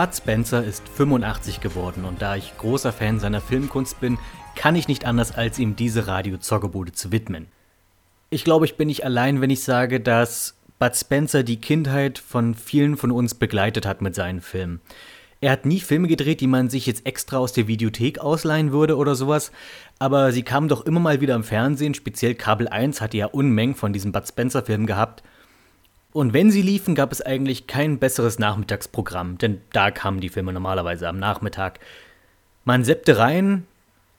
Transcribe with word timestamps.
Bud 0.00 0.16
Spencer 0.16 0.64
ist 0.64 0.88
85 0.88 1.60
geworden 1.60 2.06
und 2.06 2.22
da 2.22 2.34
ich 2.34 2.56
großer 2.56 2.90
Fan 2.90 3.20
seiner 3.20 3.42
Filmkunst 3.42 4.00
bin, 4.00 4.16
kann 4.56 4.74
ich 4.74 4.88
nicht 4.88 5.04
anders, 5.04 5.30
als 5.32 5.58
ihm 5.58 5.76
diese 5.76 6.06
Radio-Zockerbude 6.06 6.92
zu 6.92 7.12
widmen. 7.12 7.48
Ich 8.30 8.42
glaube, 8.42 8.64
ich 8.64 8.78
bin 8.78 8.88
nicht 8.88 9.04
allein, 9.04 9.42
wenn 9.42 9.50
ich 9.50 9.62
sage, 9.62 10.00
dass 10.00 10.54
Bud 10.78 10.96
Spencer 10.96 11.42
die 11.42 11.60
Kindheit 11.60 12.18
von 12.18 12.54
vielen 12.54 12.96
von 12.96 13.10
uns 13.10 13.34
begleitet 13.34 13.84
hat 13.84 14.00
mit 14.00 14.14
seinen 14.14 14.40
Filmen. 14.40 14.80
Er 15.42 15.52
hat 15.52 15.66
nie 15.66 15.80
Filme 15.80 16.08
gedreht, 16.08 16.40
die 16.40 16.46
man 16.46 16.70
sich 16.70 16.86
jetzt 16.86 17.04
extra 17.04 17.36
aus 17.36 17.52
der 17.52 17.68
Videothek 17.68 18.20
ausleihen 18.20 18.72
würde 18.72 18.96
oder 18.96 19.14
sowas, 19.14 19.52
aber 19.98 20.32
sie 20.32 20.44
kamen 20.44 20.68
doch 20.68 20.86
immer 20.86 21.00
mal 21.00 21.20
wieder 21.20 21.34
im 21.34 21.44
Fernsehen, 21.44 21.92
speziell 21.92 22.34
Kabel 22.34 22.68
1 22.68 23.02
hatte 23.02 23.18
ja 23.18 23.26
Unmengen 23.26 23.74
von 23.74 23.92
diesen 23.92 24.12
Bud 24.12 24.26
Spencer 24.26 24.62
Filmen 24.62 24.86
gehabt. 24.86 25.22
Und 26.12 26.32
wenn 26.32 26.50
sie 26.50 26.62
liefen, 26.62 26.94
gab 26.94 27.12
es 27.12 27.22
eigentlich 27.22 27.66
kein 27.66 27.98
besseres 27.98 28.38
Nachmittagsprogramm, 28.38 29.38
denn 29.38 29.60
da 29.72 29.90
kamen 29.90 30.20
die 30.20 30.28
Filme 30.28 30.52
normalerweise 30.52 31.08
am 31.08 31.18
Nachmittag. 31.18 31.78
Man 32.64 32.84
seppte 32.84 33.18
rein 33.18 33.66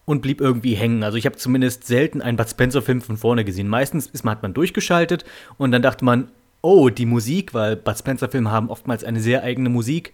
und 0.06 0.22
blieb 0.22 0.40
irgendwie 0.40 0.76
hängen. 0.76 1.04
Also 1.04 1.18
ich 1.18 1.26
habe 1.26 1.36
zumindest 1.36 1.86
selten 1.86 2.22
einen 2.22 2.38
Bud 2.38 2.50
Spencer 2.50 2.82
Film 2.82 3.02
von 3.02 3.18
vorne 3.18 3.44
gesehen. 3.44 3.68
Meistens 3.68 4.08
ist 4.08 4.24
man, 4.24 4.36
hat 4.36 4.44
man 4.44 4.54
durchgeschaltet 4.54 5.26
und 5.58 5.72
dann 5.72 5.82
dachte 5.82 6.06
man, 6.06 6.30
oh, 6.62 6.90
die 6.90 7.06
Musik, 7.06 7.54
weil 7.54 7.76
Bud 7.76 7.98
Spencer 7.98 8.30
Filme 8.30 8.52
haben 8.52 8.70
oftmals 8.70 9.04
eine 9.04 9.20
sehr 9.20 9.44
eigene 9.44 9.70
Musik 9.70 10.14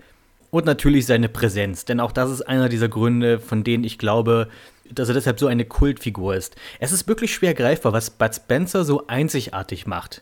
und 0.50 0.66
natürlich 0.66 1.06
seine 1.06 1.30
Präsenz, 1.30 1.86
denn 1.86 2.00
auch 2.00 2.12
das 2.12 2.32
ist 2.32 2.42
einer 2.42 2.70
dieser 2.70 2.88
Gründe, 2.88 3.40
von 3.40 3.64
denen 3.64 3.84
ich 3.84 3.98
glaube, 3.98 4.48
dass 4.90 5.10
er 5.10 5.14
deshalb 5.14 5.40
so 5.40 5.48
eine 5.48 5.66
Kultfigur 5.66 6.36
ist. 6.36 6.56
Es 6.80 6.94
ist 6.94 7.08
wirklich 7.08 7.34
schwer 7.34 7.54
greifbar, 7.54 7.92
was 7.92 8.10
Bud 8.10 8.34
Spencer 8.34 8.86
so 8.86 9.08
einzigartig 9.08 9.86
macht. 9.86 10.22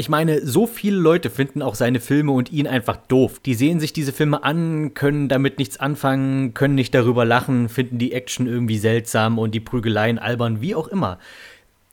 Ich 0.00 0.08
meine, 0.08 0.46
so 0.46 0.66
viele 0.66 0.96
Leute 0.96 1.28
finden 1.28 1.60
auch 1.60 1.74
seine 1.74 2.00
Filme 2.00 2.32
und 2.32 2.50
ihn 2.50 2.66
einfach 2.66 2.96
doof. 2.96 3.38
Die 3.38 3.52
sehen 3.52 3.80
sich 3.80 3.92
diese 3.92 4.14
Filme 4.14 4.42
an, 4.44 4.94
können 4.94 5.28
damit 5.28 5.58
nichts 5.58 5.78
anfangen, 5.78 6.54
können 6.54 6.74
nicht 6.74 6.94
darüber 6.94 7.26
lachen, 7.26 7.68
finden 7.68 7.98
die 7.98 8.12
Action 8.12 8.46
irgendwie 8.46 8.78
seltsam 8.78 9.38
und 9.38 9.54
die 9.54 9.60
Prügeleien 9.60 10.18
albern, 10.18 10.62
wie 10.62 10.74
auch 10.74 10.88
immer. 10.88 11.18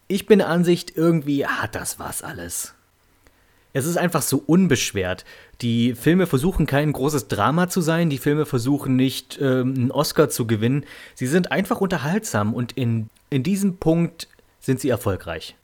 Ich 0.08 0.26
bin 0.26 0.40
der 0.40 0.48
Ansicht, 0.48 0.96
irgendwie 0.96 1.46
hat 1.48 1.76
das 1.76 2.00
was 2.00 2.24
alles. 2.24 2.76
Es 3.74 3.86
ist 3.86 3.98
einfach 3.98 4.22
so 4.22 4.42
unbeschwert. 4.46 5.26
Die 5.60 5.94
Filme 5.94 6.28
versuchen 6.28 6.66
kein 6.66 6.94
großes 6.94 7.28
Drama 7.28 7.68
zu 7.68 7.82
sein, 7.82 8.10
die 8.10 8.20
Filme 8.20 8.46
versuchen 8.46 8.96
nicht 8.96 9.38
ähm, 9.42 9.74
einen 9.76 9.92
Oscar 9.92 10.30
zu 10.30 10.48
gewinnen. 10.48 10.86
Sie 11.14 11.28
sind 11.28 11.52
einfach 11.52 11.82
unterhaltsam 11.82 12.54
und 12.54 12.72
in, 12.72 13.10
in 13.30 13.44
diesem 13.44 13.76
Punkt 13.80 14.30
sind 14.62 14.80
sie 14.80 14.88
erfolgreich. 14.88 15.58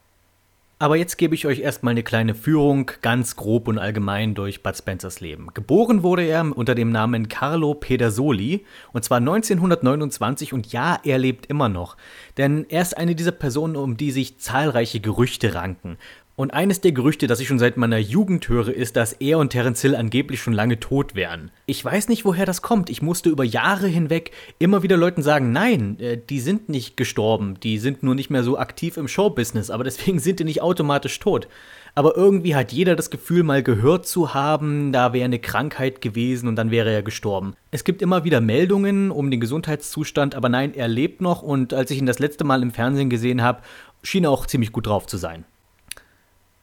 Aber 0.84 0.98
jetzt 0.98 1.18
gebe 1.18 1.34
ich 1.34 1.48
euch 1.48 1.60
erstmal 1.60 1.92
eine 1.92 2.04
kleine 2.04 2.36
Führung, 2.36 2.92
ganz 3.02 3.38
grob 3.38 3.70
und 3.70 3.80
allgemein 3.80 4.36
durch 4.36 4.64
Bud 4.64 4.76
Spencers 4.76 5.22
Leben. 5.22 5.48
Geboren 5.54 6.04
wurde 6.04 6.24
er 6.24 6.42
unter 6.58 6.76
dem 6.76 6.92
Namen 6.92 7.30
Carlo 7.30 7.74
Pedersoli 7.74 8.66
und 8.92 9.06
zwar 9.06 9.20
1929 9.20 10.52
und 10.52 10.74
ja, 10.74 11.00
er 11.06 11.20
lebt 11.20 11.46
immer 11.46 11.70
noch. 11.70 11.96
Denn 12.36 12.66
er 12.68 12.82
ist 12.82 12.98
eine 12.98 13.16
dieser 13.16 13.32
Personen, 13.32 13.78
um 13.78 13.96
die 13.96 14.12
sich 14.12 14.40
zahlreiche 14.40 15.00
Gerüchte 15.00 15.56
ranken. 15.56 15.98
Und 16.36 16.52
eines 16.52 16.82
der 16.82 16.94
Gerüchte, 16.94 17.28
das 17.28 17.40
ich 17.40 17.48
schon 17.48 17.60
seit 17.60 17.78
meiner 17.78 18.00
Jugend 18.00 18.50
höre, 18.50 18.70
ist, 18.70 18.96
dass 18.96 19.14
er 19.14 19.38
und 19.38 19.52
Terence 19.52 19.82
Hill 19.82 19.96
angeblich 19.96 20.42
schon 20.42 20.54
lange 20.54 20.80
tot 20.80 21.14
wären. 21.14 21.52
Ich 21.68 21.86
weiß 21.86 22.08
nicht, 22.08 22.26
woher 22.26 22.48
das 22.48 22.64
kommt. 22.64 22.90
Ich 22.90 23.04
musste 23.04 23.30
über 23.30 23.44
Jahre 23.44 23.86
hinweg 23.86 24.32
immer 24.58 24.82
wieder 24.82 24.98
Leuten 24.98 25.22
sagen, 25.22 25.52
nein, 25.52 26.00
äh, 26.00 26.18
die 26.18 26.40
sind 26.40 26.70
nicht 26.70 26.98
gestorben, 26.98 27.60
die 27.62 27.78
sind 27.78 28.02
nur 28.02 28.16
nicht 28.16 28.32
mehr 28.32 28.44
so 28.44 28.58
aktiv 28.58 28.98
im 28.98 29.08
Showbusiness, 29.08 29.70
aber 29.70 29.84
deswegen 29.84 30.18
sind 30.18 30.40
die 30.40 30.44
nicht 30.44 30.64
automatisch 30.64 31.20
tot. 31.20 31.48
Aber 31.94 32.18
irgendwie 32.18 32.56
hat 32.56 32.72
jeder 32.72 32.96
das 32.96 33.12
Gefühl, 33.12 33.44
mal 33.44 33.62
gehört 33.62 34.08
zu 34.08 34.34
haben, 34.34 34.92
da 34.92 35.14
wäre 35.14 35.26
eine 35.26 35.38
Krankheit 35.38 36.02
gewesen 36.02 36.48
und 36.48 36.56
dann 36.56 36.72
wäre 36.72 36.92
er 36.92 37.04
gestorben. 37.04 37.54
Es 37.70 37.84
gibt 37.84 38.02
immer 38.02 38.24
wieder 38.24 38.42
Meldungen 38.42 39.12
um 39.12 39.30
den 39.30 39.40
Gesundheitszustand, 39.40 40.34
aber 40.34 40.50
nein, 40.50 40.74
er 40.74 40.88
lebt 40.88 41.22
noch 41.22 41.44
und 41.44 41.76
als 41.76 41.92
ich 41.92 42.00
ihn 42.00 42.08
das 42.08 42.18
letzte 42.18 42.44
Mal 42.44 42.64
im 42.64 42.72
Fernsehen 42.72 43.12
gesehen 43.12 43.44
habe, 43.44 43.62
schien 44.02 44.24
er 44.24 44.32
auch 44.32 44.48
ziemlich 44.48 44.72
gut 44.72 44.88
drauf 44.88 45.06
zu 45.06 45.18
sein. 45.18 45.46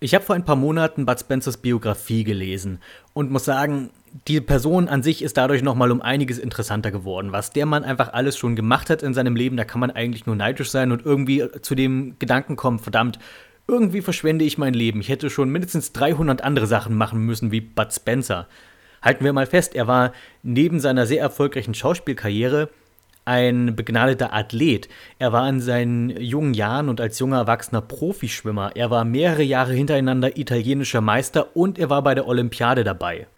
Ich 0.03 0.15
habe 0.15 0.25
vor 0.25 0.35
ein 0.35 0.47
paar 0.47 0.57
Monaten 0.57 1.05
Bud 1.05 1.21
Spencers 1.21 1.59
Biografie 1.59 2.25
gelesen 2.25 2.79
und 3.13 3.31
muss 3.31 3.45
sagen, 3.45 3.91
die 4.29 4.41
Person 4.41 4.89
an 4.89 5.03
sich 5.03 5.21
ist 5.21 5.37
dadurch 5.37 5.63
nochmal 5.63 5.91
um 5.91 6.01
einiges 6.01 6.39
interessanter 6.39 6.91
geworden. 6.91 7.33
Was 7.33 7.51
der 7.51 7.67
Mann 7.67 7.85
einfach 7.85 8.15
alles 8.15 8.39
schon 8.39 8.57
gemacht 8.57 8.89
hat 8.89 9.03
in 9.03 9.13
seinem 9.13 9.37
Leben, 9.37 9.59
da 9.59 9.65
kann 9.65 9.79
man 9.79 9.91
eigentlich 9.91 10.25
nur 10.25 10.37
neidisch 10.37 10.71
sein 10.71 10.91
und 10.91 11.05
irgendwie 11.05 11.45
zu 11.61 11.75
dem 11.75 12.15
Gedanken 12.19 12.57
kommen, 12.57 12.79
verdammt, 12.79 13.19
irgendwie 13.69 14.01
verschwende 14.01 14.47
ich 14.47 14.57
mein 14.57 14.73
Leben. 14.73 15.03
Ich 15.03 15.11
hätte 15.11 15.29
schon 15.29 15.51
mindestens 15.51 15.93
300 15.93 16.43
andere 16.43 16.67
Sachen 16.67 16.97
machen 16.97 17.21
müssen 17.27 17.53
wie 17.53 17.61
Bud 17.61 17.93
Spencer. 17.93 18.49
Halten 19.03 19.25
wir 19.27 19.35
mal 19.35 19.47
fest, 19.47 19.75
er 19.75 19.87
war 19.87 20.15
neben 20.43 20.81
seiner 20.81 21.05
sehr 21.05 21.21
erfolgreichen 21.21 21.75
Schauspielkarriere 21.75 22.71
ein 23.31 23.77
begnadeter 23.77 24.35
Athlet. 24.35 24.89
Er 25.21 25.33
war 25.33 25.49
in 25.49 25.61
seinen 25.61 26.11
jungen 26.21 26.53
Jahren 26.53 26.89
und 26.89 27.01
als 27.01 27.17
junger 27.21 27.39
Erwachsener 27.39 27.81
Profischwimmer. 27.81 28.73
Er 28.75 28.91
war 28.91 29.05
mehrere 29.05 29.45
Jahre 29.45 29.73
hintereinander 29.73 30.37
italienischer 30.37 31.01
Meister 31.01 31.57
und 31.57 31.79
er 31.79 31.89
war 31.91 32.03
bei 32.03 32.17
der 32.17 32.27
Olympiade 32.27 32.83
dabei. 32.83 33.29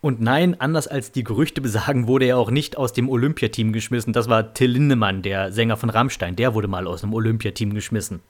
Und 0.00 0.20
nein, 0.20 0.60
anders 0.60 0.88
als 0.88 1.12
die 1.12 1.22
Gerüchte 1.22 1.60
besagen, 1.60 2.08
wurde 2.08 2.24
er 2.24 2.38
auch 2.38 2.50
nicht 2.50 2.76
aus 2.76 2.92
dem 2.92 3.08
Olympiateam 3.08 3.72
geschmissen. 3.72 4.12
Das 4.12 4.28
war 4.28 4.52
Till 4.52 4.72
Lindemann, 4.72 5.22
der 5.22 5.52
Sänger 5.52 5.76
von 5.76 5.90
Rammstein. 5.90 6.34
Der 6.34 6.54
wurde 6.54 6.66
mal 6.66 6.88
aus 6.88 7.02
dem 7.02 7.14
Olympiateam 7.14 7.72
geschmissen. 7.72 8.22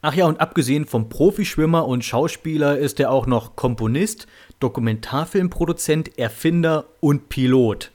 Ach 0.00 0.14
ja, 0.14 0.24
und 0.24 0.40
abgesehen 0.40 0.86
vom 0.86 1.10
Profischwimmer 1.10 1.86
und 1.86 2.02
Schauspieler 2.02 2.78
ist 2.78 2.98
er 2.98 3.10
auch 3.10 3.26
noch 3.26 3.56
Komponist, 3.56 4.26
Dokumentarfilmproduzent, 4.58 6.16
Erfinder 6.18 6.86
und 7.00 7.28
Pilot. 7.28 7.90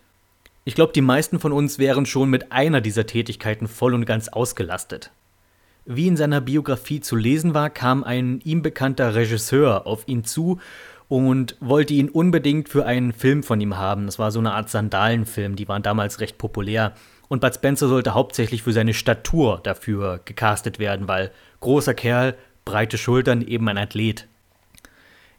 Ich 0.68 0.74
glaube, 0.74 0.94
die 0.94 1.02
meisten 1.02 1.40
von 1.40 1.52
uns 1.52 1.78
wären 1.78 2.08
schon 2.08 2.32
mit 2.32 2.52
einer 2.52 2.82
dieser 2.82 3.06
Tätigkeiten 3.06 3.68
voll 3.68 3.94
und 3.94 4.06
ganz 4.06 4.30
ausgelastet. 4.30 5.12
Wie 5.86 6.08
in 6.08 6.18
seiner 6.18 6.42
Biografie 6.42 7.02
zu 7.02 7.16
lesen 7.16 7.54
war, 7.54 7.70
kam 7.70 8.04
ein 8.04 8.42
ihm 8.44 8.64
bekannter 8.64 9.14
Regisseur 9.14 9.86
auf 9.86 10.08
ihn 10.08 10.24
zu 10.24 10.60
und 11.08 11.56
wollte 11.60 11.94
ihn 11.94 12.10
unbedingt 12.10 12.68
für 12.68 12.88
einen 12.88 13.14
Film 13.14 13.44
von 13.44 13.62
ihm 13.62 13.78
haben. 13.78 14.08
Das 14.08 14.18
war 14.18 14.32
so 14.32 14.40
eine 14.40 14.54
Art 14.54 14.72
Sandalenfilm, 14.72 15.56
die 15.56 15.68
waren 15.68 15.84
damals 15.84 16.20
recht 16.20 16.40
populär. 16.40 16.94
Und 17.28 17.42
Bud 17.42 17.54
Spencer 17.54 17.88
sollte 17.88 18.16
hauptsächlich 18.16 18.64
für 18.64 18.74
seine 18.74 18.96
Statur 18.96 19.60
dafür 19.62 20.20
gecastet 20.26 20.80
werden, 20.80 21.08
weil 21.08 21.30
großer 21.60 21.94
Kerl, 21.94 22.36
breite 22.66 22.98
Schultern, 22.98 23.44
eben 23.44 23.70
ein 23.70 23.78
Athlet. 23.78 24.28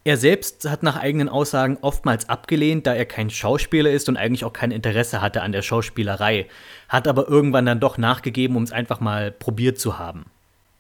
Er 0.06 0.17
selbst 0.17 0.71
hat 0.71 0.84
nach 0.84 0.97
eigenen 0.97 1.28
Aussagen 1.28 1.78
oftmals 1.81 2.28
abgelehnt, 2.28 2.87
da 2.87 2.94
er 2.94 3.06
kein 3.06 3.28
Schauspieler 3.28 3.91
ist 3.91 4.09
und 4.09 4.17
eigentlich 4.17 4.44
auch 4.44 4.53
kein 4.53 4.71
Interesse 4.71 5.21
hatte 5.21 5.43
an 5.43 5.50
der 5.50 5.62
Schauspielerei, 5.62 6.47
hat 6.89 7.09
aber 7.09 7.27
irgendwann 7.27 7.67
dann 7.67 7.81
doch 7.81 7.99
nachgegeben, 7.99 8.55
um 8.55 8.62
es 8.62 8.71
einfach 8.71 9.00
mal 9.00 9.33
probiert 9.33 9.81
zu 9.81 9.99
haben. 9.99 10.27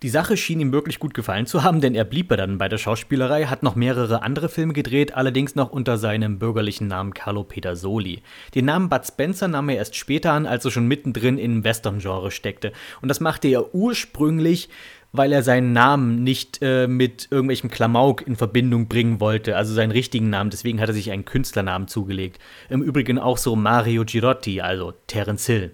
Die 0.02 0.10
Sache 0.10 0.36
schien 0.36 0.60
ihm 0.60 0.72
wirklich 0.72 1.00
gut 1.00 1.12
gefallen 1.12 1.46
zu 1.46 1.64
haben, 1.64 1.80
denn 1.80 1.96
er 1.96 2.04
blieb 2.04 2.28
dann 2.28 2.58
bei 2.58 2.68
der 2.68 2.78
Schauspielerei, 2.78 3.46
hat 3.46 3.64
noch 3.64 3.74
mehrere 3.74 4.22
andere 4.22 4.48
Filme 4.48 4.74
gedreht, 4.74 5.16
allerdings 5.16 5.56
noch 5.56 5.70
unter 5.70 5.98
seinem 5.98 6.38
bürgerlichen 6.38 6.86
Namen 6.86 7.12
Carlo 7.12 7.42
Pedersoli. 7.42 8.22
Den 8.54 8.66
Namen 8.66 8.88
Bud 8.88 9.06
Spencer 9.06 9.48
nahm 9.48 9.70
er 9.70 9.78
erst 9.78 9.96
später 9.96 10.32
an, 10.32 10.46
als 10.46 10.64
er 10.66 10.70
schon 10.70 10.86
mittendrin 10.86 11.38
im 11.38 11.64
Western-Genre 11.64 12.30
steckte. 12.30 12.72
Und 13.00 13.08
das 13.08 13.18
machte 13.18 13.48
er 13.48 13.74
ursprünglich 13.74 14.68
weil 15.16 15.32
er 15.32 15.42
seinen 15.42 15.72
Namen 15.72 16.22
nicht 16.22 16.60
äh, 16.62 16.86
mit 16.86 17.28
irgendwelchem 17.30 17.70
Klamauk 17.70 18.26
in 18.26 18.36
Verbindung 18.36 18.88
bringen 18.88 19.20
wollte, 19.20 19.56
also 19.56 19.74
seinen 19.74 19.90
richtigen 19.90 20.30
Namen. 20.30 20.50
Deswegen 20.50 20.80
hat 20.80 20.88
er 20.88 20.94
sich 20.94 21.10
einen 21.10 21.24
Künstlernamen 21.24 21.88
zugelegt. 21.88 22.38
Im 22.68 22.82
Übrigen 22.82 23.18
auch 23.18 23.38
so 23.38 23.56
Mario 23.56 24.04
Girotti, 24.04 24.60
also 24.60 24.92
Terence 25.06 25.46
Hill. 25.46 25.72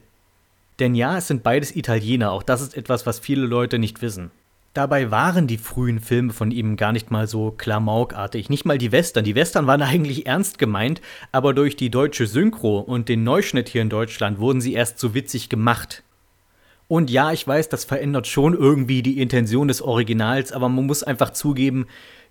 Denn 0.78 0.94
ja, 0.94 1.18
es 1.18 1.28
sind 1.28 1.42
beides 1.42 1.76
Italiener, 1.76 2.32
auch 2.32 2.42
das 2.42 2.62
ist 2.62 2.76
etwas, 2.76 3.06
was 3.06 3.18
viele 3.18 3.46
Leute 3.46 3.78
nicht 3.78 4.02
wissen. 4.02 4.30
Dabei 4.74 5.10
waren 5.10 5.46
die 5.46 5.58
frühen 5.58 6.00
Filme 6.00 6.32
von 6.32 6.50
ihm 6.50 6.76
gar 6.76 6.92
nicht 6.92 7.10
mal 7.10 7.28
so 7.28 7.50
klamaukartig. 7.50 8.48
Nicht 8.48 8.64
mal 8.64 8.78
die 8.78 8.90
Western. 8.90 9.24
Die 9.24 9.34
Western 9.34 9.66
waren 9.66 9.82
eigentlich 9.82 10.26
ernst 10.26 10.58
gemeint, 10.58 11.02
aber 11.30 11.52
durch 11.52 11.76
die 11.76 11.90
deutsche 11.90 12.26
Synchro 12.26 12.78
und 12.78 13.08
den 13.08 13.22
Neuschnitt 13.22 13.68
hier 13.68 13.82
in 13.82 13.90
Deutschland 13.90 14.38
wurden 14.38 14.62
sie 14.62 14.72
erst 14.72 14.98
so 14.98 15.14
witzig 15.14 15.50
gemacht. 15.50 16.02
Und 16.92 17.10
ja, 17.10 17.32
ich 17.32 17.48
weiß, 17.48 17.70
das 17.70 17.86
verändert 17.86 18.26
schon 18.26 18.52
irgendwie 18.52 19.02
die 19.02 19.18
Intention 19.18 19.66
des 19.66 19.80
Originals, 19.80 20.52
aber 20.52 20.68
man 20.68 20.84
muss 20.84 21.02
einfach 21.02 21.30
zugeben, 21.30 21.86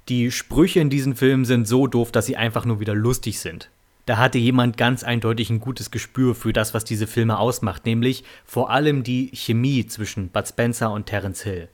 die 0.07 0.29
Sprüche 0.29 0.79
in 0.79 0.91
diesen 0.91 1.15
Filmen 1.15 1.45
sind 1.45 1.67
so 1.67 1.87
doof, 1.87 2.11
dass 2.11 2.27
sie 2.27 2.37
einfach 2.37 2.63
nur 2.63 2.79
wieder 2.79 2.93
lustig 2.93 3.39
sind. 3.39 3.71
Da 4.05 4.17
hatte 4.17 4.37
jemand 4.37 4.77
ganz 4.77 5.03
eindeutig 5.03 5.49
ein 5.49 5.61
gutes 5.61 5.89
Gespür 5.89 6.35
für 6.35 6.53
das, 6.53 6.75
was 6.75 6.85
diese 6.85 7.07
Filme 7.07 7.39
ausmacht, 7.39 7.87
nämlich 7.87 8.23
vor 8.45 8.69
allem 8.69 9.01
die 9.01 9.31
Chemie 9.33 9.87
zwischen 9.87 10.29
Bud 10.29 10.47
Spencer 10.47 10.91
und 10.91 11.07
Terence 11.07 11.41
Hill. 11.41 11.67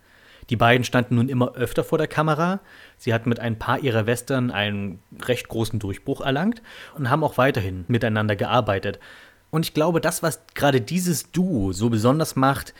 Die 0.49 0.55
beiden 0.55 0.85
standen 0.85 1.15
nun 1.15 1.27
immer 1.27 1.55
öfter 1.55 1.83
vor 1.83 1.97
der 1.97 2.07
Kamera. 2.07 2.61
Sie 2.97 3.13
hatten 3.13 3.27
mit 3.27 3.41
ein 3.41 3.59
paar 3.59 3.79
ihrer 3.79 4.05
Western 4.05 4.49
einen 4.49 4.99
recht 5.23 5.49
großen 5.49 5.77
Durchbruch 5.77 6.21
erlangt 6.21 6.61
und 6.95 7.09
haben 7.09 7.25
auch 7.25 7.37
weiterhin 7.37 7.83
miteinander 7.89 8.37
gearbeitet. 8.37 8.99
Und 9.49 9.65
ich 9.65 9.73
glaube, 9.73 10.01
das, 10.01 10.23
was 10.23 10.41
gerade 10.53 10.81
dieses 10.81 11.31
Duo 11.31 11.71
so 11.71 11.89
besonders 11.89 12.35
macht, 12.35 12.73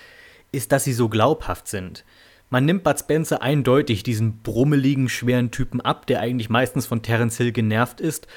ist, 0.52 0.72
dass 0.72 0.84
sie 0.84 0.94
so 0.94 1.10
glaubhaft 1.10 1.68
sind. 1.68 2.04
Man 2.50 2.66
nimmt 2.66 2.84
Bud 2.84 2.98
Spencer 2.98 3.42
eindeutig 3.42 4.04
diesen 4.04 4.38
brummeligen, 4.38 5.10
schweren 5.10 5.52
Typen 5.52 5.82
ab, 5.82 6.08
der 6.08 6.22
eigentlich 6.22 6.50
meistens 6.50 6.86
von 6.86 7.02
Terence 7.02 7.38
Hill 7.38 7.52
genervt 7.52 8.00
ist. 8.00 8.28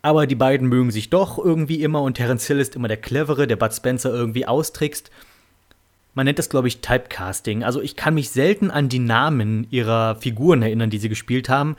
Aber 0.00 0.28
die 0.28 0.36
beiden 0.36 0.68
mögen 0.68 0.92
sich 0.92 1.10
doch 1.10 1.38
irgendwie 1.38 1.82
immer 1.82 2.02
und 2.02 2.14
Terence 2.14 2.46
Hill 2.46 2.60
ist 2.60 2.76
immer 2.76 2.86
der 2.86 2.98
Clevere, 2.98 3.48
der 3.48 3.56
Bud 3.56 3.74
Spencer 3.74 4.12
irgendwie 4.12 4.46
austrickst. 4.46 5.10
Man 6.14 6.24
nennt 6.24 6.38
das, 6.38 6.48
glaube 6.48 6.68
ich, 6.68 6.80
Typecasting. 6.80 7.64
Also 7.64 7.80
ich 7.80 7.96
kann 7.96 8.14
mich 8.14 8.30
selten 8.30 8.70
an 8.70 8.88
die 8.88 9.00
Namen 9.00 9.66
ihrer 9.70 10.16
Figuren 10.16 10.62
erinnern, 10.62 10.90
die 10.90 10.98
sie 10.98 11.08
gespielt 11.08 11.48
haben. 11.48 11.76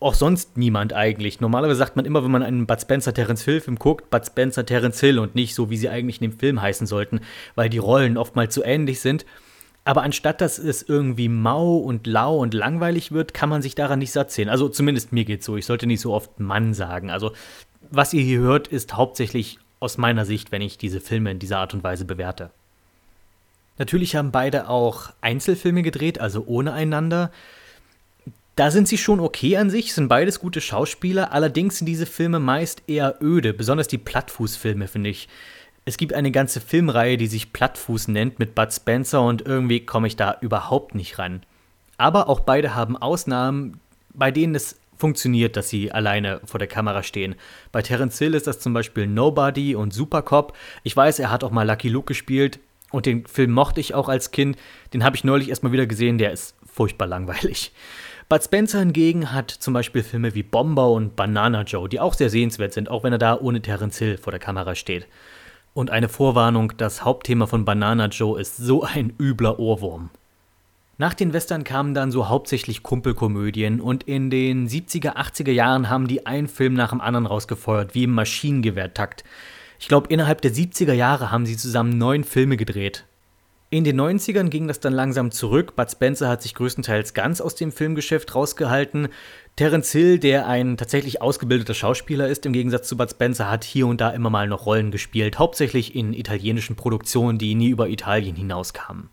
Auch 0.00 0.14
sonst 0.14 0.56
niemand 0.56 0.92
eigentlich. 0.92 1.40
Normalerweise 1.40 1.78
sagt 1.78 1.96
man 1.96 2.04
immer, 2.04 2.22
wenn 2.24 2.30
man 2.30 2.42
einen 2.42 2.66
Bud 2.66 2.80
Spencer 2.80 3.14
Terence 3.14 3.44
Hill 3.44 3.60
Film 3.60 3.78
guckt, 3.78 4.10
Bud 4.10 4.26
Spencer 4.26 4.66
Terence 4.66 5.00
Hill 5.00 5.18
und 5.18 5.34
nicht 5.34 5.54
so, 5.54 5.70
wie 5.70 5.76
sie 5.76 5.88
eigentlich 5.88 6.20
in 6.20 6.30
dem 6.30 6.38
Film 6.38 6.60
heißen 6.60 6.86
sollten, 6.86 7.20
weil 7.54 7.70
die 7.70 7.78
Rollen 7.78 8.16
oftmals 8.16 8.54
so 8.54 8.62
ähnlich 8.62 9.00
sind. 9.00 9.24
Aber 9.84 10.02
anstatt 10.02 10.40
dass 10.40 10.58
es 10.58 10.82
irgendwie 10.82 11.28
mau 11.28 11.76
und 11.76 12.06
lau 12.06 12.38
und 12.38 12.54
langweilig 12.54 13.12
wird, 13.12 13.34
kann 13.34 13.50
man 13.50 13.62
sich 13.62 13.74
daran 13.74 13.98
nicht 13.98 14.12
satt 14.12 14.30
sehen. 14.30 14.48
Also 14.48 14.68
zumindest 14.68 15.12
mir 15.12 15.24
geht's 15.24 15.46
so. 15.46 15.56
Ich 15.56 15.66
sollte 15.66 15.86
nicht 15.86 16.00
so 16.00 16.12
oft 16.12 16.40
Mann 16.40 16.74
sagen. 16.74 17.10
Also 17.10 17.32
was 17.90 18.14
ihr 18.14 18.22
hier 18.22 18.40
hört, 18.40 18.68
ist 18.68 18.96
hauptsächlich 18.96 19.58
aus 19.80 19.98
meiner 19.98 20.24
Sicht, 20.24 20.52
wenn 20.52 20.62
ich 20.62 20.78
diese 20.78 21.00
Filme 21.00 21.30
in 21.30 21.38
dieser 21.38 21.58
Art 21.58 21.74
und 21.74 21.84
Weise 21.84 22.06
bewerte. 22.06 22.50
Natürlich 23.76 24.16
haben 24.16 24.30
beide 24.30 24.68
auch 24.68 25.10
Einzelfilme 25.20 25.82
gedreht, 25.82 26.20
also 26.20 26.44
ohne 26.46 26.72
einander. 26.72 27.30
Da 28.56 28.70
sind 28.70 28.86
sie 28.86 28.98
schon 28.98 29.18
okay 29.18 29.56
an 29.56 29.68
sich, 29.68 29.92
sind 29.92 30.06
beides 30.06 30.38
gute 30.38 30.60
Schauspieler, 30.60 31.32
allerdings 31.32 31.78
sind 31.78 31.86
diese 31.86 32.06
Filme 32.06 32.38
meist 32.38 32.82
eher 32.86 33.16
öde, 33.20 33.52
besonders 33.52 33.88
die 33.88 33.98
Plattfußfilme, 33.98 34.86
finde 34.86 35.10
ich. 35.10 35.28
Es 35.84 35.96
gibt 35.96 36.14
eine 36.14 36.30
ganze 36.30 36.60
Filmreihe, 36.60 37.16
die 37.16 37.26
sich 37.26 37.52
Plattfuß 37.52 38.08
nennt 38.08 38.38
mit 38.38 38.54
Bud 38.54 38.72
Spencer 38.72 39.22
und 39.22 39.42
irgendwie 39.42 39.84
komme 39.84 40.06
ich 40.06 40.14
da 40.14 40.38
überhaupt 40.40 40.94
nicht 40.94 41.18
ran. 41.18 41.42
Aber 41.98 42.28
auch 42.28 42.40
beide 42.40 42.76
haben 42.76 42.96
Ausnahmen, 42.96 43.80
bei 44.10 44.30
denen 44.30 44.54
es 44.54 44.78
funktioniert, 44.96 45.56
dass 45.56 45.68
sie 45.68 45.90
alleine 45.90 46.40
vor 46.44 46.58
der 46.58 46.68
Kamera 46.68 47.02
stehen. 47.02 47.34
Bei 47.72 47.82
Terence 47.82 48.18
Hill 48.18 48.34
ist 48.34 48.46
das 48.46 48.60
zum 48.60 48.72
Beispiel 48.72 49.08
Nobody 49.08 49.74
und 49.74 49.92
Supercop. 49.92 50.56
Ich 50.84 50.96
weiß, 50.96 51.18
er 51.18 51.32
hat 51.32 51.42
auch 51.42 51.50
mal 51.50 51.66
Lucky 51.66 51.88
Luke 51.88 52.06
gespielt 52.06 52.60
und 52.92 53.04
den 53.04 53.26
Film 53.26 53.50
mochte 53.50 53.80
ich 53.80 53.94
auch 53.94 54.08
als 54.08 54.30
Kind. 54.30 54.56
Den 54.92 55.02
habe 55.02 55.16
ich 55.16 55.24
neulich 55.24 55.48
erstmal 55.48 55.72
wieder 55.72 55.86
gesehen, 55.86 56.18
der 56.18 56.32
ist 56.32 56.54
furchtbar 56.64 57.08
langweilig. 57.08 57.72
Bud 58.34 58.42
Spencer 58.42 58.80
hingegen 58.80 59.30
hat 59.30 59.52
zum 59.52 59.74
Beispiel 59.74 60.02
Filme 60.02 60.34
wie 60.34 60.42
Bomber 60.42 60.90
und 60.90 61.14
Banana 61.14 61.62
Joe, 61.62 61.88
die 61.88 62.00
auch 62.00 62.14
sehr 62.14 62.30
sehenswert 62.30 62.72
sind, 62.72 62.90
auch 62.90 63.04
wenn 63.04 63.12
er 63.12 63.18
da 63.20 63.38
ohne 63.38 63.62
Terence 63.62 63.98
Hill 63.98 64.18
vor 64.18 64.32
der 64.32 64.40
Kamera 64.40 64.74
steht. 64.74 65.06
Und 65.72 65.90
eine 65.90 66.08
Vorwarnung, 66.08 66.72
das 66.76 67.04
Hauptthema 67.04 67.46
von 67.46 67.64
Banana 67.64 68.06
Joe 68.06 68.40
ist 68.40 68.56
so 68.56 68.82
ein 68.82 69.12
übler 69.20 69.60
Ohrwurm. 69.60 70.10
Nach 70.98 71.14
den 71.14 71.32
Western 71.32 71.62
kamen 71.62 71.94
dann 71.94 72.10
so 72.10 72.28
hauptsächlich 72.28 72.82
Kumpelkomödien 72.82 73.80
und 73.80 74.02
in 74.02 74.30
den 74.30 74.68
70er, 74.68 75.14
80er 75.14 75.52
Jahren 75.52 75.88
haben 75.88 76.08
die 76.08 76.26
einen 76.26 76.48
Film 76.48 76.74
nach 76.74 76.90
dem 76.90 77.00
anderen 77.00 77.26
rausgefeuert, 77.26 77.94
wie 77.94 78.02
im 78.02 78.14
Maschinengewehrtakt. 78.14 79.22
Ich 79.78 79.86
glaube, 79.86 80.08
innerhalb 80.08 80.40
der 80.40 80.52
70er 80.52 80.92
Jahre 80.92 81.30
haben 81.30 81.46
sie 81.46 81.56
zusammen 81.56 81.98
neun 81.98 82.24
Filme 82.24 82.56
gedreht. 82.56 83.04
In 83.74 83.82
den 83.82 84.00
90ern 84.00 84.50
ging 84.50 84.68
das 84.68 84.78
dann 84.78 84.92
langsam 84.92 85.32
zurück. 85.32 85.74
Bud 85.74 85.90
Spencer 85.90 86.28
hat 86.28 86.42
sich 86.42 86.54
größtenteils 86.54 87.12
ganz 87.12 87.40
aus 87.40 87.56
dem 87.56 87.72
Filmgeschäft 87.72 88.32
rausgehalten. 88.32 89.08
Terence 89.56 89.90
Hill, 89.90 90.20
der 90.20 90.46
ein 90.46 90.76
tatsächlich 90.76 91.20
ausgebildeter 91.20 91.74
Schauspieler 91.74 92.28
ist, 92.28 92.46
im 92.46 92.52
Gegensatz 92.52 92.86
zu 92.86 92.96
Bud 92.96 93.10
Spencer, 93.10 93.50
hat 93.50 93.64
hier 93.64 93.88
und 93.88 94.00
da 94.00 94.10
immer 94.10 94.30
mal 94.30 94.46
noch 94.46 94.66
Rollen 94.66 94.92
gespielt, 94.92 95.40
hauptsächlich 95.40 95.96
in 95.96 96.12
italienischen 96.12 96.76
Produktionen, 96.76 97.36
die 97.36 97.56
nie 97.56 97.70
über 97.70 97.88
Italien 97.88 98.36
hinauskamen. 98.36 99.08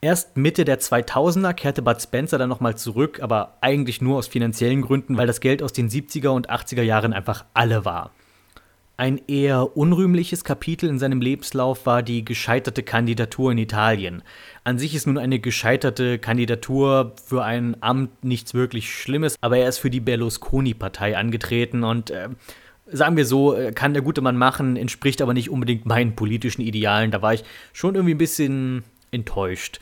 Erst 0.00 0.36
Mitte 0.36 0.64
der 0.64 0.78
2000er 0.78 1.52
kehrte 1.52 1.82
Bud 1.82 2.00
Spencer 2.00 2.38
dann 2.38 2.48
nochmal 2.48 2.76
zurück, 2.76 3.18
aber 3.20 3.58
eigentlich 3.60 4.00
nur 4.00 4.18
aus 4.18 4.28
finanziellen 4.28 4.82
Gründen, 4.82 5.18
weil 5.18 5.26
das 5.26 5.40
Geld 5.40 5.64
aus 5.64 5.72
den 5.72 5.90
70er 5.90 6.28
und 6.28 6.48
80er 6.48 6.82
Jahren 6.82 7.12
einfach 7.12 7.44
alle 7.54 7.84
war. 7.84 8.12
Ein 8.98 9.20
eher 9.28 9.76
unrühmliches 9.76 10.42
Kapitel 10.42 10.88
in 10.88 10.98
seinem 10.98 11.20
Lebenslauf 11.20 11.84
war 11.84 12.02
die 12.02 12.24
gescheiterte 12.24 12.82
Kandidatur 12.82 13.52
in 13.52 13.58
Italien. 13.58 14.22
An 14.64 14.78
sich 14.78 14.94
ist 14.94 15.06
nun 15.06 15.18
eine 15.18 15.38
gescheiterte 15.38 16.18
Kandidatur 16.18 17.12
für 17.22 17.44
ein 17.44 17.76
Amt 17.82 18.24
nichts 18.24 18.54
wirklich 18.54 18.90
Schlimmes, 18.90 19.36
aber 19.42 19.58
er 19.58 19.68
ist 19.68 19.78
für 19.78 19.90
die 19.90 20.00
Berlusconi-Partei 20.00 21.14
angetreten 21.14 21.84
und 21.84 22.10
äh, 22.10 22.30
sagen 22.86 23.18
wir 23.18 23.26
so, 23.26 23.54
äh, 23.54 23.72
kann 23.72 23.92
der 23.92 24.02
gute 24.02 24.22
Mann 24.22 24.38
machen, 24.38 24.76
entspricht 24.76 25.20
aber 25.20 25.34
nicht 25.34 25.50
unbedingt 25.50 25.84
meinen 25.84 26.16
politischen 26.16 26.62
Idealen. 26.62 27.10
Da 27.10 27.20
war 27.20 27.34
ich 27.34 27.44
schon 27.74 27.96
irgendwie 27.96 28.14
ein 28.14 28.18
bisschen 28.18 28.82
enttäuscht. 29.10 29.78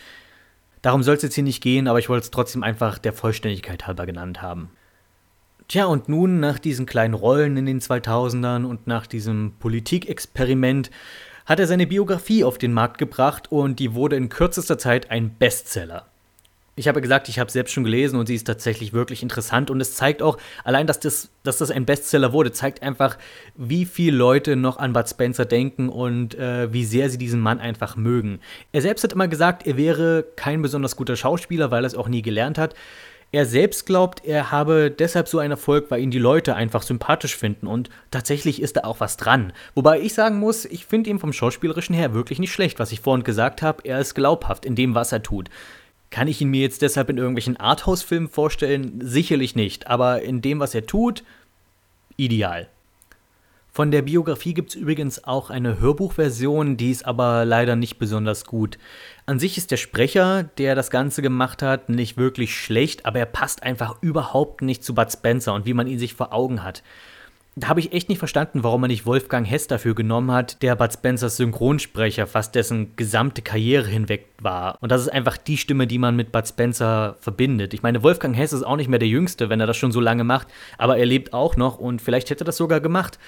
Darum 0.82 1.04
soll 1.04 1.14
es 1.14 1.22
jetzt 1.22 1.36
hier 1.36 1.44
nicht 1.44 1.62
gehen, 1.62 1.86
aber 1.86 2.00
ich 2.00 2.08
wollte 2.08 2.24
es 2.24 2.30
trotzdem 2.32 2.64
einfach 2.64 2.98
der 2.98 3.12
Vollständigkeit 3.12 3.86
halber 3.86 4.06
genannt 4.06 4.42
haben. 4.42 4.70
Tja, 5.68 5.86
und 5.86 6.08
nun 6.08 6.40
nach 6.40 6.58
diesen 6.58 6.84
kleinen 6.84 7.14
Rollen 7.14 7.56
in 7.56 7.66
den 7.66 7.80
2000ern 7.80 8.64
und 8.64 8.86
nach 8.86 9.06
diesem 9.06 9.54
Politikexperiment 9.58 10.90
hat 11.46 11.60
er 11.60 11.66
seine 11.66 11.86
Biografie 11.86 12.44
auf 12.44 12.58
den 12.58 12.72
Markt 12.72 12.98
gebracht 12.98 13.50
und 13.50 13.78
die 13.78 13.94
wurde 13.94 14.16
in 14.16 14.28
kürzester 14.28 14.78
Zeit 14.78 15.10
ein 15.10 15.34
Bestseller. 15.38 16.06
Ich 16.76 16.88
habe 16.88 17.00
gesagt, 17.00 17.28
ich 17.28 17.38
habe 17.38 17.52
selbst 17.52 17.72
schon 17.72 17.84
gelesen 17.84 18.18
und 18.18 18.26
sie 18.26 18.34
ist 18.34 18.48
tatsächlich 18.48 18.92
wirklich 18.92 19.22
interessant 19.22 19.70
und 19.70 19.80
es 19.80 19.94
zeigt 19.94 20.22
auch, 20.22 20.38
allein, 20.64 20.88
dass 20.88 20.98
das, 20.98 21.30
dass 21.44 21.58
das 21.58 21.70
ein 21.70 21.86
Bestseller 21.86 22.32
wurde, 22.32 22.50
zeigt 22.50 22.82
einfach, 22.82 23.16
wie 23.54 23.84
viele 23.84 24.16
Leute 24.16 24.56
noch 24.56 24.78
an 24.78 24.92
Bud 24.92 25.08
Spencer 25.08 25.44
denken 25.44 25.88
und 25.88 26.34
äh, 26.34 26.72
wie 26.72 26.84
sehr 26.84 27.10
sie 27.10 27.18
diesen 27.18 27.40
Mann 27.40 27.60
einfach 27.60 27.94
mögen. 27.94 28.40
Er 28.72 28.82
selbst 28.82 29.04
hat 29.04 29.12
immer 29.12 29.28
gesagt, 29.28 29.66
er 29.68 29.76
wäre 29.76 30.24
kein 30.34 30.62
besonders 30.62 30.96
guter 30.96 31.14
Schauspieler, 31.14 31.70
weil 31.70 31.84
er 31.84 31.86
es 31.86 31.94
auch 31.94 32.08
nie 32.08 32.22
gelernt 32.22 32.58
hat. 32.58 32.74
Er 33.34 33.46
selbst 33.46 33.84
glaubt, 33.84 34.24
er 34.24 34.52
habe 34.52 34.92
deshalb 34.92 35.26
so 35.26 35.40
einen 35.40 35.50
Erfolg, 35.50 35.90
weil 35.90 36.00
ihn 36.00 36.12
die 36.12 36.20
Leute 36.20 36.54
einfach 36.54 36.82
sympathisch 36.82 37.36
finden 37.36 37.66
und 37.66 37.90
tatsächlich 38.12 38.62
ist 38.62 38.76
da 38.76 38.84
auch 38.84 39.00
was 39.00 39.16
dran. 39.16 39.52
Wobei 39.74 39.98
ich 39.98 40.14
sagen 40.14 40.38
muss, 40.38 40.64
ich 40.64 40.86
finde 40.86 41.10
ihn 41.10 41.18
vom 41.18 41.32
Schauspielerischen 41.32 41.96
her 41.96 42.14
wirklich 42.14 42.38
nicht 42.38 42.52
schlecht, 42.52 42.78
was 42.78 42.92
ich 42.92 43.00
vorhin 43.00 43.24
gesagt 43.24 43.60
habe, 43.60 43.82
er 43.82 43.98
ist 43.98 44.14
glaubhaft 44.14 44.64
in 44.64 44.76
dem, 44.76 44.94
was 44.94 45.10
er 45.10 45.24
tut. 45.24 45.50
Kann 46.10 46.28
ich 46.28 46.40
ihn 46.40 46.50
mir 46.50 46.60
jetzt 46.60 46.80
deshalb 46.82 47.10
in 47.10 47.18
irgendwelchen 47.18 47.56
Arthouse-Filmen 47.56 48.28
vorstellen? 48.28 49.00
Sicherlich 49.02 49.56
nicht, 49.56 49.88
aber 49.88 50.22
in 50.22 50.40
dem, 50.40 50.60
was 50.60 50.72
er 50.72 50.86
tut, 50.86 51.24
ideal. 52.16 52.68
Von 53.74 53.90
der 53.90 54.02
Biografie 54.02 54.54
gibt 54.54 54.70
es 54.70 54.76
übrigens 54.76 55.24
auch 55.24 55.50
eine 55.50 55.80
Hörbuchversion, 55.80 56.76
die 56.76 56.92
ist 56.92 57.04
aber 57.04 57.44
leider 57.44 57.74
nicht 57.74 57.98
besonders 57.98 58.44
gut. 58.44 58.78
An 59.26 59.40
sich 59.40 59.58
ist 59.58 59.72
der 59.72 59.78
Sprecher, 59.78 60.44
der 60.44 60.76
das 60.76 60.92
Ganze 60.92 61.22
gemacht 61.22 61.60
hat, 61.60 61.88
nicht 61.88 62.16
wirklich 62.16 62.56
schlecht, 62.56 63.04
aber 63.04 63.18
er 63.18 63.26
passt 63.26 63.64
einfach 63.64 64.00
überhaupt 64.00 64.62
nicht 64.62 64.84
zu 64.84 64.94
Bud 64.94 65.10
Spencer 65.10 65.54
und 65.54 65.66
wie 65.66 65.74
man 65.74 65.88
ihn 65.88 65.98
sich 65.98 66.14
vor 66.14 66.32
Augen 66.32 66.62
hat. 66.62 66.84
Da 67.56 67.66
habe 67.66 67.80
ich 67.80 67.92
echt 67.92 68.08
nicht 68.08 68.18
verstanden, 68.18 68.62
warum 68.62 68.80
man 68.80 68.90
nicht 68.90 69.06
Wolfgang 69.06 69.48
Hess 69.48 69.66
dafür 69.66 69.96
genommen 69.96 70.30
hat, 70.30 70.62
der 70.62 70.76
Bud 70.76 70.92
Spencers 70.92 71.36
Synchronsprecher 71.36 72.28
fast 72.28 72.54
dessen 72.54 72.94
gesamte 72.94 73.42
Karriere 73.42 73.88
hinweg 73.88 74.26
war. 74.40 74.78
Und 74.82 74.92
das 74.92 75.02
ist 75.02 75.08
einfach 75.08 75.36
die 75.36 75.56
Stimme, 75.56 75.88
die 75.88 75.98
man 75.98 76.14
mit 76.14 76.30
Bud 76.30 76.46
Spencer 76.46 77.16
verbindet. 77.20 77.74
Ich 77.74 77.82
meine, 77.82 78.04
Wolfgang 78.04 78.36
Hess 78.36 78.52
ist 78.52 78.62
auch 78.62 78.76
nicht 78.76 78.88
mehr 78.88 79.00
der 79.00 79.08
Jüngste, 79.08 79.50
wenn 79.50 79.58
er 79.58 79.66
das 79.66 79.76
schon 79.76 79.90
so 79.90 80.00
lange 80.00 80.22
macht, 80.22 80.46
aber 80.78 80.96
er 80.96 81.06
lebt 81.06 81.32
auch 81.32 81.56
noch 81.56 81.78
und 81.78 82.00
vielleicht 82.00 82.30
hätte 82.30 82.44
er 82.44 82.46
das 82.46 82.56
sogar 82.56 82.80
gemacht 82.80 83.18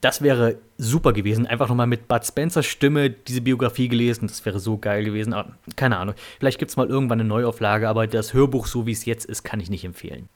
das 0.00 0.22
wäre 0.22 0.56
super 0.78 1.12
gewesen. 1.12 1.46
Einfach 1.46 1.68
nochmal 1.68 1.86
mit 1.86 2.08
Bud 2.08 2.24
Spencers 2.24 2.66
Stimme 2.66 3.10
diese 3.10 3.40
Biografie 3.40 3.88
gelesen. 3.88 4.28
Das 4.28 4.44
wäre 4.44 4.60
so 4.60 4.78
geil 4.78 5.04
gewesen. 5.04 5.32
Aber 5.32 5.56
keine 5.76 5.98
Ahnung. 5.98 6.14
Vielleicht 6.38 6.58
gibt 6.58 6.70
es 6.70 6.76
mal 6.76 6.88
irgendwann 6.88 7.20
eine 7.20 7.28
Neuauflage, 7.28 7.88
aber 7.88 8.06
das 8.06 8.34
Hörbuch, 8.34 8.66
so 8.66 8.86
wie 8.86 8.92
es 8.92 9.04
jetzt 9.04 9.24
ist, 9.24 9.42
kann 9.44 9.60
ich 9.60 9.70
nicht 9.70 9.84
empfehlen. 9.84 10.28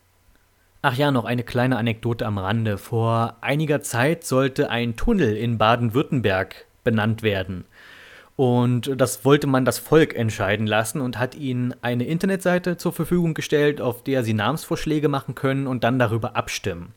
Ach 0.80 0.94
ja, 0.94 1.10
noch 1.10 1.24
eine 1.24 1.42
kleine 1.42 1.76
Anekdote 1.76 2.24
am 2.24 2.38
Rande. 2.38 2.78
Vor 2.78 3.36
einiger 3.40 3.82
Zeit 3.82 4.24
sollte 4.24 4.70
ein 4.70 4.96
Tunnel 4.96 5.36
in 5.36 5.58
Baden-Württemberg 5.58 6.66
benannt 6.84 7.22
werden. 7.22 7.64
Und 8.36 8.92
das 8.96 9.24
wollte 9.24 9.48
man 9.48 9.64
das 9.64 9.80
Volk 9.80 10.14
entscheiden 10.14 10.68
lassen 10.68 11.00
und 11.00 11.18
hat 11.18 11.34
ihnen 11.34 11.74
eine 11.82 12.04
Internetseite 12.04 12.76
zur 12.76 12.92
Verfügung 12.92 13.34
gestellt, 13.34 13.80
auf 13.80 14.04
der 14.04 14.22
sie 14.22 14.34
Namensvorschläge 14.34 15.08
machen 15.08 15.34
können 15.34 15.66
und 15.66 15.82
dann 15.82 15.98
darüber 15.98 16.36
abstimmen. 16.36 16.94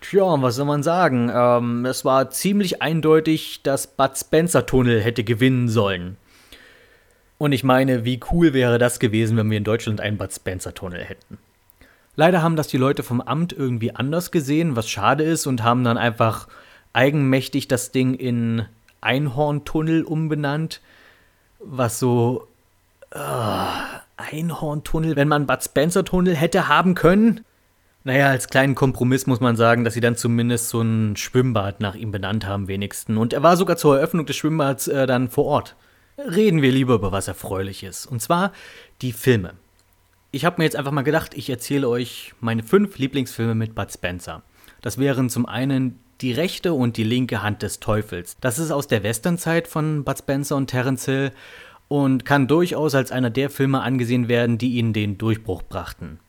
Tja, 0.00 0.40
was 0.40 0.56
soll 0.56 0.66
man 0.66 0.82
sagen? 0.82 1.30
Ähm, 1.32 1.84
es 1.84 2.04
war 2.04 2.30
ziemlich 2.30 2.80
eindeutig, 2.82 3.62
dass 3.62 3.86
Bud 3.86 4.16
Spencer 4.16 4.64
Tunnel 4.64 5.00
hätte 5.00 5.24
gewinnen 5.24 5.68
sollen. 5.68 6.16
Und 7.36 7.52
ich 7.52 7.64
meine, 7.64 8.04
wie 8.04 8.20
cool 8.32 8.52
wäre 8.52 8.78
das 8.78 8.98
gewesen, 8.98 9.36
wenn 9.36 9.50
wir 9.50 9.58
in 9.58 9.64
Deutschland 9.64 10.00
einen 10.00 10.18
Bud 10.18 10.32
Spencer 10.32 10.74
Tunnel 10.74 11.04
hätten. 11.04 11.38
Leider 12.16 12.42
haben 12.42 12.56
das 12.56 12.68
die 12.68 12.78
Leute 12.78 13.02
vom 13.02 13.20
Amt 13.20 13.52
irgendwie 13.52 13.94
anders 13.94 14.30
gesehen, 14.30 14.74
was 14.74 14.88
schade 14.88 15.22
ist, 15.22 15.46
und 15.46 15.62
haben 15.62 15.84
dann 15.84 15.98
einfach 15.98 16.48
eigenmächtig 16.92 17.68
das 17.68 17.92
Ding 17.92 18.14
in 18.14 18.64
Einhorntunnel 19.00 20.02
umbenannt. 20.02 20.80
Was 21.60 21.98
so. 21.98 22.46
Uh, 23.14 23.98
Einhorntunnel, 24.18 25.16
wenn 25.16 25.28
man 25.28 25.46
Bud 25.46 25.62
Spencer 25.62 26.04
Tunnel 26.04 26.34
hätte 26.34 26.68
haben 26.68 26.94
können. 26.94 27.44
Naja, 28.08 28.30
als 28.30 28.48
kleinen 28.48 28.74
Kompromiss 28.74 29.26
muss 29.26 29.40
man 29.40 29.56
sagen, 29.56 29.84
dass 29.84 29.92
sie 29.92 30.00
dann 30.00 30.16
zumindest 30.16 30.70
so 30.70 30.80
ein 30.80 31.14
Schwimmbad 31.14 31.82
nach 31.82 31.94
ihm 31.94 32.10
benannt 32.10 32.46
haben, 32.46 32.66
wenigstens. 32.66 33.18
Und 33.18 33.34
er 33.34 33.42
war 33.42 33.58
sogar 33.58 33.76
zur 33.76 33.98
Eröffnung 33.98 34.24
des 34.24 34.34
Schwimmbads 34.34 34.88
äh, 34.88 35.06
dann 35.06 35.28
vor 35.28 35.44
Ort. 35.44 35.76
Reden 36.16 36.62
wir 36.62 36.72
lieber 36.72 36.94
über 36.94 37.12
was 37.12 37.28
Erfreuliches. 37.28 38.06
Und 38.06 38.22
zwar 38.22 38.52
die 39.02 39.12
Filme. 39.12 39.52
Ich 40.30 40.46
habe 40.46 40.56
mir 40.56 40.64
jetzt 40.64 40.76
einfach 40.76 40.90
mal 40.90 41.02
gedacht, 41.02 41.34
ich 41.36 41.50
erzähle 41.50 41.86
euch 41.86 42.32
meine 42.40 42.62
fünf 42.62 42.96
Lieblingsfilme 42.96 43.54
mit 43.54 43.74
Bud 43.74 43.92
Spencer. 43.92 44.42
Das 44.80 44.96
wären 44.96 45.28
zum 45.28 45.44
einen 45.44 45.98
die 46.22 46.32
rechte 46.32 46.72
und 46.72 46.96
die 46.96 47.04
linke 47.04 47.42
Hand 47.42 47.60
des 47.60 47.78
Teufels. 47.78 48.38
Das 48.40 48.58
ist 48.58 48.70
aus 48.70 48.88
der 48.88 49.02
Westernzeit 49.02 49.68
von 49.68 50.04
Bud 50.04 50.16
Spencer 50.16 50.56
und 50.56 50.68
Terence 50.68 51.04
Hill 51.04 51.30
und 51.88 52.24
kann 52.24 52.48
durchaus 52.48 52.94
als 52.94 53.12
einer 53.12 53.28
der 53.28 53.50
Filme 53.50 53.82
angesehen 53.82 54.28
werden, 54.28 54.56
die 54.56 54.78
ihnen 54.78 54.94
den 54.94 55.18
Durchbruch 55.18 55.62
brachten. 55.62 56.20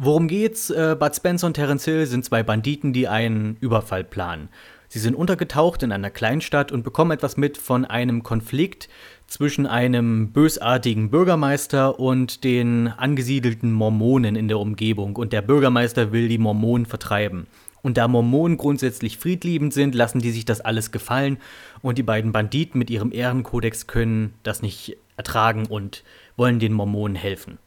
Worum 0.00 0.28
geht's? 0.28 0.70
Äh, 0.70 0.94
Bud 0.96 1.16
Spencer 1.16 1.48
und 1.48 1.54
Terence 1.54 1.84
Hill 1.84 2.06
sind 2.06 2.24
zwei 2.24 2.44
Banditen, 2.44 2.92
die 2.92 3.08
einen 3.08 3.56
Überfall 3.60 4.04
planen. 4.04 4.48
Sie 4.86 5.00
sind 5.00 5.16
untergetaucht 5.16 5.82
in 5.82 5.90
einer 5.90 6.08
Kleinstadt 6.08 6.70
und 6.70 6.84
bekommen 6.84 7.10
etwas 7.10 7.36
mit 7.36 7.58
von 7.58 7.84
einem 7.84 8.22
Konflikt 8.22 8.88
zwischen 9.26 9.66
einem 9.66 10.30
bösartigen 10.30 11.10
Bürgermeister 11.10 11.98
und 11.98 12.44
den 12.44 12.86
angesiedelten 12.86 13.72
Mormonen 13.72 14.36
in 14.36 14.46
der 14.46 14.60
Umgebung. 14.60 15.16
Und 15.16 15.32
der 15.32 15.42
Bürgermeister 15.42 16.12
will 16.12 16.28
die 16.28 16.38
Mormonen 16.38 16.86
vertreiben. 16.86 17.48
Und 17.82 17.96
da 17.96 18.06
Mormonen 18.06 18.56
grundsätzlich 18.56 19.18
friedliebend 19.18 19.74
sind, 19.74 19.96
lassen 19.96 20.20
die 20.20 20.30
sich 20.30 20.44
das 20.44 20.60
alles 20.60 20.92
gefallen 20.92 21.38
und 21.82 21.98
die 21.98 22.04
beiden 22.04 22.30
Banditen 22.30 22.78
mit 22.78 22.88
ihrem 22.88 23.10
Ehrenkodex 23.10 23.88
können 23.88 24.32
das 24.44 24.62
nicht 24.62 24.96
ertragen 25.16 25.66
und 25.66 26.04
wollen 26.36 26.60
den 26.60 26.72
Mormonen 26.72 27.16
helfen. 27.16 27.58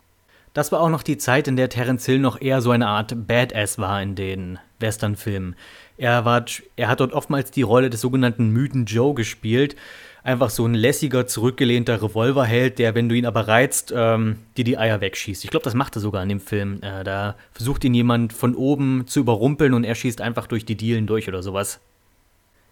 Das 0.54 0.72
war 0.74 0.82
auch 0.82 0.90
noch 0.90 1.04
die 1.04 1.18
Zeit, 1.18 1.48
in 1.48 1.56
der 1.56 1.70
Terence 1.70 2.06
Hill 2.06 2.20
noch 2.20 2.42
eher 2.42 2.62
so 2.62 2.72
eine 2.72 2.88
Art 2.88 3.28
Badass 3.28 3.78
war 3.78 4.02
in 4.02 4.16
den 4.16 4.60
Westernfilmen. 4.80 5.56
Er, 5.98 6.26
war, 6.26 6.44
er 6.76 6.88
hat 6.90 7.00
dort 7.00 7.14
oftmals 7.14 7.52
die 7.52 7.62
Rolle 7.62 7.90
des 7.90 8.02
sogenannten 8.02 8.50
müden 8.50 8.86
Joe 8.86 9.14
gespielt. 9.14 9.78
Einfach 10.24 10.50
so 10.50 10.66
ein 10.66 10.74
lässiger, 10.74 11.26
zurückgelehnter 11.26 12.04
Revolverheld, 12.04 12.80
der, 12.80 12.96
wenn 12.96 13.08
du 13.08 13.16
ihn 13.16 13.26
aber 13.26 13.48
reizt, 13.48 13.94
ähm, 13.96 14.38
dir 14.58 14.66
die 14.66 14.78
Eier 14.78 15.00
wegschießt. 15.00 15.44
Ich 15.46 15.50
glaube, 15.50 15.64
das 15.64 15.74
macht 15.74 15.96
er 15.96 16.02
sogar 16.02 16.22
in 16.22 16.30
dem 16.30 16.42
Film. 16.42 16.80
Äh, 16.82 17.04
da 17.04 17.36
versucht 17.54 17.84
ihn 17.86 17.94
jemand 17.94 18.34
von 18.34 18.54
oben 18.54 19.08
zu 19.08 19.22
überrumpeln 19.22 19.74
und 19.74 19.84
er 19.84 19.96
schießt 19.96 20.22
einfach 20.22 20.48
durch 20.48 20.66
die 20.66 20.76
Dielen 20.76 21.08
durch 21.08 21.28
oder 21.28 21.42
sowas. 21.42 21.80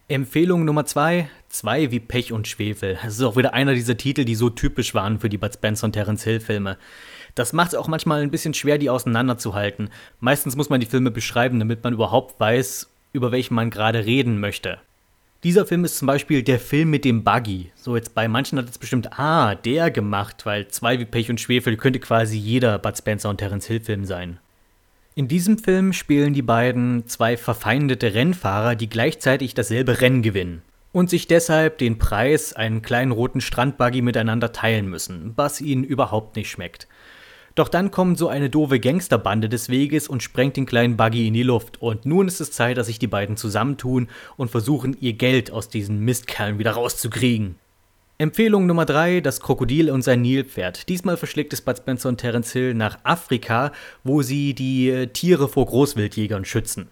Empfehlung 0.10 0.66
Nummer 0.66 0.86
zwei: 0.86 1.30
Zwei 1.50 1.92
wie 1.92 2.00
Pech 2.00 2.34
und 2.34 2.48
Schwefel. 2.48 2.98
Das 3.04 3.14
ist 3.14 3.24
auch 3.24 3.38
wieder 3.38 3.54
einer 3.54 3.74
dieser 3.74 3.96
Titel, 3.96 4.26
die 4.26 4.36
so 4.36 4.50
typisch 4.50 4.94
waren 4.94 5.20
für 5.20 5.30
die 5.30 5.38
Bud 5.38 5.54
Spencer 5.54 5.86
und 5.86 5.94
Terence 5.94 6.24
Hill 6.24 6.40
Filme. 6.40 6.78
Das 7.36 7.54
macht 7.54 7.70
es 7.70 7.76
auch 7.76 7.88
manchmal 7.88 8.22
ein 8.22 8.32
bisschen 8.32 8.54
schwer, 8.54 8.78
die 8.78 8.90
auseinanderzuhalten. 8.90 9.90
Meistens 10.20 10.56
muss 10.56 10.70
man 10.70 10.80
die 10.80 10.86
Filme 10.86 11.12
beschreiben, 11.12 11.60
damit 11.60 11.84
man 11.84 11.94
überhaupt 11.94 12.40
weiß, 12.40 12.90
über 13.14 13.32
welchen 13.32 13.56
man 13.56 13.70
gerade 13.70 14.06
reden 14.06 14.40
möchte. 14.40 14.80
Dieser 15.44 15.66
Film 15.66 15.86
ist 15.86 15.98
zum 15.98 16.06
Beispiel 16.06 16.44
der 16.44 16.60
Film 16.60 16.90
mit 16.90 17.06
dem 17.06 17.24
Buggy. 17.24 17.72
So, 17.76 17.96
jetzt 17.96 18.14
bei 18.14 18.28
manchen 18.28 18.58
hat 18.58 18.70
es 18.70 18.78
bestimmt, 18.78 19.18
ah, 19.18 19.56
der 19.56 19.90
gemacht, 19.90 20.46
weil 20.46 20.68
zwei 20.68 21.00
wie 21.00 21.06
Pech 21.06 21.30
und 21.30 21.40
Schwefel 21.40 21.78
könnte 21.78 22.00
quasi 22.00 22.38
jeder 22.38 22.78
Bud 22.78 22.98
Spencer 22.98 23.30
und 23.30 23.38
Terence 23.38 23.66
Hill 23.68 23.80
Film 23.80 24.04
sein. 24.04 24.40
In 25.16 25.30
diesem 25.30 25.58
Film 25.58 25.94
spielen 25.94 26.34
die 26.34 26.42
beiden 26.42 27.08
zwei 27.08 27.38
verfeindete 27.38 28.14
Rennfahrer, 28.14 28.76
die 28.76 28.90
gleichzeitig 28.90 29.54
dasselbe 29.54 30.02
Rennen 30.02 30.22
gewinnen 30.22 30.62
und 30.92 31.10
sich 31.10 31.28
deshalb 31.28 31.78
den 31.78 32.00
Preis, 32.00 32.54
einen 32.54 32.82
kleinen 32.82 33.12
roten 33.12 33.42
Strandbuggy 33.42 34.02
miteinander 34.02 34.52
teilen 34.52 34.88
müssen, 34.88 35.34
was 35.36 35.62
ihnen 35.62 35.84
überhaupt 35.84 36.36
nicht 36.36 36.50
schmeckt. 36.50 36.88
Doch 37.60 37.68
dann 37.68 37.92
kommt 37.92 38.18
so 38.18 38.30
eine 38.30 38.50
doofe 38.50 38.80
Gangsterbande 38.80 39.50
des 39.50 39.68
Weges 39.68 40.08
und 40.08 40.24
sprengt 40.24 40.56
den 40.56 40.66
kleinen 40.66 40.96
Buggy 40.96 41.28
in 41.28 41.34
die 41.34 41.44
Luft. 41.44 41.82
Und 41.82 42.06
nun 42.06 42.30
ist 42.30 42.40
es 42.40 42.54
Zeit, 42.54 42.78
dass 42.78 42.88
sich 42.88 43.00
die 43.00 43.08
beiden 43.08 43.36
zusammentun 43.36 44.08
und 44.38 44.50
versuchen, 44.50 44.96
ihr 45.02 45.12
Geld 45.12 45.52
aus 45.52 45.68
diesen 45.68 46.00
Mistkerlen 46.00 46.58
wieder 46.58 46.72
rauszukriegen. 46.72 47.56
Empfehlung 48.18 48.66
Nummer 48.66 48.86
3, 48.86 49.20
das 49.20 49.42
Krokodil 49.42 49.92
und 49.92 50.04
sein 50.04 50.22
Nilpferd. 50.22 50.88
Diesmal 50.88 51.18
verschlägt 51.18 51.52
es 51.52 51.60
Bud 51.60 51.76
Spencer 51.76 52.08
und 52.08 52.20
Terence 52.20 52.54
Hill 52.54 52.76
nach 52.76 53.00
Afrika, 53.04 53.74
wo 54.06 54.22
sie 54.22 54.54
die 54.54 54.90
äh, 54.90 55.08
Tiere 55.08 55.50
vor 55.50 55.66
Großwildjägern 55.66 56.46
schützen. 56.46 56.88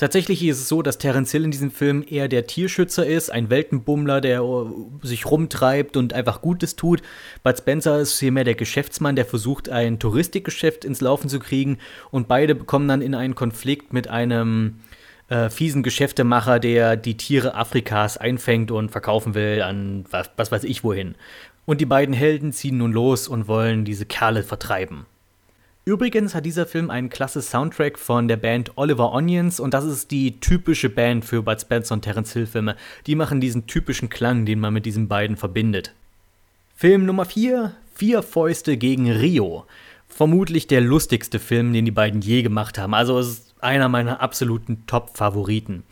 Tatsächlich 0.00 0.42
ist 0.42 0.60
es 0.60 0.68
so, 0.68 0.80
dass 0.80 0.96
Terence 0.96 1.30
Hill 1.30 1.44
in 1.44 1.50
diesem 1.50 1.70
Film 1.70 2.02
eher 2.08 2.28
der 2.28 2.46
Tierschützer 2.46 3.04
ist, 3.04 3.28
ein 3.28 3.50
Weltenbummler, 3.50 4.22
der 4.22 4.40
äh, 4.40 5.06
sich 5.06 5.26
rumtreibt 5.26 5.94
und 5.98 6.14
einfach 6.14 6.40
Gutes 6.40 6.74
tut. 6.74 7.02
Bud 7.42 7.58
Spencer 7.58 7.98
ist 7.98 8.18
vielmehr 8.18 8.44
der 8.44 8.54
Geschäftsmann, 8.54 9.14
der 9.14 9.26
versucht, 9.26 9.68
ein 9.68 9.98
Touristikgeschäft 9.98 10.86
ins 10.86 11.02
Laufen 11.02 11.28
zu 11.28 11.38
kriegen. 11.38 11.76
Und 12.10 12.28
beide 12.28 12.54
kommen 12.54 12.88
dann 12.88 13.02
in 13.02 13.14
einen 13.14 13.34
Konflikt 13.34 13.92
mit 13.92 14.08
einem 14.08 14.80
äh, 15.28 15.50
fiesen 15.50 15.82
Geschäftemacher, 15.82 16.60
der 16.60 16.96
die 16.96 17.18
Tiere 17.18 17.54
Afrikas 17.54 18.16
einfängt 18.16 18.70
und 18.70 18.90
verkaufen 18.90 19.34
will 19.34 19.60
an 19.60 20.06
was, 20.10 20.30
was 20.36 20.50
weiß 20.50 20.64
ich 20.64 20.82
wohin. 20.82 21.14
Und 21.66 21.82
die 21.82 21.86
beiden 21.86 22.14
Helden 22.14 22.54
ziehen 22.54 22.78
nun 22.78 22.92
los 22.92 23.28
und 23.28 23.48
wollen 23.48 23.84
diese 23.84 24.06
Kerle 24.06 24.44
vertreiben. 24.44 25.04
Übrigens 25.86 26.34
hat 26.34 26.44
dieser 26.44 26.66
Film 26.66 26.90
einen 26.90 27.08
klasse 27.08 27.40
Soundtrack 27.40 27.98
von 27.98 28.28
der 28.28 28.36
Band 28.36 28.72
Oliver 28.76 29.12
Onions 29.12 29.60
und 29.60 29.72
das 29.72 29.86
ist 29.86 30.10
die 30.10 30.38
typische 30.38 30.90
Band 30.90 31.24
für 31.24 31.42
Bud 31.42 31.58
Spencer 31.58 31.94
und 31.94 32.02
Terence 32.02 32.34
Hill 32.34 32.46
Filme. 32.46 32.76
Die 33.06 33.14
machen 33.14 33.40
diesen 33.40 33.66
typischen 33.66 34.10
Klang, 34.10 34.44
den 34.44 34.60
man 34.60 34.74
mit 34.74 34.84
diesen 34.84 35.08
beiden 35.08 35.38
verbindet. 35.38 35.94
Film 36.76 37.06
Nummer 37.06 37.24
4, 37.24 37.74
Vier 37.94 38.22
Fäuste 38.22 38.76
gegen 38.76 39.10
Rio. 39.10 39.64
Vermutlich 40.06 40.66
der 40.66 40.82
lustigste 40.82 41.38
Film, 41.38 41.72
den 41.72 41.86
die 41.86 41.90
beiden 41.90 42.20
je 42.20 42.42
gemacht 42.42 42.76
haben. 42.76 42.92
Also 42.92 43.18
es 43.18 43.28
ist 43.28 43.54
einer 43.60 43.88
meiner 43.88 44.20
absoluten 44.20 44.84
Top-Favoriten. 44.86 45.84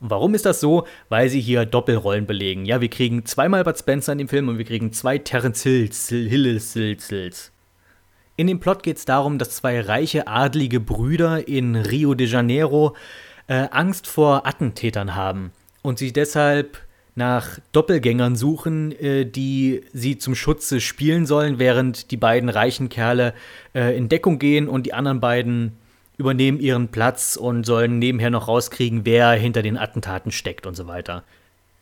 Warum 0.00 0.34
ist 0.34 0.44
das 0.44 0.60
so? 0.60 0.86
Weil 1.08 1.30
sie 1.30 1.40
hier 1.40 1.64
Doppelrollen 1.64 2.26
belegen. 2.26 2.66
Ja, 2.66 2.80
wir 2.80 2.88
kriegen 2.88 3.24
zweimal 3.24 3.64
Bud 3.64 3.78
Spencer 3.78 4.12
in 4.12 4.18
dem 4.18 4.28
Film 4.28 4.48
und 4.48 4.58
wir 4.58 4.64
kriegen 4.66 4.92
zwei 4.92 5.16
Terence 5.16 5.62
Hills, 5.62 6.08
Hills, 6.08 6.72
Hills, 6.74 7.08
Hills. 7.08 7.52
In 8.40 8.46
dem 8.46 8.58
Plot 8.58 8.82
geht 8.82 8.96
es 8.96 9.04
darum, 9.04 9.36
dass 9.36 9.50
zwei 9.50 9.82
reiche 9.82 10.26
adlige 10.26 10.80
Brüder 10.80 11.46
in 11.46 11.76
Rio 11.76 12.14
de 12.14 12.26
Janeiro 12.26 12.96
äh, 13.48 13.68
Angst 13.70 14.06
vor 14.06 14.46
Attentätern 14.46 15.14
haben 15.14 15.52
und 15.82 15.98
sich 15.98 16.14
deshalb 16.14 16.78
nach 17.14 17.58
Doppelgängern 17.72 18.36
suchen, 18.36 18.92
äh, 18.92 19.26
die 19.26 19.82
sie 19.92 20.16
zum 20.16 20.34
Schutze 20.34 20.80
spielen 20.80 21.26
sollen, 21.26 21.58
während 21.58 22.12
die 22.12 22.16
beiden 22.16 22.48
reichen 22.48 22.88
Kerle 22.88 23.34
äh, 23.74 23.94
in 23.94 24.08
Deckung 24.08 24.38
gehen 24.38 24.70
und 24.70 24.86
die 24.86 24.94
anderen 24.94 25.20
beiden 25.20 25.76
übernehmen 26.16 26.60
ihren 26.60 26.88
Platz 26.88 27.36
und 27.36 27.66
sollen 27.66 27.98
nebenher 27.98 28.30
noch 28.30 28.48
rauskriegen, 28.48 29.04
wer 29.04 29.32
hinter 29.32 29.60
den 29.60 29.76
Attentaten 29.76 30.32
steckt 30.32 30.66
und 30.66 30.76
so 30.76 30.86
weiter. 30.86 31.24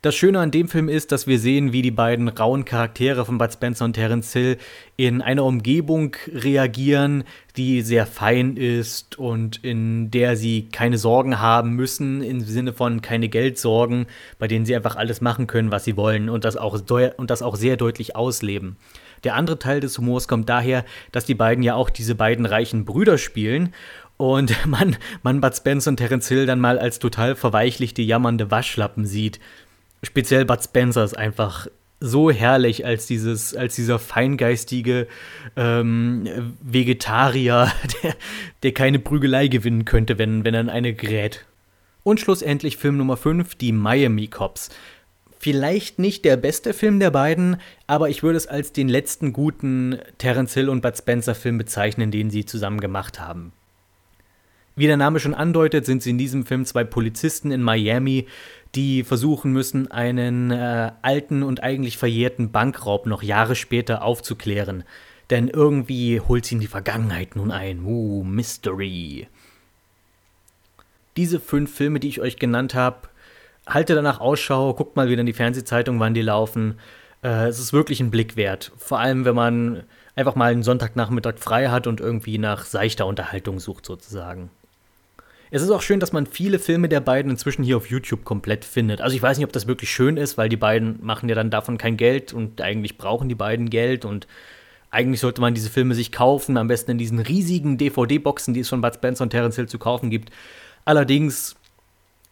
Das 0.00 0.14
Schöne 0.14 0.38
an 0.38 0.52
dem 0.52 0.68
Film 0.68 0.88
ist, 0.88 1.10
dass 1.10 1.26
wir 1.26 1.40
sehen, 1.40 1.72
wie 1.72 1.82
die 1.82 1.90
beiden 1.90 2.28
rauen 2.28 2.64
Charaktere 2.64 3.24
von 3.24 3.36
Bud 3.36 3.52
Spencer 3.52 3.84
und 3.84 3.94
Terence 3.94 4.32
Hill 4.32 4.56
in 4.96 5.20
einer 5.20 5.42
Umgebung 5.42 6.14
reagieren, 6.32 7.24
die 7.56 7.82
sehr 7.82 8.06
fein 8.06 8.56
ist 8.56 9.18
und 9.18 9.56
in 9.64 10.12
der 10.12 10.36
sie 10.36 10.68
keine 10.68 10.98
Sorgen 10.98 11.40
haben 11.40 11.72
müssen, 11.72 12.22
im 12.22 12.38
Sinne 12.38 12.72
von 12.72 13.02
keine 13.02 13.28
Geldsorgen, 13.28 14.06
bei 14.38 14.46
denen 14.46 14.64
sie 14.66 14.76
einfach 14.76 14.94
alles 14.94 15.20
machen 15.20 15.48
können, 15.48 15.72
was 15.72 15.84
sie 15.84 15.96
wollen 15.96 16.28
und 16.28 16.44
das 16.44 16.56
auch, 16.56 16.78
und 17.16 17.30
das 17.30 17.42
auch 17.42 17.56
sehr 17.56 17.76
deutlich 17.76 18.14
ausleben. 18.14 18.76
Der 19.24 19.34
andere 19.34 19.58
Teil 19.58 19.80
des 19.80 19.98
Humors 19.98 20.28
kommt 20.28 20.48
daher, 20.48 20.84
dass 21.10 21.24
die 21.24 21.34
beiden 21.34 21.64
ja 21.64 21.74
auch 21.74 21.90
diese 21.90 22.14
beiden 22.14 22.46
reichen 22.46 22.84
Brüder 22.84 23.18
spielen 23.18 23.74
und 24.16 24.54
man, 24.64 24.96
man 25.24 25.40
Bud 25.40 25.56
Spencer 25.56 25.90
und 25.90 25.96
Terence 25.96 26.28
Hill 26.28 26.46
dann 26.46 26.60
mal 26.60 26.78
als 26.78 27.00
total 27.00 27.34
verweichlichte, 27.34 28.02
jammernde 28.02 28.52
Waschlappen 28.52 29.04
sieht 29.04 29.40
speziell 30.02 30.44
Bud 30.44 30.62
Spencer 30.62 31.04
ist 31.04 31.16
einfach 31.16 31.68
so 32.00 32.30
herrlich 32.30 32.86
als 32.86 33.06
dieses, 33.06 33.54
als 33.56 33.74
dieser 33.74 33.98
feingeistige 33.98 35.08
ähm, 35.56 36.54
Vegetarier, 36.60 37.72
der, 38.02 38.14
der 38.62 38.72
keine 38.72 38.98
Prügelei 38.98 39.48
gewinnen 39.48 39.84
könnte, 39.84 40.18
wenn, 40.18 40.44
wenn 40.44 40.54
er 40.54 40.60
in 40.60 40.68
eine 40.68 40.94
gerät. 40.94 41.44
Und 42.04 42.20
schlussendlich 42.20 42.76
Film 42.76 42.96
Nummer 42.96 43.16
5, 43.16 43.56
die 43.56 43.72
Miami 43.72 44.28
Cops. 44.28 44.70
Vielleicht 45.40 45.98
nicht 45.98 46.24
der 46.24 46.36
beste 46.36 46.74
Film 46.74 46.98
der 46.98 47.10
beiden, 47.10 47.60
aber 47.86 48.08
ich 48.08 48.22
würde 48.22 48.38
es 48.38 48.46
als 48.46 48.72
den 48.72 48.88
letzten 48.88 49.32
guten 49.32 49.98
Terence 50.18 50.54
Hill 50.54 50.68
und 50.68 50.80
Bud 50.80 50.96
Spencer 50.96 51.34
Film 51.34 51.58
bezeichnen, 51.58 52.10
den 52.10 52.30
sie 52.30 52.44
zusammen 52.44 52.80
gemacht 52.80 53.20
haben. 53.20 53.52
Wie 54.78 54.86
der 54.86 54.96
Name 54.96 55.18
schon 55.18 55.34
andeutet, 55.34 55.84
sind 55.86 56.04
sie 56.04 56.10
in 56.10 56.18
diesem 56.18 56.46
Film 56.46 56.64
zwei 56.64 56.84
Polizisten 56.84 57.50
in 57.50 57.64
Miami, 57.64 58.28
die 58.76 59.02
versuchen 59.02 59.52
müssen, 59.52 59.90
einen 59.90 60.52
äh, 60.52 60.92
alten 61.02 61.42
und 61.42 61.64
eigentlich 61.64 61.98
verjährten 61.98 62.52
Bankraub 62.52 63.04
noch 63.06 63.24
Jahre 63.24 63.56
später 63.56 64.02
aufzuklären. 64.02 64.84
Denn 65.30 65.48
irgendwie 65.48 66.20
holt 66.20 66.46
sie 66.46 66.54
in 66.54 66.60
die 66.60 66.68
Vergangenheit 66.68 67.34
nun 67.34 67.50
ein. 67.50 67.82
Uh, 67.82 68.22
Mystery. 68.22 69.26
Diese 71.16 71.40
fünf 71.40 71.74
Filme, 71.74 71.98
die 71.98 72.08
ich 72.08 72.20
euch 72.20 72.36
genannt 72.36 72.76
habe, 72.76 73.08
halte 73.66 73.96
danach 73.96 74.20
Ausschau, 74.20 74.74
guckt 74.74 74.94
mal 74.94 75.08
wieder 75.08 75.22
in 75.22 75.26
die 75.26 75.32
Fernsehzeitung, 75.32 75.98
wann 75.98 76.14
die 76.14 76.22
laufen. 76.22 76.78
Äh, 77.24 77.48
es 77.48 77.58
ist 77.58 77.72
wirklich 77.72 77.98
ein 77.98 78.12
Blick 78.12 78.36
wert. 78.36 78.70
Vor 78.78 79.00
allem, 79.00 79.24
wenn 79.24 79.34
man 79.34 79.82
einfach 80.14 80.36
mal 80.36 80.52
einen 80.52 80.62
Sonntagnachmittag 80.62 81.38
frei 81.38 81.66
hat 81.66 81.88
und 81.88 81.98
irgendwie 81.98 82.38
nach 82.38 82.64
seichter 82.64 83.06
Unterhaltung 83.06 83.58
sucht, 83.58 83.84
sozusagen. 83.84 84.50
Es 85.50 85.62
ist 85.62 85.70
auch 85.70 85.82
schön, 85.82 86.00
dass 86.00 86.12
man 86.12 86.26
viele 86.26 86.58
Filme 86.58 86.88
der 86.88 87.00
beiden 87.00 87.30
inzwischen 87.30 87.62
hier 87.62 87.76
auf 87.76 87.88
YouTube 87.88 88.24
komplett 88.24 88.64
findet. 88.64 89.00
Also 89.00 89.16
ich 89.16 89.22
weiß 89.22 89.38
nicht, 89.38 89.46
ob 89.46 89.52
das 89.52 89.66
wirklich 89.66 89.90
schön 89.90 90.16
ist, 90.16 90.36
weil 90.36 90.48
die 90.48 90.56
beiden 90.56 90.98
machen 91.04 91.28
ja 91.28 91.34
dann 91.34 91.50
davon 91.50 91.78
kein 91.78 91.96
Geld 91.96 92.32
und 92.32 92.60
eigentlich 92.60 92.98
brauchen 92.98 93.28
die 93.28 93.34
beiden 93.34 93.70
Geld 93.70 94.04
und 94.04 94.26
eigentlich 94.90 95.20
sollte 95.20 95.40
man 95.40 95.54
diese 95.54 95.70
Filme 95.70 95.94
sich 95.94 96.12
kaufen, 96.12 96.56
am 96.56 96.68
besten 96.68 96.92
in 96.92 96.98
diesen 96.98 97.18
riesigen 97.18 97.78
DVD-Boxen, 97.78 98.54
die 98.54 98.60
es 98.60 98.68
von 98.68 98.80
Bud 98.80 98.94
Spencer 98.94 99.24
und 99.24 99.30
Terence 99.30 99.56
Hill 99.56 99.68
zu 99.68 99.78
kaufen 99.78 100.10
gibt. 100.10 100.30
Allerdings, 100.84 101.56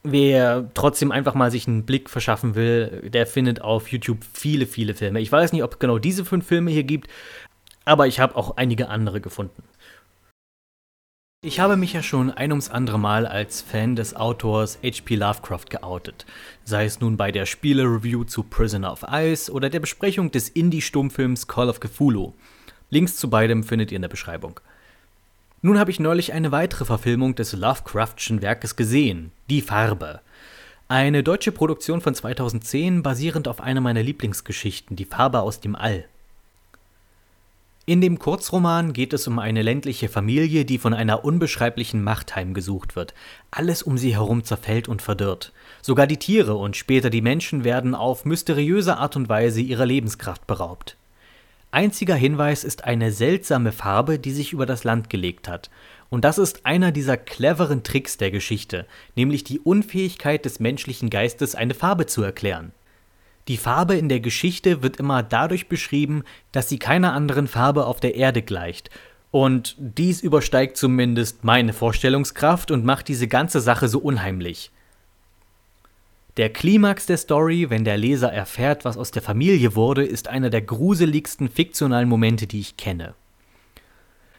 wer 0.03 0.71
trotzdem 0.75 1.13
einfach 1.13 1.35
mal 1.35 1.51
sich 1.51 1.67
einen 1.69 1.85
Blick 1.85 2.09
verschaffen 2.09 2.55
will, 2.55 3.11
der 3.11 3.27
findet 3.27 3.61
auf 3.61 3.89
YouTube 3.89 4.25
viele, 4.33 4.67
viele 4.67 4.95
Filme. 4.95 5.21
Ich 5.21 5.33
weiß 5.33 5.53
nicht, 5.53 5.63
ob 5.63 5.75
es 5.75 5.79
genau 5.79 5.99
diese 5.99 6.25
fünf 6.25 6.47
Filme 6.47 6.71
hier 6.71 6.85
gibt, 6.85 7.11
aber 7.85 8.07
ich 8.07 8.21
habe 8.21 8.37
auch 8.37 8.57
einige 8.57 8.89
andere 8.89 9.21
gefunden. 9.21 9.63
Ich 11.47 11.61
habe 11.61 11.77
mich 11.77 11.93
ja 11.93 12.03
schon 12.03 12.33
ein 12.33 12.51
ums 12.51 12.71
andere 12.71 12.99
Mal 12.99 13.25
als 13.25 13.61
Fan 13.61 13.95
des 13.95 14.17
Autors 14.17 14.81
H.P. 14.83 15.15
Lovecraft 15.15 15.67
geoutet, 15.71 16.27
sei 16.65 16.87
es 16.87 16.99
nun 16.99 17.17
bei 17.17 17.31
der 17.31 17.47
Spiele-Review 17.47 18.25
zu 18.25 18.43
Prisoner 18.43 18.91
of 18.91 19.05
Ice 19.09 19.53
oder 19.53 19.71
der 19.71 19.79
Besprechung 19.79 20.33
des 20.33 20.49
Indie-Stummfilms 20.49 21.47
Call 21.47 21.69
of 21.69 21.79
Cthulhu. 21.79 22.33
Links 22.91 23.15
zu 23.15 23.31
beidem 23.31 23.63
findet 23.63 23.93
ihr 23.93 23.97
in 23.97 24.03
der 24.03 24.09
Beschreibung. 24.09 24.59
Nun 25.63 25.79
habe 25.79 25.93
ich 25.93 26.01
neulich 26.01 26.33
eine 26.33 26.51
weitere 26.51 26.85
Verfilmung 26.85 27.37
des 27.37 27.53
Lovecraftschen 27.53 28.43
Werkes 28.43 28.75
gesehen, 28.75 29.31
Die 29.49 29.63
Farbe. 29.63 30.23
Eine 30.89 31.23
deutsche 31.23 31.53
Produktion 31.53 32.01
von 32.01 32.17
2010 32.17 33.05
basierend 33.05 33.47
auf 33.47 33.61
einer 33.61 33.81
meiner 33.81 34.03
Lieblingsgeschichten, 34.03 34.97
Die 34.97 35.05
Farbe 35.05 35.43
aus 35.43 35.61
dem 35.61 35.77
All. 35.77 36.07
In 37.89 38.01
dem 38.01 38.19
Kurzroman 38.19 38.93
geht 38.93 39.13
es 39.13 39.29
um 39.29 39.39
eine 39.39 39.63
ländliche 39.63 40.09
Familie, 40.09 40.65
die 40.65 40.79
von 40.79 40.93
einer 40.93 41.25
unbeschreiblichen 41.25 42.03
Macht 42.03 42.35
heimgesucht 42.35 42.97
wird. 42.97 43.15
Alles 43.53 43.85
um 43.85 43.97
sie 43.97 44.13
herum 44.13 44.43
zerfällt 44.43 44.89
und 44.89 45.03
verdorrt. 45.03 45.53
Sogar 45.83 46.09
die 46.09 46.17
Tiere 46.17 46.57
und 46.57 46.77
später 46.77 47.11
die 47.11 47.23
Menschen 47.23 47.63
werden 47.63 47.95
auf 47.95 48.25
mysteriöse 48.25 48.97
Art 48.97 49.15
und 49.15 49.29
Weise 49.29 49.61
ihrer 49.61 49.87
Lebenskraft 49.87 50.49
beraubt. 50.49 50.97
Einziger 51.71 52.17
Hinweis 52.17 52.65
ist 52.65 52.83
eine 52.83 53.13
seltsame 53.13 53.71
Farbe, 53.71 54.19
die 54.19 54.33
sich 54.33 54.53
über 54.53 54.67
das 54.67 54.83
Land 54.83 55.09
gelegt 55.09 55.47
hat. 55.47 55.71
Und 56.11 56.25
das 56.25 56.39
ist 56.39 56.67
einer 56.67 56.91
dieser 56.91 57.17
cleveren 57.17 57.85
Tricks 57.85 58.17
der 58.17 58.33
Geschichte, 58.33 58.87
nämlich 59.15 59.45
die 59.45 59.61
Unfähigkeit 59.61 60.45
des 60.45 60.59
menschlichen 60.59 61.09
Geistes, 61.09 61.55
eine 61.55 61.75
Farbe 61.75 62.07
zu 62.07 62.25
erklären. 62.25 62.73
Die 63.49 63.57
Farbe 63.57 63.95
in 63.95 64.09
der 64.09 64.21
Geschichte 64.21 64.83
wird 64.83 64.97
immer 64.97 65.23
dadurch 65.23 65.69
beschrieben, 65.69 66.25
dass 66.51 66.69
sie 66.69 66.79
keiner 66.79 67.13
anderen 67.13 67.47
Farbe 67.47 67.87
auf 67.87 68.01
der 68.01 68.17
Erde 68.17 68.43
gleicht. 68.43 68.91
Und 69.31 69.77
dies 69.79 70.21
übersteigt 70.21 70.77
zumindest 70.77 71.45
meine 71.45 71.73
Vorstellungskraft 71.73 72.71
und 72.71 72.85
macht 72.85 73.09
diese 73.09 73.29
ganze 73.29 73.61
Sache 73.61 73.89
so 73.89 73.99
unheimlich. 73.99 74.71
Der 76.37 76.51
Klimax 76.51 77.07
der 77.07 77.17
Story, 77.17 77.71
wenn 77.71 77.85
der 77.85 77.97
Leser 77.97 78.33
erfährt, 78.33 78.85
was 78.85 78.99
aus 78.99 79.11
der 79.11 79.23
Familie 79.23 79.75
wurde, 79.75 80.05
ist 80.05 80.29
einer 80.29 80.51
der 80.51 80.63
gruseligsten 80.63 81.49
fiktionalen 81.49 82.09
Momente, 82.09 82.47
die 82.47 82.61
ich 82.61 82.77
kenne. 82.77 83.15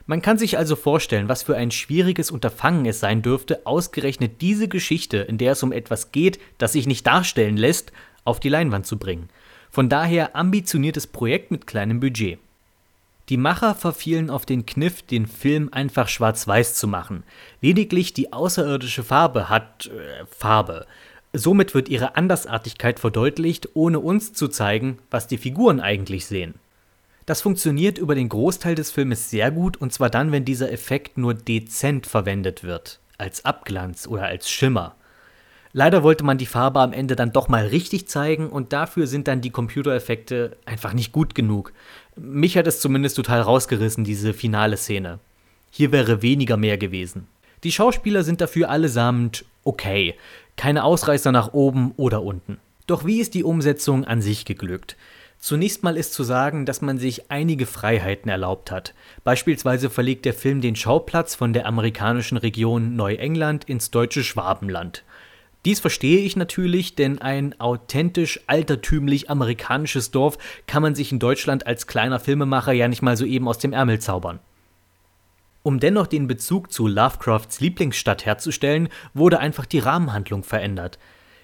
Man 0.05 0.21
kann 0.21 0.37
sich 0.37 0.57
also 0.57 0.75
vorstellen, 0.75 1.27
was 1.27 1.43
für 1.43 1.57
ein 1.57 1.71
schwieriges 1.71 2.31
Unterfangen 2.31 2.85
es 2.85 2.99
sein 2.99 3.21
dürfte, 3.21 3.65
ausgerechnet 3.65 4.41
diese 4.41 4.67
Geschichte, 4.67 5.17
in 5.17 5.37
der 5.37 5.53
es 5.53 5.63
um 5.63 5.71
etwas 5.71 6.11
geht, 6.11 6.39
das 6.57 6.73
sich 6.73 6.87
nicht 6.87 7.05
darstellen 7.05 7.57
lässt, 7.57 7.91
auf 8.27 8.39
die 8.39 8.49
Leinwand 8.49 8.85
zu 8.85 8.97
bringen. 8.97 9.29
Von 9.69 9.89
daher 9.89 10.35
ambitioniertes 10.35 11.07
Projekt 11.07 11.51
mit 11.51 11.67
kleinem 11.67 11.99
Budget. 11.99 12.39
Die 13.29 13.37
Macher 13.37 13.75
verfielen 13.75 14.29
auf 14.29 14.45
den 14.45 14.65
Kniff, 14.65 15.01
den 15.01 15.27
Film 15.27 15.69
einfach 15.71 16.07
schwarz-weiß 16.07 16.75
zu 16.75 16.87
machen. 16.87 17.23
Lediglich 17.61 18.13
die 18.13 18.31
außerirdische 18.31 19.03
Farbe 19.03 19.49
hat 19.49 19.87
äh, 19.87 20.25
Farbe. 20.29 20.85
Somit 21.33 21.73
wird 21.73 21.89
ihre 21.89 22.15
Andersartigkeit 22.15 22.99
verdeutlicht, 22.99 23.69
ohne 23.73 23.99
uns 23.99 24.31
zu 24.31 24.47
zeigen, 24.47 24.99
was 25.11 25.27
die 25.27 25.37
Figuren 25.37 25.81
eigentlich 25.81 26.25
sehen. 26.25 26.55
Das 27.25 27.41
funktioniert 27.41 27.97
über 27.97 28.15
den 28.15 28.29
Großteil 28.29 28.75
des 28.75 28.91
Filmes 28.91 29.29
sehr 29.29 29.51
gut, 29.51 29.75
und 29.75 29.91
zwar 29.91 30.09
dann, 30.09 30.31
wenn 30.31 30.45
dieser 30.45 30.71
Effekt 30.71 31.17
nur 31.17 31.33
dezent 31.33 32.07
verwendet 32.07 32.63
wird, 32.63 33.01
als 33.17 33.43
Abglanz 33.43 34.07
oder 34.07 34.23
als 34.23 34.49
Schimmer. 34.49 34.95
Leider 35.77 36.01
wollte 36.01 36.23
man 36.23 36.39
die 36.39 36.47
Farbe 36.47 36.79
am 36.79 36.91
Ende 36.91 37.15
dann 37.15 37.31
doch 37.31 37.49
mal 37.49 37.67
richtig 37.67 38.07
zeigen 38.07 38.49
und 38.49 38.73
dafür 38.73 39.05
sind 39.05 39.27
dann 39.27 39.41
die 39.41 39.51
Computereffekte 39.51 40.57
einfach 40.65 40.93
nicht 40.93 41.11
gut 41.11 41.35
genug. 41.35 41.71
Mich 42.15 42.57
hat 42.57 42.65
es 42.65 42.81
zumindest 42.81 43.15
total 43.15 43.41
rausgerissen, 43.41 44.03
diese 44.03 44.33
finale 44.33 44.75
Szene. 44.75 45.19
Hier 45.69 45.91
wäre 45.91 46.23
weniger 46.23 46.57
mehr 46.57 46.79
gewesen. 46.79 47.27
Die 47.63 47.71
Schauspieler 47.71 48.23
sind 48.23 48.41
dafür 48.41 48.71
allesamt 48.71 49.45
okay. 49.63 50.15
Keine 50.55 50.83
Ausreißer 50.83 51.31
nach 51.31 51.53
oben 51.53 51.93
oder 51.95 52.23
unten. 52.23 52.57
Doch 52.87 53.05
wie 53.05 53.19
ist 53.19 53.35
die 53.35 53.43
Umsetzung 53.43 54.03
an 54.03 54.23
sich 54.23 54.45
geglückt? 54.45 54.97
Zunächst 55.37 55.83
mal 55.83 55.95
ist 55.95 56.11
zu 56.13 56.23
sagen, 56.23 56.65
dass 56.65 56.81
man 56.81 56.97
sich 56.97 57.29
einige 57.29 57.67
Freiheiten 57.67 58.31
erlaubt 58.31 58.71
hat. 58.71 58.95
Beispielsweise 59.23 59.91
verlegt 59.91 60.25
der 60.25 60.33
Film 60.33 60.59
den 60.59 60.75
Schauplatz 60.75 61.35
von 61.35 61.53
der 61.53 61.67
amerikanischen 61.67 62.37
Region 62.37 62.95
Neuengland 62.95 63.65
ins 63.65 63.91
deutsche 63.91 64.23
Schwabenland. 64.23 65.03
Dies 65.67 65.81
verstehe 65.81 66.19
ich 66.19 66.37
natürlich, 66.37 66.95
denn 66.95 67.19
ein 67.19 67.59
authentisch 67.59 68.39
altertümlich 68.47 69.29
amerikanisches 69.29 70.11
Dorf 70.11 70.37
kann 70.65 70.81
man 70.81 70.95
sich 70.95 71.11
in 71.11 71.19
Deutschland 71.19 71.67
als 71.67 71.87
kleiner 71.87 72.21
Filmemacher 72.21 72.71
ja 72.71 72.87
nicht 72.87 73.01
mal 73.01 73.17
so 73.17 73.25
eben 73.25 73.49
aus 73.49 73.57
dem 73.57 73.73
Ärmel 73.73 73.99
zaubern. 73.99 74.39
Um 75.63 75.81
dennoch 75.81 76.07
den 76.07 76.25
Bezug 76.25 76.71
zu 76.71 76.87
Lovecrafts 76.87 77.59
Lieblingsstadt 77.59 78.25
herzustellen, 78.25 78.87
wurde 79.13 79.39
einfach 79.39 79.65
die 79.65 79.79
Rahmenhandlung 79.79 80.45
verändert. 80.45 80.99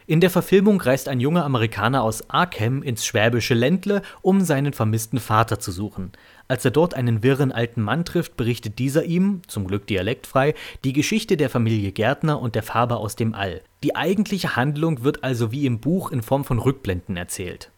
In 0.07 0.21
der 0.21 0.29
Verfilmung 0.29 0.79
reist 0.79 1.09
ein 1.09 1.19
junger 1.19 1.43
Amerikaner 1.43 2.01
aus 2.01 2.29
Arkham 2.29 2.81
ins 2.81 3.05
schwäbische 3.05 3.55
Ländle, 3.55 4.03
um 4.21 4.39
seinen 4.39 4.71
vermissten 4.71 5.19
Vater 5.19 5.59
zu 5.59 5.73
suchen. 5.73 6.13
Als 6.47 6.63
er 6.63 6.71
dort 6.71 6.93
einen 6.93 7.23
wirren 7.23 7.51
alten 7.51 7.81
Mann 7.81 8.05
trifft, 8.05 8.37
berichtet 8.37 8.79
dieser 8.79 9.03
ihm, 9.03 9.41
zum 9.47 9.67
Glück 9.67 9.85
dialektfrei, 9.85 10.55
die 10.85 10.93
Geschichte 10.93 11.35
der 11.35 11.49
Familie 11.49 11.91
Gärtner 11.91 12.41
und 12.41 12.55
der 12.55 12.63
Farbe 12.63 12.95
aus 12.95 13.17
dem 13.17 13.33
All. 13.33 13.61
Die 13.83 13.97
eigentliche 13.97 14.55
Handlung 14.55 15.03
wird 15.03 15.25
also 15.25 15.51
wie 15.51 15.65
im 15.65 15.79
Buch 15.81 16.09
in 16.11 16.21
Form 16.21 16.45
von 16.45 16.57
Rückblenden 16.57 17.17
erzählt. 17.17 17.69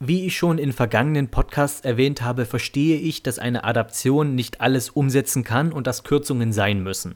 Wie 0.00 0.24
ich 0.26 0.36
schon 0.36 0.56
in 0.56 0.72
vergangenen 0.72 1.30
Podcasts 1.30 1.82
erwähnt 1.82 2.22
habe, 2.22 2.46
verstehe 2.46 2.96
ich, 2.96 3.22
dass 3.22 3.38
eine 3.38 3.62
Adaption 3.64 4.34
nicht 4.34 4.62
alles 4.62 4.88
umsetzen 4.88 5.44
kann 5.44 5.70
und 5.70 5.86
dass 5.86 6.02
Kürzungen 6.02 6.54
sein 6.54 6.82
müssen. 6.82 7.14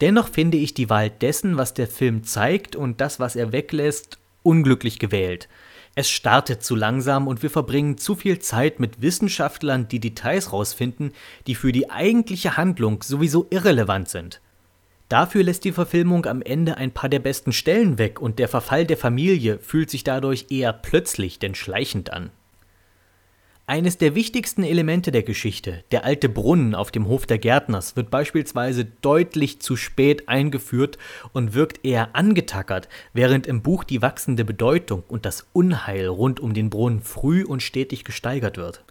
Dennoch 0.00 0.28
finde 0.28 0.56
ich 0.56 0.72
die 0.72 0.88
Wahl 0.88 1.10
dessen, 1.10 1.58
was 1.58 1.74
der 1.74 1.88
Film 1.88 2.24
zeigt 2.24 2.74
und 2.74 3.02
das, 3.02 3.20
was 3.20 3.36
er 3.36 3.52
weglässt, 3.52 4.18
unglücklich 4.42 4.98
gewählt. 4.98 5.48
Es 5.94 6.10
startet 6.10 6.62
zu 6.62 6.74
langsam 6.74 7.28
und 7.28 7.42
wir 7.42 7.50
verbringen 7.50 7.98
zu 7.98 8.14
viel 8.14 8.38
Zeit 8.38 8.80
mit 8.80 9.02
Wissenschaftlern, 9.02 9.88
die 9.88 10.00
Details 10.00 10.52
rausfinden, 10.52 11.12
die 11.46 11.54
für 11.54 11.70
die 11.70 11.90
eigentliche 11.90 12.56
Handlung 12.56 13.02
sowieso 13.02 13.46
irrelevant 13.50 14.08
sind. 14.08 14.40
Dafür 15.12 15.42
lässt 15.42 15.64
die 15.64 15.72
Verfilmung 15.72 16.24
am 16.24 16.40
Ende 16.40 16.78
ein 16.78 16.90
paar 16.90 17.10
der 17.10 17.18
besten 17.18 17.52
Stellen 17.52 17.98
weg 17.98 18.18
und 18.18 18.38
der 18.38 18.48
Verfall 18.48 18.86
der 18.86 18.96
Familie 18.96 19.58
fühlt 19.58 19.90
sich 19.90 20.04
dadurch 20.04 20.46
eher 20.48 20.72
plötzlich 20.72 21.38
denn 21.38 21.54
schleichend 21.54 22.10
an. 22.10 22.30
Eines 23.66 23.98
der 23.98 24.14
wichtigsten 24.14 24.64
Elemente 24.64 25.12
der 25.12 25.22
Geschichte, 25.22 25.84
der 25.90 26.06
alte 26.06 26.30
Brunnen 26.30 26.74
auf 26.74 26.90
dem 26.90 27.08
Hof 27.08 27.26
der 27.26 27.36
Gärtners, 27.36 27.94
wird 27.94 28.10
beispielsweise 28.10 28.86
deutlich 28.86 29.60
zu 29.60 29.76
spät 29.76 30.30
eingeführt 30.30 30.96
und 31.34 31.52
wirkt 31.52 31.84
eher 31.84 32.16
angetackert, 32.16 32.88
während 33.12 33.46
im 33.46 33.60
Buch 33.60 33.84
die 33.84 34.00
wachsende 34.00 34.46
Bedeutung 34.46 35.02
und 35.08 35.26
das 35.26 35.46
Unheil 35.52 36.06
rund 36.06 36.40
um 36.40 36.54
den 36.54 36.70
Brunnen 36.70 37.02
früh 37.02 37.44
und 37.44 37.62
stetig 37.62 38.04
gesteigert 38.04 38.56
wird. 38.56 38.82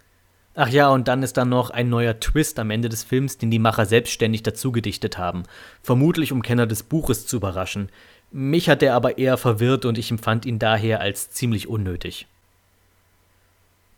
Ach 0.54 0.68
ja, 0.68 0.90
und 0.90 1.08
dann 1.08 1.22
ist 1.22 1.38
da 1.38 1.44
noch 1.46 1.70
ein 1.70 1.88
neuer 1.88 2.20
Twist 2.20 2.58
am 2.58 2.70
Ende 2.70 2.90
des 2.90 3.04
Films, 3.04 3.38
den 3.38 3.50
die 3.50 3.58
Macher 3.58 3.86
selbstständig 3.86 4.42
dazu 4.42 4.70
gedichtet 4.70 5.16
haben. 5.16 5.44
Vermutlich 5.82 6.30
um 6.30 6.42
Kenner 6.42 6.66
des 6.66 6.82
Buches 6.82 7.26
zu 7.26 7.36
überraschen. 7.36 7.88
Mich 8.30 8.68
hat 8.68 8.82
er 8.82 8.94
aber 8.94 9.16
eher 9.18 9.38
verwirrt 9.38 9.86
und 9.86 9.96
ich 9.96 10.10
empfand 10.10 10.44
ihn 10.44 10.58
daher 10.58 11.00
als 11.00 11.30
ziemlich 11.30 11.68
unnötig. 11.68 12.26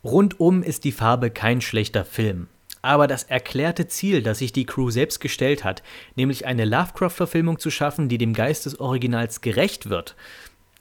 Rundum 0.04 0.62
ist 0.62 0.84
die 0.84 0.92
Farbe 0.92 1.30
kein 1.30 1.60
schlechter 1.60 2.04
Film. 2.04 2.48
Aber 2.82 3.06
das 3.06 3.24
erklärte 3.24 3.88
Ziel, 3.88 4.22
das 4.22 4.38
sich 4.38 4.52
die 4.52 4.66
Crew 4.66 4.90
selbst 4.90 5.18
gestellt 5.20 5.64
hat, 5.64 5.82
nämlich 6.16 6.46
eine 6.46 6.66
Lovecraft-Verfilmung 6.66 7.58
zu 7.58 7.70
schaffen, 7.70 8.08
die 8.10 8.18
dem 8.18 8.34
Geist 8.34 8.66
des 8.66 8.78
Originals 8.78 9.40
gerecht 9.40 9.88
wird, 9.88 10.14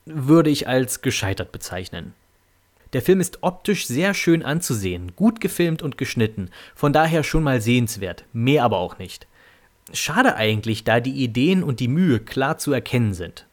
würde 0.04 0.50
ich 0.50 0.68
als 0.68 1.00
gescheitert 1.00 1.50
bezeichnen. 1.50 2.12
Der 2.94 3.02
Film 3.02 3.20
ist 3.20 3.38
optisch 3.42 3.86
sehr 3.88 4.14
schön 4.14 4.44
anzusehen, 4.44 5.16
gut 5.16 5.40
gefilmt 5.40 5.82
und 5.82 5.98
geschnitten, 5.98 6.48
von 6.76 6.92
daher 6.92 7.24
schon 7.24 7.42
mal 7.42 7.60
sehenswert, 7.60 8.24
mehr 8.32 8.62
aber 8.62 8.78
auch 8.78 8.98
nicht. 8.98 9.26
Schade 9.92 10.36
eigentlich, 10.36 10.84
da 10.84 11.00
die 11.00 11.24
Ideen 11.24 11.64
und 11.64 11.80
die 11.80 11.88
Mühe 11.88 12.20
klar 12.20 12.56
zu 12.56 12.72
erkennen 12.72 13.12
sind. 13.12 13.46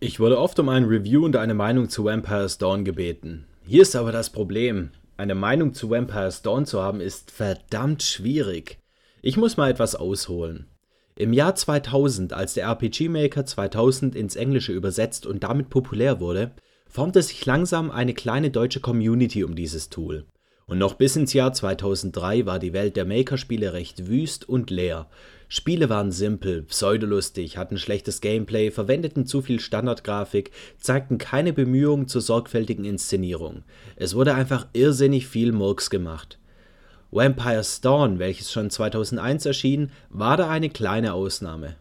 Ich 0.00 0.18
wurde 0.18 0.38
oft 0.38 0.58
um 0.58 0.70
ein 0.70 0.84
Review 0.84 1.24
und 1.26 1.36
eine 1.36 1.54
Meinung 1.54 1.90
zu 1.90 2.04
Vampire's 2.04 2.56
Dawn 2.56 2.86
gebeten. 2.86 3.46
Hier 3.66 3.82
ist 3.82 3.96
aber 3.96 4.12
das 4.12 4.30
Problem. 4.30 4.90
Eine 5.18 5.34
Meinung 5.34 5.74
zu 5.74 5.90
Vampire's 5.90 6.40
Dawn 6.40 6.64
zu 6.64 6.80
haben 6.80 7.02
ist 7.02 7.30
verdammt 7.30 8.02
schwierig. 8.02 8.78
Ich 9.20 9.36
muss 9.36 9.58
mal 9.58 9.70
etwas 9.70 9.94
ausholen. 9.94 10.68
Im 11.16 11.34
Jahr 11.34 11.54
2000, 11.54 12.32
als 12.32 12.54
der 12.54 12.66
RPG 12.66 13.10
Maker 13.10 13.44
2000 13.44 14.14
ins 14.14 14.36
Englische 14.36 14.72
übersetzt 14.72 15.26
und 15.26 15.42
damit 15.42 15.68
populär 15.68 16.20
wurde, 16.20 16.52
formte 16.88 17.22
sich 17.22 17.44
langsam 17.46 17.90
eine 17.90 18.14
kleine 18.14 18.50
deutsche 18.50 18.80
Community 18.80 19.44
um 19.44 19.54
dieses 19.54 19.88
Tool. 19.88 20.24
Und 20.66 20.78
noch 20.78 20.94
bis 20.94 21.16
ins 21.16 21.32
Jahr 21.32 21.52
2003 21.52 22.44
war 22.44 22.58
die 22.58 22.74
Welt 22.74 22.96
der 22.96 23.06
Maker-Spiele 23.06 23.72
recht 23.72 24.06
wüst 24.06 24.48
und 24.48 24.70
leer. 24.70 25.06
Spiele 25.48 25.88
waren 25.88 26.12
simpel, 26.12 26.62
pseudolustig, 26.62 27.56
hatten 27.56 27.78
schlechtes 27.78 28.20
Gameplay, 28.20 28.70
verwendeten 28.70 29.24
zu 29.24 29.40
viel 29.40 29.60
Standardgrafik, 29.60 30.50
zeigten 30.78 31.16
keine 31.16 31.54
Bemühungen 31.54 32.06
zur 32.06 32.20
sorgfältigen 32.20 32.84
Inszenierung. 32.84 33.64
Es 33.96 34.14
wurde 34.14 34.34
einfach 34.34 34.66
irrsinnig 34.74 35.26
viel 35.26 35.52
Murks 35.52 35.88
gemacht. 35.88 36.38
Vampire's 37.10 37.80
Dawn, 37.80 38.18
welches 38.18 38.52
schon 38.52 38.68
2001 38.68 39.46
erschien, 39.46 39.90
war 40.10 40.36
da 40.36 40.50
eine 40.50 40.68
kleine 40.68 41.14
Ausnahme. 41.14 41.76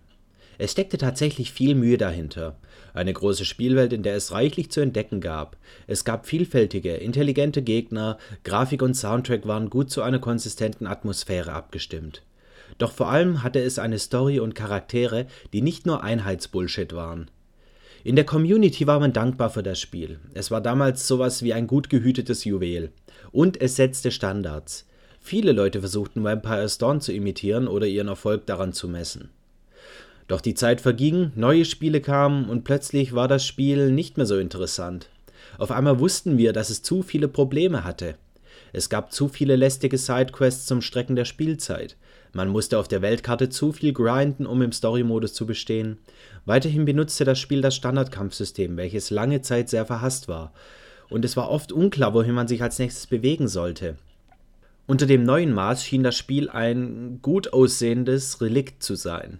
Es 0.58 0.72
steckte 0.72 0.98
tatsächlich 0.98 1.52
viel 1.52 1.76
Mühe 1.76 1.98
dahinter. 1.98 2.56
Eine 2.98 3.14
große 3.14 3.46
Spielwelt, 3.46 3.94
in 3.94 4.02
der 4.02 4.16
es 4.16 4.32
reichlich 4.32 4.72
zu 4.72 4.82
entdecken 4.82 5.22
gab. 5.22 5.56
Es 5.86 6.04
gab 6.04 6.26
vielfältige, 6.26 6.96
intelligente 6.96 7.62
Gegner, 7.62 8.18
Grafik 8.44 8.82
und 8.82 8.96
Soundtrack 8.96 9.46
waren 9.46 9.70
gut 9.70 9.92
zu 9.92 10.02
einer 10.02 10.18
konsistenten 10.18 10.88
Atmosphäre 10.88 11.54
abgestimmt. 11.54 12.24
Doch 12.80 12.92
vor 12.92 13.10
allem 13.10 13.44
hatte 13.44 13.60
es 13.60 13.78
eine 13.78 14.00
Story 14.00 14.40
und 14.40 14.56
Charaktere, 14.56 15.28
die 15.54 15.62
nicht 15.62 15.86
nur 15.86 16.04
Einheitsbullshit 16.04 16.92
waren. 16.94 17.30
In 18.04 18.16
der 18.16 18.26
Community 18.26 18.88
war 18.88 19.00
man 19.00 19.14
dankbar 19.14 19.52
für 19.52 19.62
das 19.62 19.80
Spiel. 19.80 20.20
Es 20.34 20.50
war 20.50 20.62
damals 20.62 21.08
sowas 21.08 21.44
wie 21.44 21.54
ein 21.54 21.68
gut 21.68 21.92
gehütetes 21.92 22.46
Juwel. 22.46 22.90
Und 23.32 23.62
es 23.62 23.76
setzte 23.76 24.10
Standards. 24.10 24.88
Viele 25.20 25.52
Leute 25.52 25.82
versuchten 25.82 26.24
Vampire's 26.24 26.80
Dawn 26.80 27.00
zu 27.00 27.14
imitieren 27.14 27.68
oder 27.68 27.86
ihren 27.86 28.08
Erfolg 28.08 28.48
daran 28.48 28.74
zu 28.74 28.88
messen. 28.88 29.30
Doch 30.28 30.42
die 30.42 30.56
Zeit 30.56 30.82
verging, 30.82 31.32
neue 31.36 31.64
Spiele 31.64 32.02
kamen 32.02 32.50
und 32.50 32.64
plötzlich 32.64 33.14
war 33.14 33.28
das 33.28 33.46
Spiel 33.46 33.92
nicht 33.92 34.18
mehr 34.18 34.26
so 34.26 34.38
interessant. 34.38 35.10
Auf 35.58 35.72
einmal 35.72 36.00
wussten 36.00 36.38
wir, 36.38 36.52
dass 36.52 36.70
es 36.70 36.84
zu 36.84 37.02
viele 37.02 37.28
Probleme 37.28 37.84
hatte. 37.84 38.16
Es 38.74 38.90
gab 38.90 39.14
zu 39.14 39.30
viele 39.30 39.56
lästige 39.56 39.98
Sidequests 39.98 40.66
zum 40.66 40.82
Strecken 40.82 41.16
der 41.16 41.26
Spielzeit. 41.26 41.96
Man 42.34 42.50
musste 42.50 42.78
auf 42.78 42.90
der 42.90 43.02
Weltkarte 43.02 43.50
zu 43.50 43.72
viel 43.72 43.94
grinden, 43.94 44.46
um 44.46 44.62
im 44.62 44.74
Story-Modus 44.74 45.34
zu 45.34 45.46
bestehen. 45.46 45.98
Weiterhin 46.46 46.84
benutzte 46.84 47.24
das 47.24 47.40
Spiel 47.40 47.62
das 47.62 47.76
Standardkampfsystem, 47.76 48.76
welches 48.76 49.10
lange 49.10 49.42
Zeit 49.42 49.70
sehr 49.70 49.86
verhasst 49.86 50.28
war. 50.28 50.54
Und 51.10 51.24
es 51.24 51.38
war 51.38 51.50
oft 51.50 51.72
unklar, 51.72 52.14
wohin 52.14 52.36
man 52.36 52.50
sich 52.50 52.62
als 52.62 52.80
nächstes 52.80 53.08
bewegen 53.08 53.48
sollte. 53.48 53.96
Unter 54.88 55.06
dem 55.06 55.24
neuen 55.24 55.54
Maß 55.54 55.86
schien 55.86 56.04
das 56.04 56.18
Spiel 56.18 56.50
ein 56.50 57.20
gut 57.22 57.54
aussehendes 57.54 58.42
Relikt 58.42 58.84
zu 58.84 58.96
sein. 58.96 59.40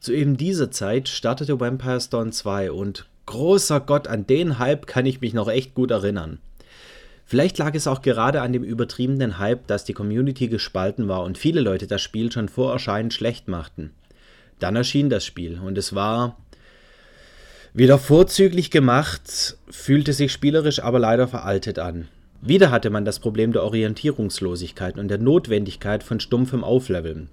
Zu 0.00 0.14
eben 0.14 0.38
dieser 0.38 0.70
Zeit 0.70 1.10
startete 1.10 1.60
Vampire 1.60 2.00
Dawn 2.10 2.32
2 2.32 2.72
und 2.72 3.06
großer 3.26 3.80
Gott, 3.80 4.08
an 4.08 4.26
den 4.26 4.58
Hype 4.58 4.86
kann 4.86 5.04
ich 5.04 5.20
mich 5.20 5.34
noch 5.34 5.48
echt 5.48 5.74
gut 5.74 5.90
erinnern. 5.90 6.38
Vielleicht 7.26 7.58
lag 7.58 7.74
es 7.74 7.86
auch 7.86 8.00
gerade 8.00 8.40
an 8.40 8.54
dem 8.54 8.64
übertriebenen 8.64 9.38
Hype, 9.38 9.66
dass 9.66 9.84
die 9.84 9.92
Community 9.92 10.48
gespalten 10.48 11.06
war 11.06 11.22
und 11.22 11.36
viele 11.36 11.60
Leute 11.60 11.86
das 11.86 12.00
Spiel 12.00 12.32
schon 12.32 12.48
vor 12.48 12.72
Erscheinen 12.72 13.10
schlecht 13.10 13.46
machten. 13.46 13.90
Dann 14.58 14.74
erschien 14.74 15.10
das 15.10 15.26
Spiel 15.26 15.60
und 15.62 15.76
es 15.76 15.94
war 15.94 16.38
wieder 17.74 17.98
vorzüglich 17.98 18.70
gemacht, 18.70 19.58
fühlte 19.68 20.14
sich 20.14 20.32
spielerisch 20.32 20.82
aber 20.82 20.98
leider 20.98 21.28
veraltet 21.28 21.78
an. 21.78 22.08
Wieder 22.40 22.70
hatte 22.70 22.88
man 22.88 23.04
das 23.04 23.20
Problem 23.20 23.52
der 23.52 23.64
Orientierungslosigkeit 23.64 24.98
und 24.98 25.08
der 25.08 25.18
Notwendigkeit 25.18 26.02
von 26.02 26.20
stumpfem 26.20 26.64
Aufleveln. 26.64 27.28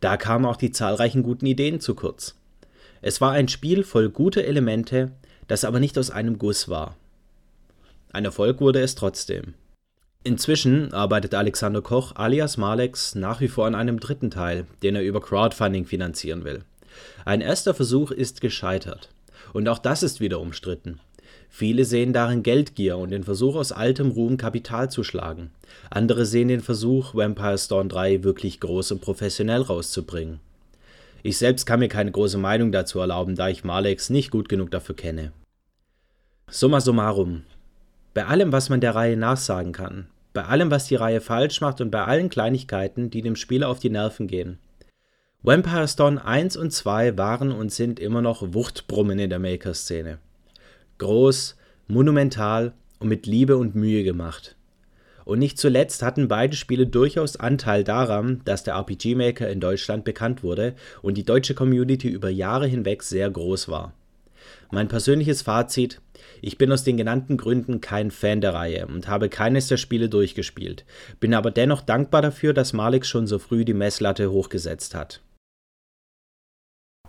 Da 0.00 0.16
kamen 0.16 0.44
auch 0.44 0.56
die 0.56 0.70
zahlreichen 0.70 1.22
guten 1.22 1.46
Ideen 1.46 1.80
zu 1.80 1.94
kurz. 1.94 2.36
Es 3.00 3.20
war 3.20 3.32
ein 3.32 3.48
Spiel 3.48 3.84
voll 3.84 4.10
guter 4.10 4.44
Elemente, 4.44 5.12
das 5.46 5.64
aber 5.64 5.80
nicht 5.80 5.98
aus 5.98 6.10
einem 6.10 6.38
Guss 6.38 6.68
war. 6.68 6.96
Ein 8.12 8.24
Erfolg 8.24 8.60
wurde 8.60 8.80
es 8.80 8.94
trotzdem. 8.94 9.54
Inzwischen 10.24 10.92
arbeitet 10.92 11.34
Alexander 11.34 11.80
Koch 11.80 12.16
alias 12.16 12.56
Malex 12.56 13.14
nach 13.14 13.40
wie 13.40 13.48
vor 13.48 13.66
an 13.66 13.74
einem 13.74 14.00
dritten 14.00 14.30
Teil, 14.30 14.66
den 14.82 14.96
er 14.96 15.02
über 15.02 15.20
Crowdfunding 15.20 15.86
finanzieren 15.86 16.44
will. 16.44 16.64
Ein 17.24 17.40
erster 17.40 17.74
Versuch 17.74 18.10
ist 18.10 18.40
gescheitert. 18.40 19.10
Und 19.52 19.68
auch 19.68 19.78
das 19.78 20.02
ist 20.02 20.20
wieder 20.20 20.40
umstritten. 20.40 21.00
Viele 21.50 21.84
sehen 21.84 22.12
darin 22.12 22.42
Geldgier 22.42 22.98
und 22.98 23.10
den 23.10 23.24
Versuch, 23.24 23.56
aus 23.56 23.72
altem 23.72 24.10
Ruhm 24.10 24.36
Kapital 24.36 24.90
zu 24.90 25.02
schlagen. 25.02 25.50
Andere 25.90 26.24
sehen 26.24 26.48
den 26.48 26.60
Versuch, 26.60 27.14
Vampire 27.14 27.58
Dawn 27.68 27.88
3 27.88 28.22
wirklich 28.22 28.60
groß 28.60 28.92
und 28.92 29.00
professionell 29.00 29.62
rauszubringen. 29.62 30.40
Ich 31.22 31.38
selbst 31.38 31.66
kann 31.66 31.80
mir 31.80 31.88
keine 31.88 32.12
große 32.12 32.38
Meinung 32.38 32.70
dazu 32.70 33.00
erlauben, 33.00 33.34
da 33.34 33.48
ich 33.48 33.64
Malex 33.64 34.08
nicht 34.08 34.30
gut 34.30 34.48
genug 34.48 34.70
dafür 34.70 34.94
kenne. 34.94 35.32
Summa 36.48 36.80
summarum. 36.80 37.42
Bei 38.14 38.26
allem, 38.26 38.52
was 38.52 38.68
man 38.68 38.80
der 38.80 38.94
Reihe 38.94 39.16
nachsagen 39.16 39.72
kann, 39.72 40.06
bei 40.32 40.44
allem, 40.44 40.70
was 40.70 40.86
die 40.86 40.94
Reihe 40.94 41.20
falsch 41.20 41.60
macht 41.60 41.80
und 41.80 41.90
bei 41.90 42.04
allen 42.04 42.28
Kleinigkeiten, 42.28 43.10
die 43.10 43.22
dem 43.22 43.34
Spieler 43.34 43.68
auf 43.68 43.80
die 43.80 43.90
Nerven 43.90 44.28
gehen. 44.28 44.58
Vampire 45.42 45.88
Dawn 45.96 46.18
1 46.18 46.56
und 46.56 46.72
2 46.72 47.18
waren 47.18 47.50
und 47.50 47.72
sind 47.72 47.98
immer 47.98 48.22
noch 48.22 48.54
Wuchtbrummen 48.54 49.18
in 49.18 49.30
der 49.30 49.38
Maker-Szene 49.38 50.18
groß, 50.98 51.56
monumental 51.86 52.72
und 52.98 53.08
mit 53.08 53.26
Liebe 53.26 53.56
und 53.56 53.74
Mühe 53.74 54.04
gemacht. 54.04 54.56
Und 55.24 55.40
nicht 55.40 55.58
zuletzt 55.58 56.02
hatten 56.02 56.26
beide 56.26 56.56
Spiele 56.56 56.86
durchaus 56.86 57.36
Anteil 57.36 57.84
daran, 57.84 58.40
dass 58.46 58.64
der 58.64 58.74
RPG 58.74 59.14
Maker 59.14 59.50
in 59.50 59.60
Deutschland 59.60 60.04
bekannt 60.04 60.42
wurde 60.42 60.74
und 61.02 61.18
die 61.18 61.24
deutsche 61.24 61.54
Community 61.54 62.08
über 62.08 62.30
Jahre 62.30 62.66
hinweg 62.66 63.02
sehr 63.02 63.30
groß 63.30 63.68
war. 63.68 63.92
Mein 64.70 64.88
persönliches 64.88 65.42
Fazit, 65.42 66.00
ich 66.40 66.56
bin 66.56 66.72
aus 66.72 66.84
den 66.84 66.96
genannten 66.96 67.36
Gründen 67.36 67.80
kein 67.80 68.10
Fan 68.10 68.40
der 68.40 68.54
Reihe 68.54 68.86
und 68.86 69.08
habe 69.08 69.28
keines 69.28 69.68
der 69.68 69.76
Spiele 69.76 70.08
durchgespielt, 70.08 70.84
bin 71.20 71.34
aber 71.34 71.50
dennoch 71.50 71.82
dankbar 71.82 72.22
dafür, 72.22 72.52
dass 72.52 72.72
Malix 72.72 73.08
schon 73.08 73.26
so 73.26 73.38
früh 73.38 73.64
die 73.64 73.74
Messlatte 73.74 74.30
hochgesetzt 74.30 74.94
hat. 74.94 75.20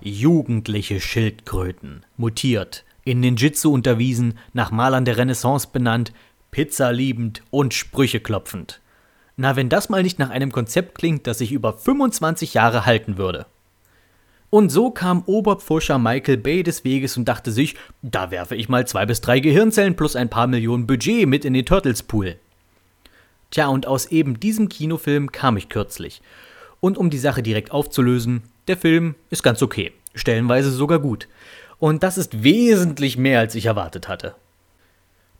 Jugendliche 0.02 1.02
Schildkröten, 1.02 2.06
mutiert, 2.16 2.86
in 3.04 3.20
Ninjitsu 3.20 3.74
unterwiesen, 3.74 4.38
nach 4.54 4.72
Malern 4.72 5.06
der 5.06 5.18
Renaissance 5.18 5.68
benannt, 5.72 6.14
Pizza 6.52 6.92
liebend 6.92 7.42
und 7.52 7.74
Sprüche 7.74 8.20
klopfend. 8.20 8.82
Na, 9.38 9.56
wenn 9.56 9.70
das 9.70 9.90
mal 9.90 10.04
nicht 10.04 10.20
nach 10.20 10.32
einem 10.32 10.52
Konzept 10.52 10.96
klingt, 10.98 11.26
das 11.26 11.38
sich 11.38 11.52
über 11.52 11.74
25 11.74 12.54
Jahre 12.54 12.86
halten 12.86 13.18
würde. 13.18 13.46
Und 14.50 14.70
so 14.70 14.90
kam 14.90 15.24
Oberpfuscher 15.28 16.00
Michael 16.00 16.38
Bay 16.38 16.64
des 16.64 16.84
Weges 16.84 17.18
und 17.18 17.26
dachte 17.26 17.52
sich, 17.52 17.76
da 18.02 18.32
werfe 18.32 18.56
ich 18.56 18.68
mal 18.68 18.88
zwei 18.88 19.06
bis 19.06 19.22
drei 19.22 19.40
Gehirnzellen 19.40 19.96
plus 19.96 20.16
ein 20.16 20.30
paar 20.30 20.48
Millionen 20.48 20.88
Budget 20.88 21.28
mit 21.28 21.46
in 21.46 21.54
den 21.54 21.66
Turtles 21.66 22.02
Pool. 22.02 22.36
Tja, 23.52 23.68
und 23.68 23.88
aus 23.88 24.08
eben 24.08 24.40
diesem 24.40 24.68
Kinofilm 24.70 25.32
kam 25.32 25.56
ich 25.56 25.70
kürzlich. 25.70 26.22
Und 26.80 26.98
um 26.98 27.10
die 27.10 27.18
Sache 27.18 27.44
direkt 27.44 27.72
aufzulösen, 27.72 28.44
der 28.68 28.78
Film 28.78 29.16
ist 29.30 29.44
ganz 29.44 29.62
okay, 29.62 29.92
stellenweise 30.16 30.72
sogar 30.72 31.00
gut. 31.00 31.28
Und 31.80 32.04
das 32.04 32.18
ist 32.18 32.44
wesentlich 32.44 33.18
mehr, 33.18 33.40
als 33.40 33.56
ich 33.56 33.66
erwartet 33.66 34.08
hatte. 34.08 34.36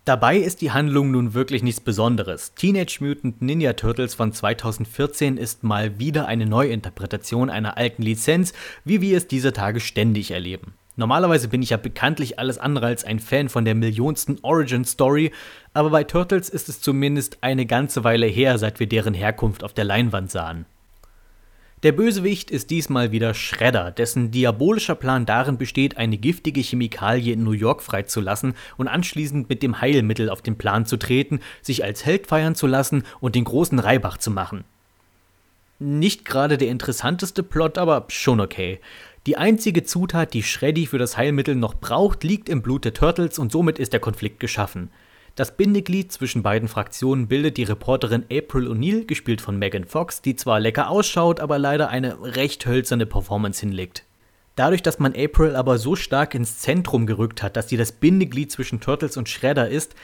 Dabei 0.06 0.38
ist 0.38 0.62
die 0.62 0.72
Handlung 0.72 1.10
nun 1.10 1.34
wirklich 1.34 1.62
nichts 1.62 1.80
Besonderes. 1.80 2.54
Teenage 2.54 2.98
Mutant 3.00 3.42
Ninja 3.42 3.74
Turtles 3.74 4.14
von 4.14 4.32
2014 4.32 5.36
ist 5.36 5.62
mal 5.62 5.98
wieder 5.98 6.26
eine 6.26 6.46
Neuinterpretation 6.46 7.50
einer 7.50 7.76
alten 7.76 8.02
Lizenz, 8.02 8.54
wie 8.84 9.02
wir 9.02 9.18
es 9.18 9.28
dieser 9.28 9.52
Tage 9.52 9.78
ständig 9.78 10.30
erleben. 10.30 10.72
Normalerweise 10.96 11.48
bin 11.48 11.62
ich 11.62 11.70
ja 11.70 11.76
bekanntlich 11.76 12.38
alles 12.38 12.58
andere 12.58 12.86
als 12.86 13.04
ein 13.04 13.20
Fan 13.20 13.48
von 13.50 13.64
der 13.64 13.74
millionsten 13.74 14.38
Origin 14.42 14.84
Story, 14.84 15.32
aber 15.74 15.90
bei 15.90 16.04
Turtles 16.04 16.48
ist 16.48 16.68
es 16.68 16.80
zumindest 16.80 17.38
eine 17.42 17.66
ganze 17.66 18.02
Weile 18.02 18.26
her, 18.26 18.58
seit 18.58 18.80
wir 18.80 18.88
deren 18.88 19.14
Herkunft 19.14 19.62
auf 19.62 19.74
der 19.74 19.84
Leinwand 19.84 20.30
sahen. 20.30 20.64
Der 21.82 21.92
Bösewicht 21.92 22.50
ist 22.50 22.68
diesmal 22.68 23.10
wieder 23.10 23.32
Shredder, 23.32 23.90
dessen 23.90 24.30
diabolischer 24.30 24.94
Plan 24.94 25.24
darin 25.24 25.56
besteht, 25.56 25.96
eine 25.96 26.18
giftige 26.18 26.60
Chemikalie 26.60 27.32
in 27.32 27.42
New 27.42 27.52
York 27.52 27.82
freizulassen 27.82 28.54
und 28.76 28.86
anschließend 28.86 29.48
mit 29.48 29.62
dem 29.62 29.80
Heilmittel 29.80 30.28
auf 30.28 30.42
den 30.42 30.58
Plan 30.58 30.84
zu 30.84 30.98
treten, 30.98 31.40
sich 31.62 31.82
als 31.82 32.04
Held 32.04 32.26
feiern 32.26 32.54
zu 32.54 32.66
lassen 32.66 33.04
und 33.20 33.34
den 33.34 33.44
großen 33.44 33.78
Reibach 33.78 34.18
zu 34.18 34.30
machen. 34.30 34.64
Nicht 35.78 36.26
gerade 36.26 36.58
der 36.58 36.68
interessanteste 36.68 37.42
Plot, 37.42 37.78
aber 37.78 38.04
schon 38.08 38.40
okay. 38.40 38.78
Die 39.26 39.38
einzige 39.38 39.82
Zutat, 39.82 40.34
die 40.34 40.42
Shreddy 40.42 40.84
für 40.84 40.98
das 40.98 41.16
Heilmittel 41.16 41.54
noch 41.54 41.72
braucht, 41.72 42.24
liegt 42.24 42.50
im 42.50 42.60
Blut 42.60 42.84
der 42.84 42.92
Turtles 42.92 43.38
und 43.38 43.52
somit 43.52 43.78
ist 43.78 43.94
der 43.94 44.00
Konflikt 44.00 44.38
geschaffen. 44.38 44.90
Das 45.36 45.56
Bindeglied 45.56 46.12
zwischen 46.12 46.42
beiden 46.42 46.68
Fraktionen 46.68 47.28
bildet 47.28 47.56
die 47.56 47.62
Reporterin 47.62 48.24
April 48.30 48.68
O'Neil, 48.68 49.06
gespielt 49.06 49.40
von 49.40 49.58
Megan 49.58 49.84
Fox, 49.84 50.22
die 50.22 50.36
zwar 50.36 50.60
lecker 50.60 50.90
ausschaut, 50.90 51.40
aber 51.40 51.58
leider 51.58 51.88
eine 51.88 52.20
recht 52.22 52.66
hölzerne 52.66 53.06
Performance 53.06 53.60
hinlegt. 53.60 54.04
Dadurch, 54.56 54.82
dass 54.82 54.98
man 54.98 55.14
April 55.16 55.56
aber 55.56 55.78
so 55.78 55.96
stark 55.96 56.34
ins 56.34 56.58
Zentrum 56.58 57.06
gerückt 57.06 57.42
hat, 57.42 57.56
dass 57.56 57.68
sie 57.68 57.76
das 57.76 57.92
Bindeglied 57.92 58.50
zwischen 58.50 58.80
Turtles 58.80 59.16
und 59.16 59.28
Shredder 59.28 59.68
ist, 59.68 59.94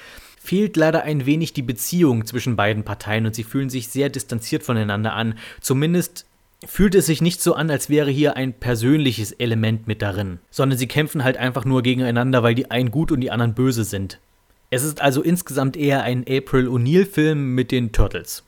fehlt 0.41 0.77
leider 0.77 1.03
ein 1.03 1.27
wenig 1.27 1.53
die 1.53 1.63
Beziehung 1.63 2.25
zwischen 2.25 2.57
beiden 2.57 2.85
Parteien 2.85 3.27
und 3.27 3.35
sie 3.35 3.45
fühlen 3.45 3.69
sich 3.69 3.89
sehr 3.89 4.09
distanziert 4.09 4.63
voneinander 4.63 5.13
an. 5.13 5.35
Zumindest 5.61 6.25
fühlt 6.65 6.95
es 6.95 7.07
sich 7.07 7.21
nicht 7.21 7.43
so 7.43 7.55
an, 7.55 7.71
als 7.71 7.91
wäre 7.91 8.11
hier 8.11 8.37
ein 8.37 8.55
persönliches 8.55 9.33
Element 9.33 9.89
mit 9.89 10.01
darin, 10.01 10.39
sondern 10.51 10.79
sie 10.79 10.87
kämpfen 10.87 11.25
halt 11.25 11.37
einfach 11.37 11.65
nur 11.65 11.83
gegeneinander, 11.83 12.43
weil 12.43 12.55
die 12.55 12.71
einen 12.71 12.91
gut 12.91 13.13
und 13.13 13.21
die 13.21 13.31
anderen 13.31 13.55
böse 13.55 13.85
sind. 13.85 14.21
Es 14.71 14.83
ist 14.83 15.01
also 15.01 15.23
insgesamt 15.23 15.77
eher 15.77 16.03
ein 16.03 16.25
April 16.29 16.69
O'Neil-Film 16.69 17.55
mit 17.55 17.71
den 17.71 17.93
Turtles. 17.93 18.45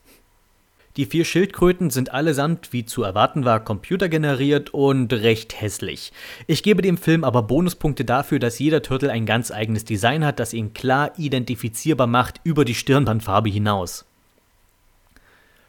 Die 0.96 1.06
vier 1.06 1.24
Schildkröten 1.24 1.90
sind 1.90 2.12
allesamt, 2.12 2.72
wie 2.72 2.84
zu 2.84 3.04
erwarten 3.04 3.44
war, 3.44 3.64
computergeneriert 3.64 4.74
und 4.74 5.12
recht 5.12 5.60
hässlich. 5.60 6.12
Ich 6.48 6.64
gebe 6.64 6.82
dem 6.82 6.96
Film 6.96 7.22
aber 7.22 7.42
Bonuspunkte 7.44 8.04
dafür, 8.04 8.40
dass 8.40 8.58
jeder 8.58 8.82
Turtle 8.82 9.12
ein 9.12 9.24
ganz 9.24 9.52
eigenes 9.52 9.84
Design 9.84 10.24
hat, 10.24 10.40
das 10.40 10.52
ihn 10.52 10.74
klar 10.74 11.12
identifizierbar 11.16 12.08
macht 12.08 12.40
über 12.42 12.64
die 12.64 12.74
Stirnbandfarbe 12.74 13.48
hinaus. 13.48 14.07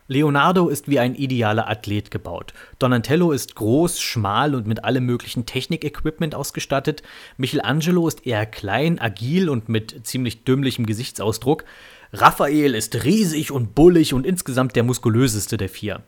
Leonardo 0.09 0.69
ist 0.69 0.89
wie 0.89 0.97
ein 0.97 1.13
idealer 1.13 1.69
Athlet 1.69 2.09
gebaut. 2.09 2.53
Donatello 2.79 3.31
ist 3.31 3.55
groß, 3.55 4.01
schmal 4.01 4.55
und 4.55 4.65
mit 4.65 4.83
allem 4.83 5.05
möglichen 5.05 5.45
Technik-Equipment 5.45 6.33
ausgestattet. 6.33 7.03
Michelangelo 7.37 8.07
ist 8.07 8.25
eher 8.25 8.47
klein, 8.47 8.99
agil 8.99 9.49
und 9.49 9.69
mit 9.69 10.07
ziemlich 10.07 10.45
dümmlichem 10.45 10.87
Gesichtsausdruck. 10.87 11.63
Raphael 12.11 12.73
ist 12.73 13.03
riesig 13.03 13.51
und 13.51 13.75
bullig 13.75 14.15
und 14.15 14.25
insgesamt 14.25 14.75
der 14.75 14.81
muskulöseste 14.81 15.57
der 15.57 15.69
vier. 15.69 16.01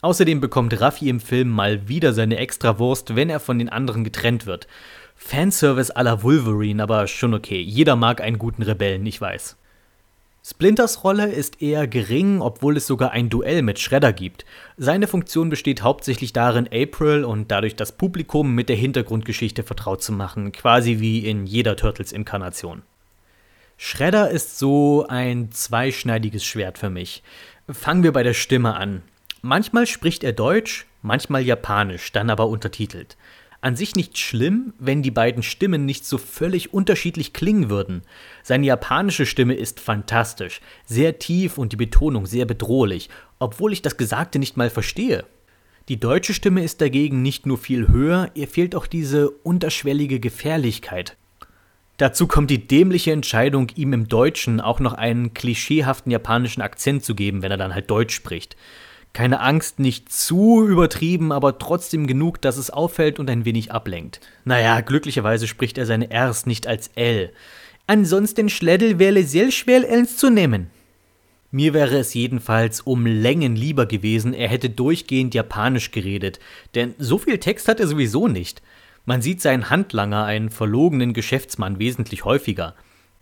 Außerdem 0.00 0.40
bekommt 0.40 0.80
Raffi 0.80 1.08
im 1.08 1.18
Film 1.18 1.50
mal 1.50 1.88
wieder 1.88 2.12
seine 2.12 2.36
Extrawurst, 2.36 3.16
wenn 3.16 3.30
er 3.30 3.40
von 3.40 3.58
den 3.58 3.68
anderen 3.68 4.04
getrennt 4.04 4.46
wird. 4.46 4.68
Fanservice 5.16 5.94
à 5.96 6.04
la 6.04 6.22
Wolverine, 6.22 6.80
aber 6.80 7.08
schon 7.08 7.34
okay. 7.34 7.60
Jeder 7.60 7.96
mag 7.96 8.20
einen 8.20 8.38
guten 8.38 8.62
Rebellen, 8.62 9.04
ich 9.06 9.20
weiß. 9.20 9.56
Splinters 10.42 11.04
Rolle 11.04 11.30
ist 11.30 11.60
eher 11.60 11.86
gering, 11.86 12.40
obwohl 12.40 12.78
es 12.78 12.86
sogar 12.86 13.10
ein 13.10 13.28
Duell 13.28 13.60
mit 13.60 13.78
Shredder 13.78 14.14
gibt. 14.14 14.46
Seine 14.78 15.06
Funktion 15.06 15.50
besteht 15.50 15.82
hauptsächlich 15.82 16.32
darin, 16.32 16.66
April 16.72 17.24
und 17.24 17.50
dadurch 17.50 17.76
das 17.76 17.92
Publikum 17.92 18.54
mit 18.54 18.70
der 18.70 18.76
Hintergrundgeschichte 18.76 19.62
vertraut 19.62 20.02
zu 20.02 20.12
machen, 20.12 20.52
quasi 20.52 20.98
wie 20.98 21.26
in 21.26 21.46
jeder 21.46 21.76
Turtles-Inkarnation. 21.76 22.82
Shredder 23.76 24.30
ist 24.30 24.58
so 24.58 25.06
ein 25.08 25.52
zweischneidiges 25.52 26.44
Schwert 26.44 26.78
für 26.78 26.90
mich. 26.90 27.22
Fangen 27.68 28.02
wir 28.02 28.12
bei 28.12 28.22
der 28.22 28.34
Stimme 28.34 28.76
an. 28.76 29.02
Manchmal 29.42 29.86
spricht 29.86 30.24
er 30.24 30.32
Deutsch, 30.32 30.86
manchmal 31.02 31.42
Japanisch, 31.42 32.12
dann 32.12 32.30
aber 32.30 32.48
untertitelt 32.48 33.16
an 33.60 33.76
sich 33.76 33.94
nicht 33.94 34.16
schlimm, 34.18 34.72
wenn 34.78 35.02
die 35.02 35.10
beiden 35.10 35.42
Stimmen 35.42 35.84
nicht 35.84 36.06
so 36.06 36.18
völlig 36.18 36.72
unterschiedlich 36.72 37.32
klingen 37.32 37.68
würden. 37.68 38.02
Seine 38.42 38.66
japanische 38.66 39.26
Stimme 39.26 39.54
ist 39.54 39.80
fantastisch, 39.80 40.60
sehr 40.86 41.18
tief 41.18 41.58
und 41.58 41.72
die 41.72 41.76
Betonung 41.76 42.26
sehr 42.26 42.46
bedrohlich, 42.46 43.10
obwohl 43.38 43.72
ich 43.72 43.82
das 43.82 43.96
Gesagte 43.96 44.38
nicht 44.38 44.56
mal 44.56 44.70
verstehe. 44.70 45.24
Die 45.88 46.00
deutsche 46.00 46.34
Stimme 46.34 46.62
ist 46.62 46.80
dagegen 46.80 47.20
nicht 47.20 47.46
nur 47.46 47.58
viel 47.58 47.88
höher, 47.88 48.30
ihr 48.34 48.48
fehlt 48.48 48.74
auch 48.74 48.86
diese 48.86 49.30
unterschwellige 49.30 50.20
Gefährlichkeit. 50.20 51.16
Dazu 51.96 52.26
kommt 52.26 52.50
die 52.50 52.66
dämliche 52.66 53.12
Entscheidung, 53.12 53.68
ihm 53.74 53.92
im 53.92 54.08
Deutschen 54.08 54.60
auch 54.60 54.80
noch 54.80 54.94
einen 54.94 55.34
klischeehaften 55.34 56.10
japanischen 56.10 56.62
Akzent 56.62 57.04
zu 57.04 57.14
geben, 57.14 57.42
wenn 57.42 57.50
er 57.50 57.58
dann 57.58 57.74
halt 57.74 57.90
Deutsch 57.90 58.14
spricht. 58.14 58.56
Keine 59.12 59.40
Angst, 59.40 59.80
nicht 59.80 60.12
zu 60.12 60.66
übertrieben, 60.66 61.32
aber 61.32 61.58
trotzdem 61.58 62.06
genug, 62.06 62.40
dass 62.40 62.56
es 62.56 62.70
auffällt 62.70 63.18
und 63.18 63.28
ein 63.28 63.44
wenig 63.44 63.72
ablenkt. 63.72 64.20
Naja, 64.44 64.80
glücklicherweise 64.80 65.48
spricht 65.48 65.78
er 65.78 65.86
seine 65.86 66.08
Rs 66.12 66.46
nicht 66.46 66.66
als 66.66 66.88
L. 66.94 67.32
Ansonsten 67.86 68.48
Schleddel 68.48 69.00
wäre 69.00 69.24
sehr 69.24 69.50
schwer 69.50 69.88
ernst 69.88 70.20
zu 70.20 70.30
nehmen. 70.30 70.70
Mir 71.50 71.74
wäre 71.74 71.98
es 71.98 72.14
jedenfalls 72.14 72.80
um 72.80 73.06
Längen 73.06 73.56
lieber 73.56 73.86
gewesen, 73.86 74.32
er 74.32 74.48
hätte 74.48 74.70
durchgehend 74.70 75.34
Japanisch 75.34 75.90
geredet, 75.90 76.38
denn 76.76 76.94
so 76.98 77.18
viel 77.18 77.38
Text 77.38 77.66
hat 77.66 77.80
er 77.80 77.88
sowieso 77.88 78.28
nicht. 78.28 78.62
Man 79.04 79.22
sieht 79.22 79.40
seinen 79.40 79.70
Handlanger, 79.70 80.24
einen 80.24 80.50
verlogenen 80.50 81.12
Geschäftsmann, 81.12 81.80
wesentlich 81.80 82.24
häufiger. 82.24 82.76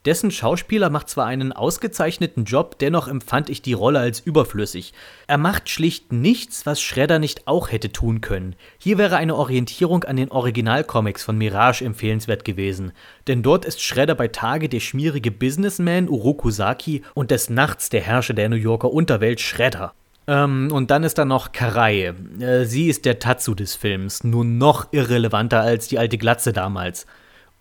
Dessen 0.09 0.31
Schauspieler 0.31 0.89
macht 0.89 1.11
zwar 1.11 1.27
einen 1.27 1.53
ausgezeichneten 1.53 2.45
Job, 2.45 2.79
dennoch 2.79 3.09
empfand 3.09 3.51
ich 3.51 3.61
die 3.61 3.75
Rolle 3.75 3.99
als 3.99 4.21
überflüssig. 4.21 4.95
Er 5.27 5.37
macht 5.37 5.69
schlicht 5.69 6.15
nichts, 6.15 6.65
was 6.65 6.81
Shredder 6.81 7.19
nicht 7.19 7.47
auch 7.47 7.71
hätte 7.71 7.93
tun 7.93 8.23
können. 8.23 8.57
Hier 8.79 8.97
wäre 8.97 9.17
eine 9.17 9.37
Orientierung 9.37 10.05
an 10.05 10.17
den 10.17 10.31
Originalcomics 10.31 11.25
von 11.25 11.37
Mirage 11.37 11.85
empfehlenswert 11.85 12.47
gewesen, 12.47 12.93
denn 13.27 13.43
dort 13.43 13.67
ist 13.67 13.83
Shredder 13.83 14.15
bei 14.15 14.29
Tage 14.29 14.71
der 14.71 14.81
schmierige 14.81 15.31
Businessman 15.31 16.09
Urokusaki 16.09 17.03
und 17.13 17.31
des 17.31 17.51
Nachts 17.51 17.91
der 17.91 18.01
Herrscher 18.01 18.33
der 18.33 18.49
New 18.49 18.57
Yorker 18.57 18.91
Unterwelt 18.91 19.43
Shredder. 19.43 19.93
Ähm, 20.27 20.71
und 20.73 20.91
dann 20.91 21.05
ist 21.05 21.19
da 21.19 21.27
noch 21.27 21.53
Karai. 21.53 22.15
Äh, 22.41 22.65
sie 22.65 22.89
ist 22.89 23.05
der 23.05 23.19
Tatsu 23.19 23.55
des 23.55 23.75
Films, 23.75 24.25
nur 24.25 24.47
noch 24.47 24.91
irrelevanter 24.91 25.61
als 25.61 25.87
die 25.87 25.99
alte 25.99 26.17
Glatze 26.17 26.55
damals 26.55 27.05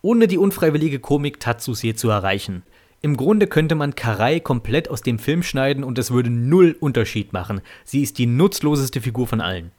ohne 0.02 0.28
die 0.28 0.38
unfreiwillige 0.38 0.98
Komik 0.98 1.40
Tatsus 1.40 1.82
je 1.82 1.94
zu 1.94 2.08
erreichen. 2.10 2.62
Im 3.00 3.16
Grunde 3.16 3.46
könnte 3.46 3.74
man 3.74 3.94
Karai 3.94 4.40
komplett 4.40 4.90
aus 4.90 5.02
dem 5.02 5.18
Film 5.18 5.42
schneiden 5.42 5.84
und 5.84 5.98
es 5.98 6.10
würde 6.10 6.30
null 6.30 6.76
Unterschied 6.80 7.32
machen. 7.32 7.60
Sie 7.84 8.02
ist 8.02 8.18
die 8.18 8.26
nutzloseste 8.26 9.00
Figur 9.00 9.26
von 9.26 9.40
allen. 9.40 9.70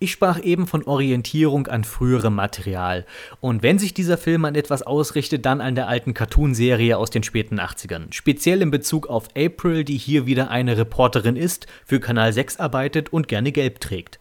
Ich 0.00 0.12
sprach 0.12 0.42
eben 0.42 0.66
von 0.66 0.82
Orientierung 0.82 1.68
an 1.68 1.84
früherem 1.84 2.34
Material. 2.34 3.06
Und 3.40 3.62
wenn 3.62 3.78
sich 3.78 3.94
dieser 3.94 4.18
Film 4.18 4.44
an 4.44 4.54
etwas 4.54 4.82
ausrichtet, 4.82 5.46
dann 5.46 5.62
an 5.62 5.76
der 5.76 5.88
alten 5.88 6.12
Cartoon-Serie 6.12 6.98
aus 6.98 7.08
den 7.08 7.22
späten 7.22 7.58
80ern. 7.58 8.12
Speziell 8.12 8.60
in 8.60 8.70
Bezug 8.70 9.06
auf 9.06 9.28
April, 9.36 9.84
die 9.84 9.96
hier 9.96 10.26
wieder 10.26 10.50
eine 10.50 10.76
Reporterin 10.76 11.36
ist, 11.36 11.66
für 11.86 12.00
Kanal 12.00 12.32
6 12.34 12.58
arbeitet 12.58 13.12
und 13.12 13.28
gerne 13.28 13.52
gelb 13.52 13.80
trägt. 13.80 14.18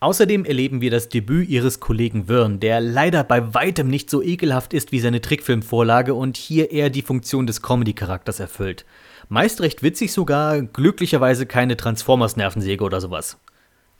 Außerdem 0.00 0.44
erleben 0.44 0.80
wir 0.80 0.92
das 0.92 1.08
Debüt 1.08 1.48
ihres 1.48 1.80
Kollegen 1.80 2.28
Wyrn, 2.28 2.60
der 2.60 2.80
leider 2.80 3.24
bei 3.24 3.52
weitem 3.52 3.88
nicht 3.88 4.10
so 4.10 4.22
ekelhaft 4.22 4.72
ist 4.72 4.92
wie 4.92 5.00
seine 5.00 5.20
Trickfilmvorlage 5.20 6.14
und 6.14 6.36
hier 6.36 6.70
eher 6.70 6.88
die 6.88 7.02
Funktion 7.02 7.48
des 7.48 7.62
Comedy-Charakters 7.62 8.38
erfüllt. 8.38 8.84
Meist 9.28 9.60
recht 9.60 9.82
witzig 9.82 10.12
sogar, 10.12 10.62
glücklicherweise 10.62 11.46
keine 11.46 11.76
Transformers-Nervensäge 11.76 12.84
oder 12.84 13.00
sowas. 13.00 13.38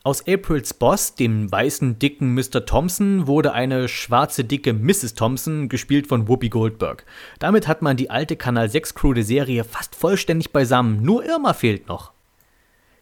Aus 0.04 0.24
Aprils 0.28 0.72
Boss, 0.72 1.16
dem 1.16 1.50
weißen, 1.50 1.98
dicken 1.98 2.32
Mr. 2.32 2.64
Thompson, 2.64 3.26
wurde 3.26 3.52
eine 3.52 3.88
schwarze, 3.88 4.44
dicke 4.44 4.72
Mrs. 4.72 5.14
Thompson, 5.14 5.68
gespielt 5.68 6.06
von 6.06 6.28
Whoopi 6.28 6.48
Goldberg. 6.48 7.04
Damit 7.40 7.66
hat 7.66 7.82
man 7.82 7.96
die 7.96 8.08
alte 8.08 8.36
Kanal 8.36 8.70
6 8.70 8.94
Crew 8.94 9.14
der 9.14 9.24
Serie 9.24 9.64
fast 9.64 9.96
vollständig 9.96 10.52
beisammen, 10.52 11.02
nur 11.02 11.24
Irma 11.24 11.54
fehlt 11.54 11.88
noch. 11.88 12.12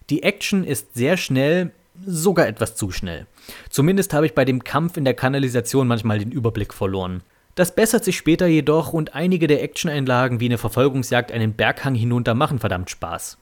Die 0.09 0.23
Action 0.23 0.65
ist 0.65 0.95
sehr 0.95 1.19
schnell, 1.19 1.73
sogar 2.05 2.47
etwas 2.47 2.77
zu 2.77 2.91
schnell. 2.91 3.27
Zumindest 3.71 4.13
habe 4.13 4.27
ich 4.27 4.35
bei 4.35 4.45
dem 4.45 4.65
Kampf 4.65 4.97
in 4.97 5.05
der 5.05 5.15
Kanalisation 5.15 5.87
manchmal 5.87 6.19
den 6.19 6.33
Überblick 6.33 6.75
verloren. 6.75 7.23
Das 7.55 7.75
bessert 7.75 8.05
sich 8.05 8.17
später 8.17 8.47
jedoch 8.47 8.93
und 8.93 9.15
einige 9.15 9.47
der 9.47 9.63
Action-Einlagen 9.63 10.41
wie 10.41 10.47
eine 10.47 10.59
Verfolgungsjagd 10.59 11.33
einen 11.33 11.55
Berghang 11.55 11.95
hinunter 11.95 12.35
machen 12.35 12.59
verdammt 12.59 12.91
Spaß. 12.91 13.39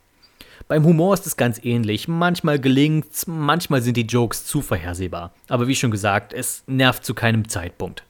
Beim 0.69 0.85
Humor 0.85 1.15
ist 1.15 1.27
es 1.27 1.37
ganz 1.37 1.63
ähnlich. 1.63 2.09
Manchmal 2.09 2.59
gelingt's, 2.59 3.27
manchmal 3.27 3.83
sind 3.83 3.97
die 3.97 4.07
Jokes 4.07 4.47
zu 4.47 4.63
vorhersehbar. 4.63 5.35
Aber 5.49 5.67
wie 5.67 5.75
schon 5.75 5.91
gesagt, 5.91 6.33
es 6.33 6.63
nervt 6.67 7.05
zu 7.05 7.13
keinem 7.13 7.49
Zeitpunkt. 7.49 8.05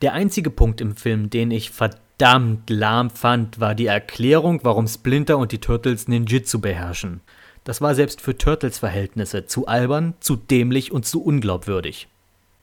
Der 0.00 0.14
einzige 0.14 0.50
Punkt 0.50 0.80
im 0.80 0.96
Film, 0.96 1.28
den 1.28 1.50
ich 1.50 1.70
verdammt 1.70 2.70
lahm 2.70 3.10
fand, 3.10 3.60
war 3.60 3.74
die 3.74 3.86
Erklärung, 3.86 4.60
warum 4.62 4.86
Splinter 4.86 5.38
und 5.38 5.52
die 5.52 5.60
Turtles 5.60 6.08
Ninjitsu 6.08 6.60
beherrschen. 6.60 7.20
Das 7.64 7.80
war 7.80 7.94
selbst 7.94 8.20
für 8.20 8.36
Turtles 8.36 8.78
Verhältnisse 8.78 9.46
zu 9.46 9.66
albern, 9.66 10.14
zu 10.20 10.36
dämlich 10.36 10.92
und 10.92 11.06
zu 11.06 11.22
unglaubwürdig. 11.22 12.08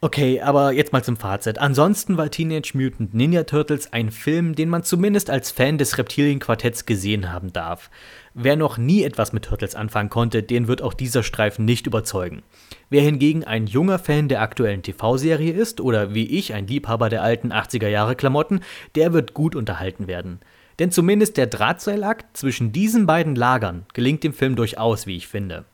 Okay, 0.02 0.40
aber 0.40 0.72
jetzt 0.72 0.94
mal 0.94 1.04
zum 1.04 1.18
Fazit. 1.18 1.58
Ansonsten 1.58 2.16
war 2.16 2.32
Teenage 2.32 2.72
Mutant 2.74 3.14
Ninja 3.14 3.44
Turtles 3.44 3.92
ein 3.92 4.12
Film, 4.12 4.56
den 4.56 4.70
man 4.70 4.84
zumindest 4.84 5.30
als 5.30 5.52
Fan 5.52 5.78
des 5.78 5.98
Reptilienquartetts 5.98 6.86
gesehen 6.86 7.34
haben 7.34 7.52
darf. 7.52 7.90
Wer 8.34 8.56
noch 8.56 8.78
nie 8.78 9.04
etwas 9.04 9.34
mit 9.34 9.44
Turtles 9.44 9.76
anfangen 9.76 10.10
konnte, 10.10 10.42
den 10.42 10.70
wird 10.70 10.82
auch 10.82 10.94
dieser 10.94 11.22
Streifen 11.22 11.66
nicht 11.66 11.86
überzeugen. 11.86 12.44
Wer 12.90 13.02
hingegen 13.02 13.44
ein 13.44 13.68
junger 13.68 14.00
Fan 14.00 14.30
der 14.30 14.42
aktuellen 14.42 14.84
TV-Serie 14.84 15.52
ist 15.52 15.82
oder 15.82 16.14
wie 16.14 16.28
ich 16.28 16.54
ein 16.54 16.68
Liebhaber 16.68 17.10
der 17.10 17.22
alten 17.22 17.52
80er 17.52 17.90
Jahre 17.90 18.16
Klamotten, 18.16 18.62
der 18.96 19.12
wird 19.12 19.34
gut 19.34 19.54
unterhalten 19.54 20.08
werden. 20.08 20.40
Denn 20.80 20.92
zumindest 20.92 21.38
der 21.38 21.48
Drahtseilakt 21.48 22.38
zwischen 22.38 22.72
diesen 22.72 23.06
beiden 23.06 23.36
Lagern 23.36 23.86
gelingt 23.94 24.24
dem 24.24 24.34
Film 24.34 24.56
durchaus, 24.56 25.06
wie 25.06 25.18
ich 25.18 25.28
finde. 25.28 25.66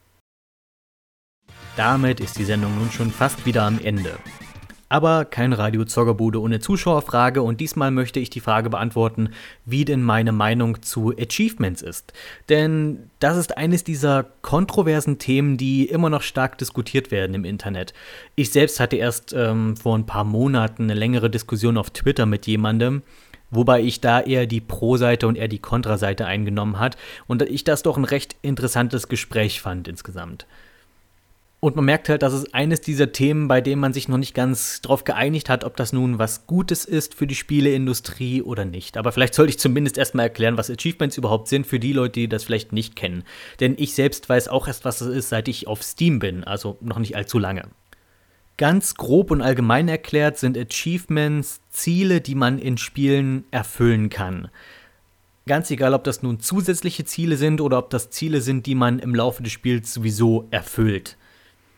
Damit 1.78 2.20
ist 2.20 2.38
die 2.38 2.46
Sendung 2.46 2.78
nun 2.78 2.92
schon 2.92 3.12
fast 3.12 3.46
wieder 3.46 3.64
am 3.64 3.80
Ende. 3.84 4.18
Aber 4.88 5.26
kein 5.26 5.52
Radio 5.52 5.84
Zoggerbude 5.84 6.40
ohne 6.40 6.60
Zuschauerfrage 6.60 7.42
und 7.42 7.60
diesmal 7.60 7.90
möchte 7.90 8.20
ich 8.20 8.30
die 8.30 8.40
Frage 8.40 8.70
beantworten, 8.70 9.30
wie 9.66 9.84
denn 9.84 10.04
meine 10.04 10.32
Meinung 10.32 10.84
zu 10.84 11.12
Achievements 11.18 11.82
ist. 11.82 12.14
Denn 12.50 13.10
das 13.20 13.36
ist 13.38 13.58
eines 13.58 13.84
dieser 13.84 14.26
kontroversen 14.42 15.18
Themen, 15.18 15.58
die 15.58 15.86
immer 15.86 16.12
noch 16.12 16.22
stark 16.22 16.60
diskutiert 16.60 17.10
werden 17.10 17.34
im 17.34 17.46
Internet. 17.46 17.94
Ich 18.36 18.52
selbst 18.52 18.80
hatte 18.80 18.96
erst 18.96 19.34
ähm, 19.34 19.76
vor 19.76 19.98
ein 19.98 20.06
paar 20.06 20.24
Monaten 20.24 20.84
eine 20.84 20.94
längere 20.94 21.32
Diskussion 21.32 21.78
auf 21.78 21.90
Twitter 21.90 22.28
mit 22.28 22.46
jemandem, 22.46 23.02
wobei 23.52 23.82
ich 23.82 24.02
da 24.02 24.22
eher 24.22 24.46
die 24.46 24.62
Pro-Seite 24.62 25.28
und 25.28 25.38
eher 25.38 25.48
die 25.48 25.60
Kontra-Seite 25.60 26.26
eingenommen 26.26 26.80
hat 26.80 26.98
und 27.28 27.42
ich 27.42 27.64
das 27.64 27.84
doch 27.84 27.98
ein 27.98 28.06
recht 28.06 28.36
interessantes 28.42 29.08
Gespräch 29.08 29.62
fand 29.62 29.88
insgesamt. 29.88 30.46
Und 31.66 31.76
man 31.76 31.86
merkt 31.86 32.10
halt, 32.10 32.22
dass 32.22 32.34
es 32.34 32.54
eines 32.54 32.82
dieser 32.82 33.12
Themen, 33.12 33.48
bei 33.48 33.60
denen 33.60 33.82
man 33.82 33.92
sich 33.92 34.08
noch 34.08 34.20
nicht 34.20 34.36
ganz 34.36 34.82
drauf 34.82 35.04
geeinigt 35.04 35.50
hat, 35.50 35.64
ob 35.64 35.76
das 35.76 35.94
nun 35.94 36.20
was 36.20 36.46
Gutes 36.46 36.86
ist 36.86 37.16
für 37.16 37.26
die 37.26 37.34
Spieleindustrie 37.34 38.44
oder 38.44 38.66
nicht. 38.66 38.98
Aber 38.98 39.12
vielleicht 39.12 39.34
sollte 39.34 39.50
ich 39.50 39.58
zumindest 39.58 39.98
erstmal 39.98 40.28
erklären, 40.28 40.60
was 40.60 40.70
Achievements 40.70 41.18
überhaupt 41.18 41.48
sind 41.48 41.66
für 41.66 41.80
die 41.80 41.94
Leute, 41.94 42.20
die 42.20 42.30
das 42.30 42.44
vielleicht 42.44 42.72
nicht 42.72 42.96
kennen. 42.96 43.24
Denn 43.62 43.74
ich 43.80 43.96
selbst 43.96 44.30
weiß 44.30 44.48
auch 44.48 44.68
erst, 44.68 44.86
was 44.86 45.02
es 45.02 45.08
ist, 45.08 45.30
seit 45.30 45.48
ich 45.48 45.66
auf 45.66 45.82
Steam 45.82 46.20
bin, 46.20 46.44
also 46.44 46.78
noch 46.82 47.00
nicht 47.00 47.16
allzu 47.16 47.40
lange. 47.40 47.64
Ganz 48.58 48.96
grob 48.96 49.32
und 49.32 49.42
allgemein 49.42 49.90
erklärt 49.90 50.38
sind 50.38 50.58
Achievements 50.58 51.60
Ziele, 51.72 52.22
die 52.22 52.36
man 52.36 52.58
in 52.58 52.78
Spielen 52.78 53.44
erfüllen 53.52 54.10
kann. 54.10 54.48
Ganz 55.46 55.70
egal, 55.72 55.94
ob 55.94 56.06
das 56.06 56.24
nun 56.24 56.40
zusätzliche 56.40 57.04
Ziele 57.04 57.36
sind 57.36 57.60
oder 57.60 57.78
ob 57.78 57.90
das 57.90 58.10
Ziele 58.12 58.40
sind, 58.40 58.66
die 58.66 58.76
man 58.76 59.00
im 59.00 59.14
Laufe 59.14 59.44
des 59.44 59.52
Spiels 59.52 59.94
sowieso 59.94 60.48
erfüllt. 60.52 61.18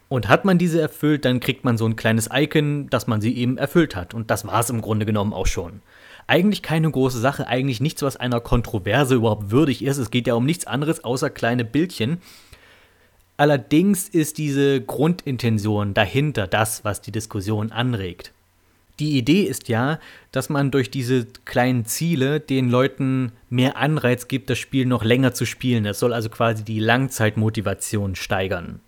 Und 0.08 0.30
hat 0.30 0.46
man 0.46 0.60
diese 0.60 0.80
erfüllt, 0.80 1.26
dann 1.26 1.40
kriegt 1.40 1.66
man 1.66 1.78
so 1.78 1.86
ein 1.86 1.96
kleines 1.96 2.30
Icon, 2.32 2.90
dass 2.90 3.08
man 3.08 3.22
sie 3.22 3.36
eben 3.36 3.58
erfüllt 3.58 3.96
hat. 3.96 4.14
Und 4.14 4.30
das 4.30 4.46
war 4.46 4.62
es 4.62 4.70
im 4.70 4.82
Grunde 4.82 5.06
genommen 5.06 5.34
auch 5.34 5.48
schon. 5.48 5.82
Eigentlich 6.28 6.62
keine 6.62 6.90
große 6.90 7.20
Sache, 7.20 7.48
eigentlich 7.48 7.82
nichts, 7.82 8.04
was 8.04 8.18
einer 8.18 8.40
Kontroverse 8.40 9.16
überhaupt 9.16 9.52
würdig 9.52 9.84
ist. 9.84 9.98
Es 9.98 10.12
geht 10.12 10.28
ja 10.28 10.36
um 10.36 10.46
nichts 10.46 10.68
anderes 10.68 11.04
außer 11.04 11.30
kleine 11.30 11.66
Bildchen. 11.66 12.20
Allerdings 13.38 14.10
ist 14.10 14.40
diese 14.40 14.82
Grundintention 14.82 15.94
dahinter 15.94 16.48
das, 16.48 16.84
was 16.84 17.02
die 17.02 17.12
Diskussion 17.12 17.72
anregt. 17.72 18.34
Die 19.00 19.16
Idee 19.16 19.44
ist 19.44 19.70
ja, 19.70 20.00
dass 20.32 20.50
man 20.50 20.72
durch 20.72 20.90
diese 20.90 21.28
kleinen 21.46 21.86
Ziele 21.86 22.40
den 22.40 22.70
Leuten 22.70 23.32
mehr 23.50 23.78
Anreiz 23.78 24.28
gibt, 24.28 24.50
das 24.50 24.58
Spiel 24.58 24.88
noch 24.88 25.04
länger 25.04 25.36
zu 25.36 25.46
spielen. 25.46 25.84
Das 25.84 26.00
soll 26.00 26.14
also 26.14 26.30
quasi 26.30 26.64
die 26.64 26.80
Langzeitmotivation 26.80 28.16
steigern. 28.16 28.80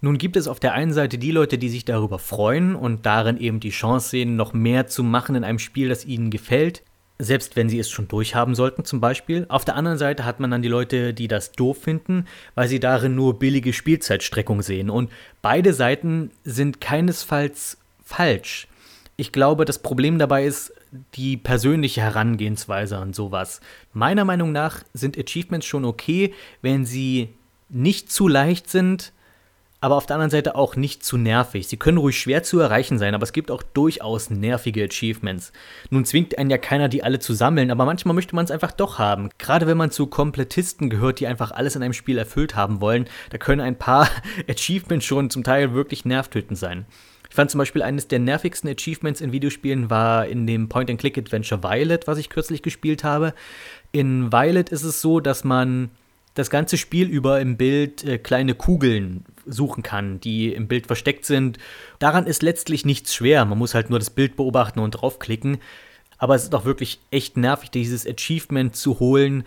Nun 0.00 0.16
gibt 0.16 0.36
es 0.36 0.46
auf 0.46 0.60
der 0.60 0.74
einen 0.74 0.92
Seite 0.92 1.18
die 1.18 1.32
Leute, 1.32 1.58
die 1.58 1.68
sich 1.68 1.84
darüber 1.84 2.20
freuen 2.20 2.76
und 2.76 3.04
darin 3.04 3.36
eben 3.36 3.58
die 3.58 3.70
Chance 3.70 4.10
sehen, 4.10 4.36
noch 4.36 4.52
mehr 4.52 4.86
zu 4.86 5.02
machen 5.02 5.34
in 5.34 5.42
einem 5.42 5.58
Spiel, 5.58 5.88
das 5.88 6.04
ihnen 6.04 6.30
gefällt, 6.30 6.84
selbst 7.18 7.56
wenn 7.56 7.68
sie 7.68 7.78
es 7.78 7.90
schon 7.90 8.08
durchhaben 8.08 8.54
sollten 8.54 8.84
zum 8.84 9.00
Beispiel. 9.00 9.46
Auf 9.48 9.64
der 9.64 9.74
anderen 9.74 9.98
Seite 9.98 10.24
hat 10.24 10.40
man 10.40 10.50
dann 10.50 10.62
die 10.62 10.68
Leute, 10.68 11.12
die 11.12 11.28
das 11.28 11.52
doof 11.52 11.82
finden, 11.82 12.26
weil 12.54 12.68
sie 12.68 12.80
darin 12.80 13.14
nur 13.14 13.38
billige 13.38 13.72
Spielzeitstreckung 13.72 14.62
sehen. 14.62 14.88
Und 14.88 15.10
beide 15.42 15.74
Seiten 15.74 16.30
sind 16.44 16.80
keinesfalls 16.80 17.78
falsch. 18.04 18.68
Ich 19.16 19.32
glaube, 19.32 19.64
das 19.64 19.80
Problem 19.80 20.18
dabei 20.18 20.46
ist 20.46 20.72
die 21.14 21.36
persönliche 21.36 22.00
Herangehensweise 22.00 22.96
an 22.96 23.12
sowas. 23.12 23.60
Meiner 23.92 24.24
Meinung 24.24 24.52
nach 24.52 24.84
sind 24.94 25.18
Achievements 25.18 25.66
schon 25.66 25.84
okay, 25.84 26.32
wenn 26.62 26.86
sie 26.86 27.30
nicht 27.68 28.10
zu 28.10 28.28
leicht 28.28 28.70
sind, 28.70 29.12
aber 29.80 29.96
auf 29.96 30.06
der 30.06 30.16
anderen 30.16 30.30
Seite 30.30 30.56
auch 30.56 30.74
nicht 30.74 31.04
zu 31.04 31.16
nervig. 31.16 31.68
Sie 31.68 31.76
können 31.76 31.98
ruhig 31.98 32.18
schwer 32.18 32.42
zu 32.42 32.58
erreichen 32.58 32.98
sein, 32.98 33.14
aber 33.14 33.22
es 33.22 33.32
gibt 33.32 33.50
auch 33.50 33.62
durchaus 33.62 34.28
nervige 34.28 34.84
Achievements. 34.84 35.52
Nun 35.90 36.04
zwingt 36.04 36.36
einen 36.36 36.50
ja 36.50 36.58
keiner, 36.58 36.88
die 36.88 37.04
alle 37.04 37.20
zu 37.20 37.32
sammeln, 37.32 37.70
aber 37.70 37.84
manchmal 37.84 38.14
möchte 38.14 38.34
man 38.34 38.44
es 38.44 38.50
einfach 38.50 38.72
doch 38.72 38.98
haben. 38.98 39.30
Gerade 39.38 39.66
wenn 39.66 39.76
man 39.76 39.90
zu 39.90 40.06
Komplettisten 40.06 40.90
gehört, 40.90 41.20
die 41.20 41.28
einfach 41.28 41.52
alles 41.52 41.76
in 41.76 41.82
einem 41.82 41.92
Spiel 41.92 42.18
erfüllt 42.18 42.56
haben 42.56 42.80
wollen, 42.80 43.06
da 43.30 43.38
können 43.38 43.60
ein 43.60 43.78
paar 43.78 44.08
Achievements 44.48 45.06
schon 45.06 45.30
zum 45.30 45.44
Teil 45.44 45.74
wirklich 45.74 46.04
nervtötend 46.04 46.58
sein. 46.58 46.86
Ich 47.28 47.36
fand 47.36 47.50
zum 47.50 47.58
Beispiel 47.58 47.82
eines 47.82 48.08
der 48.08 48.18
nervigsten 48.18 48.70
Achievements 48.70 49.20
in 49.20 49.32
Videospielen 49.32 49.90
war 49.90 50.26
in 50.26 50.46
dem 50.46 50.68
Point-and-Click-Adventure 50.68 51.62
Violet, 51.62 52.06
was 52.06 52.18
ich 52.18 52.30
kürzlich 52.30 52.62
gespielt 52.62 53.04
habe. 53.04 53.34
In 53.92 54.32
Violet 54.32 54.70
ist 54.70 54.82
es 54.82 55.00
so, 55.00 55.20
dass 55.20 55.44
man 55.44 55.90
das 56.34 56.50
ganze 56.50 56.78
Spiel 56.78 57.08
über 57.08 57.40
im 57.40 57.56
Bild 57.56 58.04
äh, 58.04 58.18
kleine 58.18 58.54
Kugeln 58.54 59.24
suchen 59.48 59.82
kann, 59.82 60.20
die 60.20 60.52
im 60.52 60.68
Bild 60.68 60.86
versteckt 60.86 61.24
sind. 61.24 61.58
Daran 61.98 62.26
ist 62.26 62.42
letztlich 62.42 62.84
nichts 62.84 63.14
schwer. 63.14 63.44
Man 63.44 63.58
muss 63.58 63.74
halt 63.74 63.90
nur 63.90 63.98
das 63.98 64.10
Bild 64.10 64.36
beobachten 64.36 64.80
und 64.80 64.92
draufklicken. 64.92 65.58
Aber 66.18 66.34
es 66.34 66.44
ist 66.44 66.54
auch 66.54 66.64
wirklich 66.64 67.00
echt 67.10 67.36
nervig, 67.36 67.70
dieses 67.70 68.06
Achievement 68.06 68.74
zu 68.74 68.98
holen, 68.98 69.44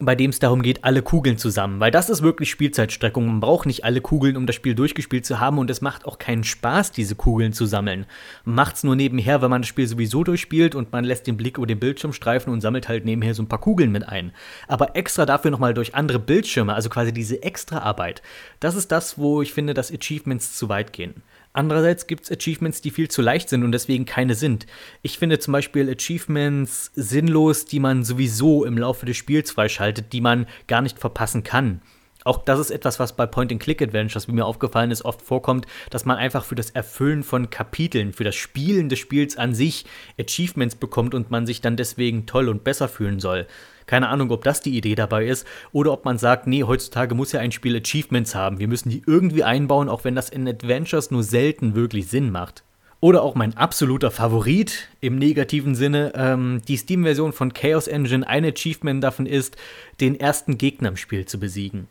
bei 0.00 0.16
dem 0.16 0.30
es 0.30 0.40
darum 0.40 0.62
geht, 0.62 0.82
alle 0.82 1.02
Kugeln 1.02 1.38
zusammen. 1.38 1.78
Weil 1.78 1.92
das 1.92 2.10
ist 2.10 2.22
wirklich 2.22 2.50
Spielzeitstreckung. 2.50 3.26
Man 3.26 3.40
braucht 3.40 3.66
nicht 3.66 3.84
alle 3.84 4.00
Kugeln, 4.00 4.36
um 4.36 4.44
das 4.44 4.56
Spiel 4.56 4.74
durchgespielt 4.74 5.24
zu 5.24 5.38
haben. 5.38 5.58
Und 5.58 5.70
es 5.70 5.80
macht 5.80 6.04
auch 6.04 6.18
keinen 6.18 6.42
Spaß, 6.42 6.90
diese 6.90 7.14
Kugeln 7.14 7.52
zu 7.52 7.64
sammeln. 7.64 8.06
Macht 8.44 8.76
es 8.76 8.84
nur 8.84 8.96
nebenher, 8.96 9.40
wenn 9.40 9.50
man 9.50 9.62
das 9.62 9.68
Spiel 9.68 9.86
sowieso 9.86 10.24
durchspielt 10.24 10.74
und 10.74 10.90
man 10.90 11.04
lässt 11.04 11.28
den 11.28 11.36
Blick 11.36 11.58
über 11.58 11.66
den 11.66 11.78
Bildschirm 11.78 12.12
streifen 12.12 12.52
und 12.52 12.60
sammelt 12.60 12.88
halt 12.88 13.04
nebenher 13.04 13.34
so 13.34 13.42
ein 13.42 13.48
paar 13.48 13.60
Kugeln 13.60 13.92
mit 13.92 14.08
ein. 14.08 14.32
Aber 14.66 14.96
extra 14.96 15.26
dafür 15.26 15.52
nochmal 15.52 15.74
durch 15.74 15.94
andere 15.94 16.18
Bildschirme, 16.18 16.74
also 16.74 16.88
quasi 16.88 17.12
diese 17.12 17.42
extra 17.42 17.78
Arbeit. 17.78 18.20
Das 18.58 18.74
ist 18.74 18.90
das, 18.90 19.16
wo 19.16 19.42
ich 19.42 19.52
finde, 19.52 19.74
dass 19.74 19.92
Achievements 19.92 20.56
zu 20.56 20.68
weit 20.68 20.92
gehen. 20.92 21.22
Andererseits 21.56 22.08
gibt 22.08 22.24
es 22.24 22.32
Achievements, 22.32 22.82
die 22.82 22.90
viel 22.90 23.08
zu 23.08 23.22
leicht 23.22 23.48
sind 23.48 23.62
und 23.62 23.70
deswegen 23.70 24.04
keine 24.04 24.34
sind. 24.34 24.66
Ich 25.02 25.18
finde 25.18 25.38
zum 25.38 25.52
Beispiel 25.52 25.88
Achievements 25.88 26.90
sinnlos, 26.96 27.64
die 27.64 27.78
man 27.78 28.02
sowieso 28.02 28.64
im 28.64 28.76
Laufe 28.76 29.06
des 29.06 29.16
Spiels 29.16 29.52
freischaltet, 29.52 30.12
die 30.12 30.20
man 30.20 30.46
gar 30.66 30.82
nicht 30.82 30.98
verpassen 30.98 31.44
kann. 31.44 31.80
Auch 32.24 32.38
das 32.38 32.58
ist 32.58 32.70
etwas, 32.70 32.98
was 32.98 33.14
bei 33.14 33.26
Point-and-Click-Adventures, 33.26 34.26
wie 34.26 34.32
mir 34.32 34.46
aufgefallen 34.46 34.90
ist, 34.90 35.04
oft 35.04 35.22
vorkommt, 35.22 35.66
dass 35.90 36.06
man 36.06 36.16
einfach 36.16 36.44
für 36.44 36.54
das 36.56 36.70
Erfüllen 36.70 37.22
von 37.22 37.50
Kapiteln, 37.50 38.12
für 38.12 38.24
das 38.24 38.34
Spielen 38.34 38.88
des 38.88 38.98
Spiels 38.98 39.36
an 39.36 39.54
sich 39.54 39.84
Achievements 40.18 40.74
bekommt 40.74 41.14
und 41.14 41.30
man 41.30 41.46
sich 41.46 41.60
dann 41.60 41.76
deswegen 41.76 42.26
toll 42.26 42.48
und 42.48 42.64
besser 42.64 42.88
fühlen 42.88 43.20
soll. 43.20 43.46
Keine 43.86 44.08
Ahnung, 44.08 44.30
ob 44.30 44.44
das 44.44 44.60
die 44.60 44.76
Idee 44.76 44.94
dabei 44.94 45.26
ist 45.26 45.46
oder 45.72 45.92
ob 45.92 46.04
man 46.04 46.18
sagt, 46.18 46.46
nee, 46.46 46.64
heutzutage 46.64 47.14
muss 47.14 47.32
ja 47.32 47.40
ein 47.40 47.52
Spiel 47.52 47.76
Achievements 47.76 48.34
haben. 48.34 48.58
Wir 48.58 48.68
müssen 48.68 48.90
die 48.90 49.02
irgendwie 49.06 49.44
einbauen, 49.44 49.88
auch 49.88 50.04
wenn 50.04 50.14
das 50.14 50.30
in 50.30 50.48
Adventures 50.48 51.10
nur 51.10 51.22
selten 51.22 51.74
wirklich 51.74 52.08
Sinn 52.08 52.30
macht. 52.30 52.62
Oder 53.00 53.22
auch 53.22 53.34
mein 53.34 53.54
absoluter 53.54 54.10
Favorit 54.10 54.88
im 55.02 55.18
negativen 55.18 55.74
Sinne, 55.74 56.12
ähm, 56.16 56.62
die 56.66 56.78
Steam-Version 56.78 57.34
von 57.34 57.52
Chaos 57.52 57.86
Engine. 57.86 58.26
Ein 58.26 58.46
Achievement 58.46 59.04
davon 59.04 59.26
ist, 59.26 59.56
den 60.00 60.18
ersten 60.18 60.56
Gegner 60.56 60.88
im 60.88 60.96
Spiel 60.96 61.26
zu 61.26 61.38
besiegen. 61.38 61.86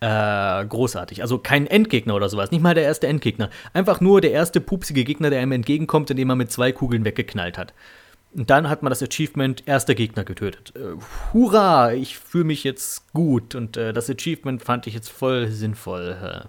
Äh, 0.00 0.66
großartig. 0.66 1.22
Also 1.22 1.38
kein 1.38 1.66
Endgegner 1.66 2.14
oder 2.14 2.28
sowas. 2.28 2.50
Nicht 2.50 2.62
mal 2.62 2.74
der 2.74 2.84
erste 2.84 3.06
Endgegner. 3.06 3.50
Einfach 3.74 4.00
nur 4.00 4.20
der 4.20 4.32
erste 4.32 4.60
pupsige 4.60 5.04
Gegner, 5.04 5.30
der 5.30 5.40
einem 5.40 5.52
entgegenkommt, 5.52 6.10
indem 6.10 6.30
er 6.30 6.36
mit 6.36 6.50
zwei 6.50 6.72
Kugeln 6.72 7.04
weggeknallt 7.04 7.58
hat. 7.58 7.74
Und 8.34 8.50
dann 8.50 8.68
hat 8.68 8.82
man 8.82 8.90
das 8.90 9.02
Achievement 9.02 9.62
erster 9.66 9.94
Gegner 9.94 10.24
getötet. 10.24 10.72
Äh, 10.76 10.96
hurra, 11.32 11.92
ich 11.92 12.18
fühle 12.18 12.44
mich 12.44 12.64
jetzt 12.64 13.12
gut 13.12 13.54
und 13.54 13.76
äh, 13.76 13.92
das 13.92 14.10
Achievement 14.10 14.62
fand 14.62 14.86
ich 14.86 14.94
jetzt 14.94 15.10
voll 15.10 15.48
sinnvoll. 15.48 16.48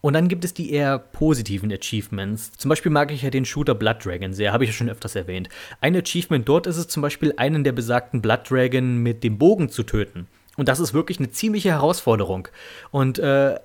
Und 0.00 0.12
dann 0.12 0.28
gibt 0.28 0.44
es 0.44 0.54
die 0.54 0.70
eher 0.70 0.98
positiven 0.98 1.72
Achievements. 1.72 2.52
Zum 2.52 2.68
Beispiel 2.68 2.92
mag 2.92 3.10
ich 3.10 3.22
ja 3.22 3.30
den 3.30 3.44
Shooter 3.44 3.74
Blood 3.74 4.04
Dragon 4.04 4.32
sehr, 4.32 4.52
habe 4.52 4.64
ich 4.64 4.70
ja 4.70 4.74
schon 4.74 4.90
öfters 4.90 5.16
erwähnt. 5.16 5.48
Ein 5.80 5.96
Achievement 5.96 6.48
dort 6.48 6.66
ist 6.66 6.76
es 6.76 6.88
zum 6.88 7.02
Beispiel, 7.02 7.34
einen 7.36 7.64
der 7.64 7.72
besagten 7.72 8.22
Blood 8.22 8.50
Dragon 8.50 8.98
mit 8.98 9.24
dem 9.24 9.38
Bogen 9.38 9.70
zu 9.70 9.82
töten. 9.82 10.28
Und 10.56 10.68
das 10.68 10.80
ist 10.80 10.92
wirklich 10.92 11.18
eine 11.18 11.30
ziemliche 11.30 11.70
Herausforderung. 11.70 12.48
Und 12.90 13.18
äh, 13.18 13.56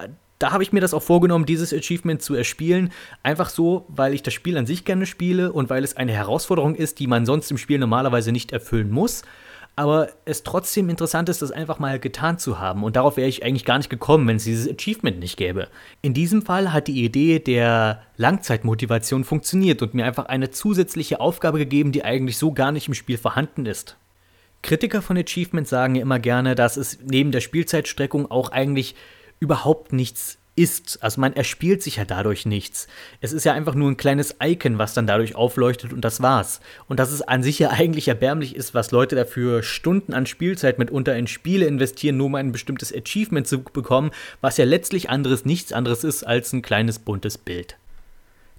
da 0.44 0.52
habe 0.52 0.62
ich 0.62 0.74
mir 0.74 0.82
das 0.82 0.94
auch 0.94 1.02
vorgenommen, 1.02 1.46
dieses 1.46 1.74
Achievement 1.74 2.22
zu 2.22 2.36
erspielen. 2.36 2.92
Einfach 3.24 3.48
so, 3.48 3.86
weil 3.88 4.14
ich 4.14 4.24
das 4.24 4.34
Spiel 4.34 4.58
an 4.58 4.66
sich 4.66 4.84
gerne 4.84 5.06
spiele 5.06 5.54
und 5.54 5.70
weil 5.70 5.86
es 5.86 5.96
eine 5.96 6.12
Herausforderung 6.12 6.76
ist, 6.76 7.00
die 7.00 7.08
man 7.08 7.26
sonst 7.26 7.50
im 7.50 7.58
Spiel 7.58 7.80
normalerweise 7.80 8.34
nicht 8.34 8.52
erfüllen 8.52 8.92
muss. 8.92 9.22
Aber 9.78 10.10
es 10.26 10.44
trotzdem 10.44 10.90
interessant 10.90 11.30
ist, 11.30 11.42
das 11.42 11.52
einfach 11.52 11.80
mal 11.80 11.98
getan 11.98 12.40
zu 12.40 12.60
haben. 12.60 12.84
Und 12.84 12.98
darauf 12.98 13.16
wäre 13.16 13.30
ich 13.30 13.46
eigentlich 13.46 13.64
gar 13.64 13.78
nicht 13.78 13.90
gekommen, 13.90 14.28
wenn 14.28 14.36
es 14.36 14.44
dieses 14.44 14.70
Achievement 14.70 15.18
nicht 15.20 15.38
gäbe. 15.38 15.70
In 16.02 16.14
diesem 16.14 16.42
Fall 16.42 16.74
hat 16.74 16.90
die 16.90 17.06
Idee 17.06 17.40
der 17.40 18.02
Langzeitmotivation 18.18 19.24
funktioniert 19.24 19.82
und 19.82 19.94
mir 19.94 20.04
einfach 20.04 20.26
eine 20.26 20.52
zusätzliche 20.52 21.22
Aufgabe 21.22 21.58
gegeben, 21.58 21.94
die 21.94 22.04
eigentlich 22.04 22.38
so 22.38 22.52
gar 22.52 22.74
nicht 22.74 22.90
im 22.90 22.96
Spiel 22.96 23.18
vorhanden 23.18 23.66
ist. 23.66 23.96
Kritiker 24.62 25.02
von 25.02 25.18
Achievements 25.18 25.70
sagen 25.70 25.96
ja 25.96 26.02
immer 26.02 26.20
gerne, 26.20 26.54
dass 26.54 26.76
es 26.76 27.00
neben 27.02 27.32
der 27.32 27.40
Spielzeitstreckung 27.40 28.30
auch 28.30 28.52
eigentlich 28.52 28.96
überhaupt 29.44 29.92
nichts 29.92 30.38
ist. 30.56 31.04
Also 31.04 31.20
man 31.20 31.34
erspielt 31.34 31.84
sich 31.84 31.98
ja 31.98 32.06
dadurch 32.06 32.46
nichts. 32.46 32.88
Es 33.22 33.34
ist 33.34 33.44
ja 33.44 33.54
einfach 33.54 33.76
nur 33.76 33.90
ein 33.92 33.98
kleines 33.98 34.36
Icon, 34.42 34.78
was 34.78 34.94
dann 34.94 35.08
dadurch 35.08 35.36
aufleuchtet 35.36 35.94
und 35.94 36.02
das 36.02 36.22
war's. 36.22 36.62
Und 36.88 37.00
dass 37.00 37.12
es 37.12 37.22
an 37.22 37.44
sich 37.44 37.60
ja 37.60 37.70
eigentlich 37.72 38.08
erbärmlich 38.08 38.56
ist, 38.56 38.74
was 38.74 38.92
Leute 38.92 39.16
dafür 39.16 39.64
Stunden 39.64 40.14
an 40.14 40.26
Spielzeit 40.26 40.80
mitunter 40.80 41.16
in 41.16 41.28
Spiele 41.28 41.66
investieren, 41.66 42.18
nur 42.18 42.28
um 42.28 42.36
ein 42.36 42.52
bestimmtes 42.52 42.94
Achievement 42.94 43.48
zu 43.48 43.64
bekommen, 43.64 44.12
was 44.42 44.58
ja 44.58 44.66
letztlich 44.66 45.10
anderes 45.10 45.46
nichts 45.46 45.74
anderes 45.74 46.04
ist 46.04 46.24
als 46.24 46.54
ein 46.54 46.62
kleines 46.62 47.00
buntes 47.00 47.38
Bild. 47.38 47.76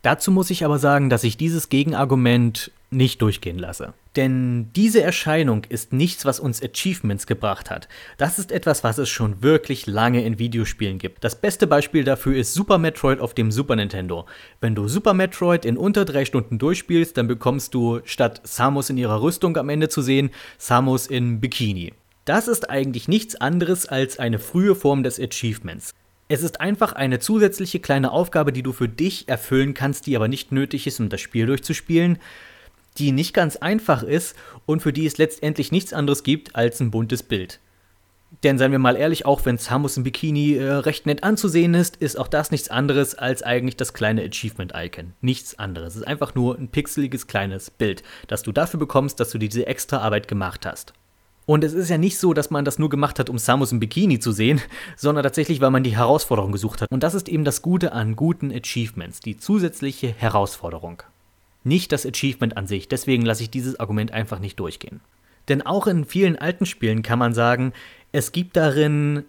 Dazu 0.05 0.31
muss 0.31 0.51
ich 0.51 0.67
aber 0.67 0.79
sagen, 0.79 1.09
dass 1.09 1.25
ich 1.25 1.39
dieses 1.39 1.71
Gegenargument 1.71 2.71
nicht 2.91 3.23
durchgehen 3.23 3.59
lasse. 3.59 3.95
Denn 4.17 4.69
diese 4.77 5.03
Erscheinung 5.03 5.65
ist 5.71 5.95
nichts, 5.95 6.27
was 6.27 6.41
uns 6.41 6.63
Achievements 6.63 7.27
gebracht 7.27 7.71
hat. 7.71 7.89
Das 8.19 8.39
ist 8.39 8.53
etwas, 8.53 8.85
was 8.85 8.99
es 8.99 9.09
schon 9.09 9.43
wirklich 9.43 9.87
lange 9.87 10.23
in 10.23 10.39
Videospielen 10.39 10.99
gibt. 10.99 11.25
Das 11.25 11.35
beste 11.35 11.67
Beispiel 11.67 12.05
dafür 12.05 12.37
ist 12.37 12.53
Super 12.53 12.77
Metroid 12.77 13.19
auf 13.19 13.33
dem 13.33 13.51
Super 13.51 13.77
Nintendo. 13.77 14.27
Wenn 14.61 14.75
du 14.75 14.89
Super 14.89 15.15
Metroid 15.15 15.65
in 15.65 15.79
unter 15.79 16.05
drei 16.05 16.27
Stunden 16.27 16.59
durchspielst, 16.59 17.17
dann 17.17 17.27
bekommst 17.27 17.73
du 17.73 18.01
statt 18.05 18.43
Samus 18.45 18.91
in 18.91 18.99
ihrer 18.99 19.23
Rüstung 19.23 19.57
am 19.57 19.71
Ende 19.71 19.89
zu 19.89 20.03
sehen, 20.03 20.29
Samus 20.59 21.07
in 21.07 21.41
Bikini. 21.41 21.95
Das 22.27 22.47
ist 22.47 22.69
eigentlich 22.69 23.09
nichts 23.09 23.37
anderes 23.37 23.87
als 23.87 24.19
eine 24.19 24.39
frühe 24.39 24.75
Form 24.75 25.03
des 25.03 25.19
Achievements. 25.19 25.95
Es 26.27 26.43
ist 26.43 26.61
einfach 26.61 26.95
eine 26.95 27.18
zusätzliche 27.18 27.81
kleine 27.81 28.11
Aufgabe, 28.11 28.53
die 28.53 28.62
du 28.62 28.72
für 28.72 28.89
dich 28.89 29.29
erfüllen 29.29 29.75
kannst, 29.75 30.07
die 30.07 30.16
aber 30.16 30.29
nicht 30.29 30.53
nötig 30.53 30.87
ist, 30.87 30.99
um 30.99 31.11
das 31.11 31.20
Spiel 31.20 31.47
durchzuspielen, 31.47 32.18
die 32.97 33.12
nicht 33.12 33.35
ganz 33.35 33.57
einfach 33.57 34.03
ist 34.03 34.35
und 34.64 34.81
für 34.81 34.93
die 34.93 35.05
es 35.05 35.18
letztendlich 35.18 35.70
nichts 35.70 35.93
anderes 35.93 36.22
gibt 36.22 36.57
als 36.57 36.81
ein 36.81 36.91
buntes 36.91 37.22
Bild. 37.22 37.61
Denn 38.43 38.59
seien 38.59 38.72
wir 38.72 38.79
mal 38.79 38.97
ehrlich, 38.97 39.27
auch 39.27 39.45
wenn 39.45 39.59
Samus 39.59 39.97
im 39.97 40.03
Bikini 40.03 40.55
äh, 40.55 40.72
recht 40.72 41.07
nett 41.07 41.22
anzusehen 41.22 41.75
ist, 41.75 41.97
ist 41.97 42.18
auch 42.18 42.27
das 42.27 42.51
nichts 42.51 42.68
anderes 42.68 43.14
als 43.14 43.43
eigentlich 43.43 43.77
das 43.77 43.93
kleine 43.93 44.22
Achievement-Icon. 44.22 45.12
Nichts 45.20 45.59
anderes. 45.59 45.95
Es 45.95 46.01
ist 46.01 46.07
einfach 46.07 46.35
nur 46.35 46.59
ein 46.59 46.68
pixeliges 46.68 47.27
kleines 47.27 47.70
Bild, 47.70 48.03
das 48.27 48.43
du 48.43 48.51
dafür 48.51 48.81
bekommst, 48.81 49.20
dass 49.20 49.31
du 49.31 49.39
diese 49.39 49.66
extra 49.66 49.99
Arbeit 49.99 50.27
gemacht 50.27 50.66
hast. 50.66 50.95
Und 51.47 51.62
es 51.62 51.74
ist 51.74 51.90
ja 51.90 51.99
nicht 51.99 52.18
so, 52.18 52.32
dass 52.32 52.51
man 52.51 52.64
das 52.64 52.78
nur 52.78 52.88
gemacht 52.88 53.18
hat, 53.18 53.28
um 53.28 53.38
Samus 53.38 53.72
im 53.72 53.80
Bikini 53.80 54.18
zu 54.18 54.32
sehen, 54.32 54.61
sondern 54.97 55.22
tatsächlich, 55.22 55.61
weil 55.61 55.70
man 55.70 55.84
die 55.84 55.97
Herausforderung 55.97 56.53
gesucht 56.53 56.80
hat. 56.80 56.90
Und 56.90 57.03
das 57.03 57.14
ist 57.14 57.28
eben 57.28 57.45
das 57.45 57.62
Gute 57.62 57.92
an 57.92 58.16
guten 58.16 58.51
Achievements, 58.51 59.20
die 59.20 59.36
zusätzliche 59.36 60.09
Herausforderung. 60.09 61.03
Nicht 61.62 61.92
das 61.92 62.07
Achievement 62.07 62.57
an 62.57 62.66
sich, 62.66 62.88
deswegen 62.88 63.24
lasse 63.24 63.42
ich 63.42 63.51
dieses 63.51 63.80
Argument 63.80 64.12
einfach 64.12 64.38
nicht 64.38 64.61
durchgehen. 64.61 65.01
Denn 65.49 65.62
auch 65.62 65.86
in 65.86 66.05
vielen 66.05 66.36
alten 66.36 66.66
Spielen 66.66 67.03
kann 67.03 67.18
man 67.18 67.34
sagen, 67.34 67.72
es 68.12 68.32
gibt 68.32 68.57
darin 68.57 69.24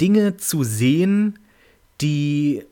Dinge 0.00 0.36
zu 0.36 0.64
sehen, 0.64 1.38
die 2.00 2.64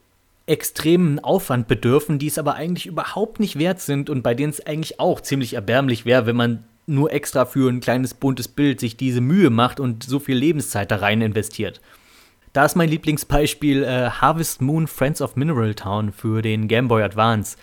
extremen 0.47 1.19
Aufwand 1.19 1.69
bedürfen, 1.69 2.19
die 2.19 2.27
es 2.27 2.39
aber 2.39 2.55
eigentlich 2.55 2.87
überhaupt 2.87 3.39
nicht 3.39 3.59
wert 3.59 3.81
sind 3.81 4.09
und 4.09 4.23
bei 4.23 4.35
denen 4.35 4.51
es 4.51 4.65
eigentlich 4.65 4.99
auch 4.99 5.21
ziemlich 5.21 5.55
erbärmlich 5.55 6.07
wäre, 6.07 6.27
wenn 6.27 6.37
man 6.37 6.65
nur 6.89 7.13
extra 7.13 7.45
für 7.45 7.71
ein 7.71 7.81
kleines 7.81 8.15
buntes 8.15 8.49
Bild 8.49 8.81
sich 8.81 8.97
diese 8.97 9.21
Mühe 9.21 9.51
macht 9.51 9.81
und 9.81 10.05
so 10.05 10.19
viel 10.19 10.37
Lebenszeit 10.37 10.91
da 10.91 10.97
rein 10.97 11.21
investiert. 11.21 11.81
Da 12.53 12.65
ist 12.65 12.77
mein 12.77 12.89
Lieblingsbeispiel 12.89 13.85
äh, 13.85 14.11
Harvest 14.11 14.63
Moon 14.63 14.87
Friends 14.87 15.21
of 15.21 15.37
Mineral 15.37 15.75
Town 15.75 16.13
für 16.13 16.43
den 16.43 16.67
Game 16.67 16.89
Boy 16.89 17.03
Advance. 17.03 17.57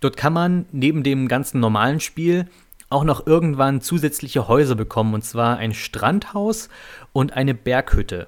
Dort 0.00 0.16
kann 0.16 0.32
man 0.32 0.66
neben 0.72 1.02
dem 1.02 1.28
ganzen 1.28 1.60
normalen 1.60 2.00
Spiel 2.00 2.46
auch 2.90 3.04
noch 3.04 3.26
irgendwann 3.26 3.80
zusätzliche 3.80 4.48
Häuser 4.48 4.74
bekommen, 4.74 5.14
und 5.14 5.24
zwar 5.24 5.58
ein 5.58 5.72
Strandhaus 5.72 6.68
und 7.12 7.32
eine 7.32 7.54
Berghütte. 7.54 8.26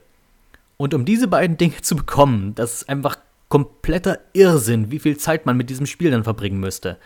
Und 0.77 0.95
um 0.95 1.05
diese 1.05 1.29
beiden 1.29 1.57
Dinge 1.57 1.81
zu 1.83 1.97
bekommen, 1.97 2.55
das 2.55 2.75
ist 2.75 2.89
einfach 2.89 3.17
kompletter 3.49 4.19
Irrsinn, 4.33 4.91
wie 4.91 4.99
viel 4.99 5.19
Zeit 5.19 5.47
man 5.47 5.57
mit 5.57 5.69
diesem 5.69 5.87
Spiel 5.87 6.11
dann 6.11 6.25
verbringen 6.25 6.59
müsste. 6.59 6.97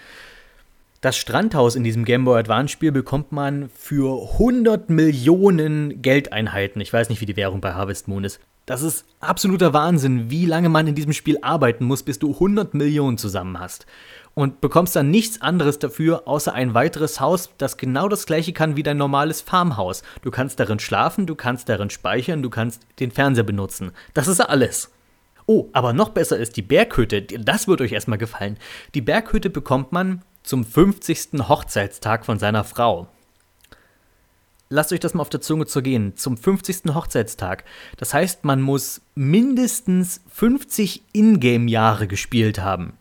Das 1.07 1.17
Strandhaus 1.17 1.77
in 1.77 1.85
diesem 1.85 2.05
Game 2.05 2.25
Boy 2.25 2.37
Advance 2.41 2.73
Spiel 2.73 2.91
bekommt 2.91 3.31
man 3.31 3.71
für 3.73 4.33
100 4.33 4.91
Millionen 4.91 6.03
Geldeinheiten. 6.03 6.81
Ich 6.81 6.93
weiß 6.93 7.11
nicht, 7.11 7.21
wie 7.21 7.27
die 7.27 7.37
Währung 7.37 7.61
bei 7.61 7.75
Harvest 7.75 8.09
Moon 8.09 8.25
ist. 8.25 8.41
Das 8.67 8.83
ist 8.83 9.05
absoluter 9.21 9.73
Wahnsinn, 9.73 10.31
wie 10.31 10.47
lange 10.47 10.69
man 10.69 10.89
in 10.89 10.97
diesem 10.97 11.13
Spiel 11.13 11.39
arbeiten 11.43 11.85
muss, 11.85 12.03
bis 12.03 12.19
du 12.19 12.33
100 12.33 12.75
Millionen 12.75 13.19
zusammen 13.19 13.61
hast. 13.61 13.87
Und 14.35 14.61
bekommst 14.61 14.97
dann 14.97 15.13
nichts 15.13 15.41
anderes 15.41 15.79
dafür, 15.79 16.27
außer 16.27 16.53
ein 16.53 16.75
weiteres 16.75 17.21
Haus, 17.21 17.51
das 17.57 17.77
genau 17.77 18.09
das 18.09 18.27
gleiche 18.27 18.53
kann 18.53 18.75
wie 18.75 18.83
dein 18.83 18.97
normales 18.97 19.43
Farmhaus. 19.43 20.03
Du 20.23 20.33
kannst 20.33 20.59
darin 20.59 20.81
schlafen, 20.81 21.29
du 21.29 21.37
kannst 21.37 21.69
darin 21.69 21.91
speichern, 21.91 22.43
du 22.43 22.51
kannst 22.51 22.83
den 22.99 23.13
Fernseher 23.13 23.45
benutzen. 23.45 23.93
Das 24.13 24.27
ist 24.27 24.41
alles. 24.41 24.91
Oh, 25.47 25.69
aber 25.73 25.93
noch 25.93 26.09
besser 26.09 26.37
ist 26.37 26.57
die 26.57 26.63
Berghütte. 26.63 27.23
Das 27.23 27.69
wird 27.69 27.81
euch 27.81 27.93
erstmal 27.93 28.19
gefallen. 28.19 28.57
Die 28.97 29.03
Berghütte 29.03 29.51
bekommt 29.51 29.93
man 29.93 30.23
zum 30.47 30.65
50. 30.65 31.49
Hochzeitstag 31.49 32.25
von 32.25 32.39
seiner 32.39 32.63
Frau. 32.63 33.09
Lasst 34.69 34.93
euch 34.93 35.01
das 35.01 35.13
mal 35.13 35.23
auf 35.23 35.29
der 35.29 35.41
Zunge 35.41 35.67
zergehen. 35.67 36.17
Zum 36.17 36.37
50. 36.37 36.95
Hochzeitstag. 36.95 37.65
Das 37.97 38.15
heißt, 38.15 38.45
man 38.45 38.63
muss 38.63 39.01
mindestens 39.15 40.23
50 40.29 41.03
Ingame-Jahre 41.13 42.07
gespielt 42.07 42.61
haben. 42.61 42.95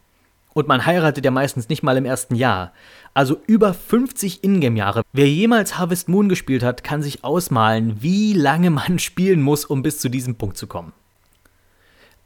Und 0.54 0.68
man 0.68 0.86
heiratet 0.86 1.24
ja 1.24 1.32
meistens 1.32 1.70
nicht 1.70 1.84
mal 1.84 1.98
im 1.98 2.06
ersten 2.06 2.36
Jahr. 2.36 2.74
Also 3.14 3.42
über 3.46 3.74
50 3.74 4.44
Ingame-Jahre. 4.44 5.04
Wer 5.14 5.30
jemals 5.30 5.78
Harvest 5.78 6.10
Moon 6.10 6.30
gespielt 6.30 6.64
hat, 6.64 6.84
kann 6.84 7.04
sich 7.04 7.24
ausmalen, 7.24 8.02
wie 8.02 8.34
lange 8.34 8.72
man 8.72 8.98
spielen 9.00 9.42
muss, 9.42 9.66
um 9.66 9.84
bis 9.84 10.00
zu 10.00 10.10
diesem 10.10 10.36
Punkt 10.36 10.58
zu 10.58 10.66
kommen. 10.66 10.94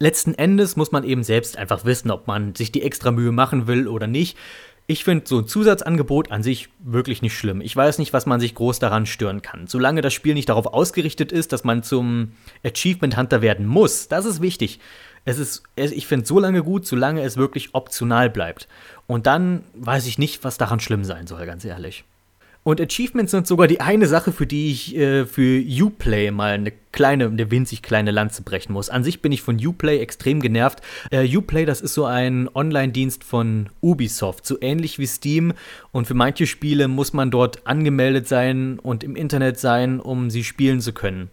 Letzten 0.01 0.33
Endes 0.33 0.77
muss 0.77 0.93
man 0.93 1.03
eben 1.03 1.23
selbst 1.23 1.57
einfach 1.57 1.83
wissen, 1.83 2.09
ob 2.09 2.25
man 2.25 2.55
sich 2.55 2.71
die 2.71 2.83
extra 2.83 3.11
Mühe 3.11 3.33
machen 3.33 3.67
will 3.67 3.85
oder 3.85 4.07
nicht. 4.07 4.37
Ich 4.91 5.03
finde 5.03 5.27
so 5.27 5.37
ein 5.37 5.47
Zusatzangebot 5.47 6.31
an 6.31 6.41
sich 6.41 6.69
wirklich 6.79 7.21
nicht 7.21 7.37
schlimm. 7.37 7.61
Ich 7.61 7.75
weiß 7.75 7.99
nicht, 7.99 8.11
was 8.11 8.25
man 8.25 8.39
sich 8.39 8.55
groß 8.55 8.79
daran 8.79 9.05
stören 9.05 9.43
kann. 9.43 9.67
Solange 9.67 10.01
das 10.01 10.15
Spiel 10.15 10.33
nicht 10.33 10.49
darauf 10.49 10.65
ausgerichtet 10.65 11.31
ist, 11.31 11.53
dass 11.53 11.63
man 11.63 11.83
zum 11.83 12.31
Achievement 12.65 13.15
Hunter 13.15 13.43
werden 13.43 13.67
muss, 13.67 14.07
das 14.07 14.25
ist 14.25 14.41
wichtig. 14.41 14.79
Es 15.25 15.37
ist, 15.37 15.61
ich 15.75 16.07
finde 16.07 16.23
es 16.23 16.29
so 16.29 16.39
lange 16.39 16.63
gut, 16.63 16.87
solange 16.87 17.21
es 17.21 17.37
wirklich 17.37 17.75
optional 17.75 18.31
bleibt. 18.31 18.67
Und 19.05 19.27
dann 19.27 19.63
weiß 19.75 20.07
ich 20.07 20.17
nicht, 20.17 20.43
was 20.43 20.57
daran 20.57 20.79
schlimm 20.79 21.03
sein 21.03 21.27
soll, 21.27 21.45
ganz 21.45 21.63
ehrlich. 21.65 22.03
Und 22.69 22.79
Achievements 22.79 23.31
sind 23.31 23.47
sogar 23.47 23.65
die 23.65 23.81
eine 23.81 24.05
Sache, 24.05 24.31
für 24.31 24.45
die 24.45 24.69
ich 24.69 24.95
äh, 24.95 25.25
für 25.25 25.59
Uplay 25.59 26.29
mal 26.29 26.51
eine 26.51 26.71
kleine, 26.91 27.25
eine 27.25 27.49
winzig 27.49 27.81
kleine 27.81 28.11
Lanze 28.11 28.43
brechen 28.43 28.73
muss. 28.73 28.91
An 28.91 29.03
sich 29.03 29.23
bin 29.23 29.31
ich 29.31 29.41
von 29.41 29.57
Uplay 29.57 29.97
extrem 29.97 30.39
genervt. 30.39 30.83
Äh, 31.09 31.35
Uplay, 31.35 31.65
das 31.65 31.81
ist 31.81 31.95
so 31.95 32.05
ein 32.05 32.47
Online-Dienst 32.53 33.23
von 33.23 33.69
Ubisoft, 33.81 34.45
so 34.45 34.55
ähnlich 34.61 34.99
wie 34.99 35.07
Steam. 35.07 35.53
Und 35.91 36.05
für 36.05 36.13
manche 36.13 36.45
Spiele 36.45 36.87
muss 36.87 37.11
man 37.11 37.31
dort 37.31 37.65
angemeldet 37.65 38.27
sein 38.27 38.77
und 38.77 39.03
im 39.03 39.15
Internet 39.15 39.59
sein, 39.59 39.99
um 39.99 40.29
sie 40.29 40.43
spielen 40.43 40.79
zu 40.79 40.93
können. 40.93 41.31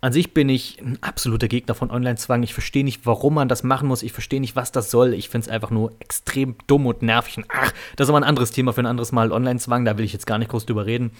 An 0.00 0.12
sich 0.12 0.32
bin 0.32 0.48
ich 0.48 0.80
ein 0.80 0.96
absoluter 1.00 1.48
Gegner 1.48 1.74
von 1.74 1.90
Online-Zwang. 1.90 2.44
Ich 2.44 2.54
verstehe 2.54 2.84
nicht, 2.84 3.04
warum 3.04 3.34
man 3.34 3.48
das 3.48 3.64
machen 3.64 3.88
muss. 3.88 4.04
Ich 4.04 4.12
verstehe 4.12 4.40
nicht, 4.40 4.54
was 4.54 4.70
das 4.70 4.92
soll. 4.92 5.12
Ich 5.12 5.28
finde 5.28 5.46
es 5.46 5.52
einfach 5.52 5.70
nur 5.70 5.92
extrem 5.98 6.54
dumm 6.68 6.86
und 6.86 7.02
nervig. 7.02 7.44
Ach, 7.48 7.72
das 7.96 8.06
ist 8.06 8.10
aber 8.10 8.18
ein 8.18 8.24
anderes 8.24 8.52
Thema 8.52 8.72
für 8.72 8.80
ein 8.80 8.86
anderes 8.86 9.10
Mal. 9.10 9.32
Online-Zwang, 9.32 9.84
da 9.84 9.98
will 9.98 10.04
ich 10.04 10.12
jetzt 10.12 10.26
gar 10.26 10.38
nicht 10.38 10.52
groß 10.52 10.66
drüber 10.66 10.86
reden. 10.86 11.10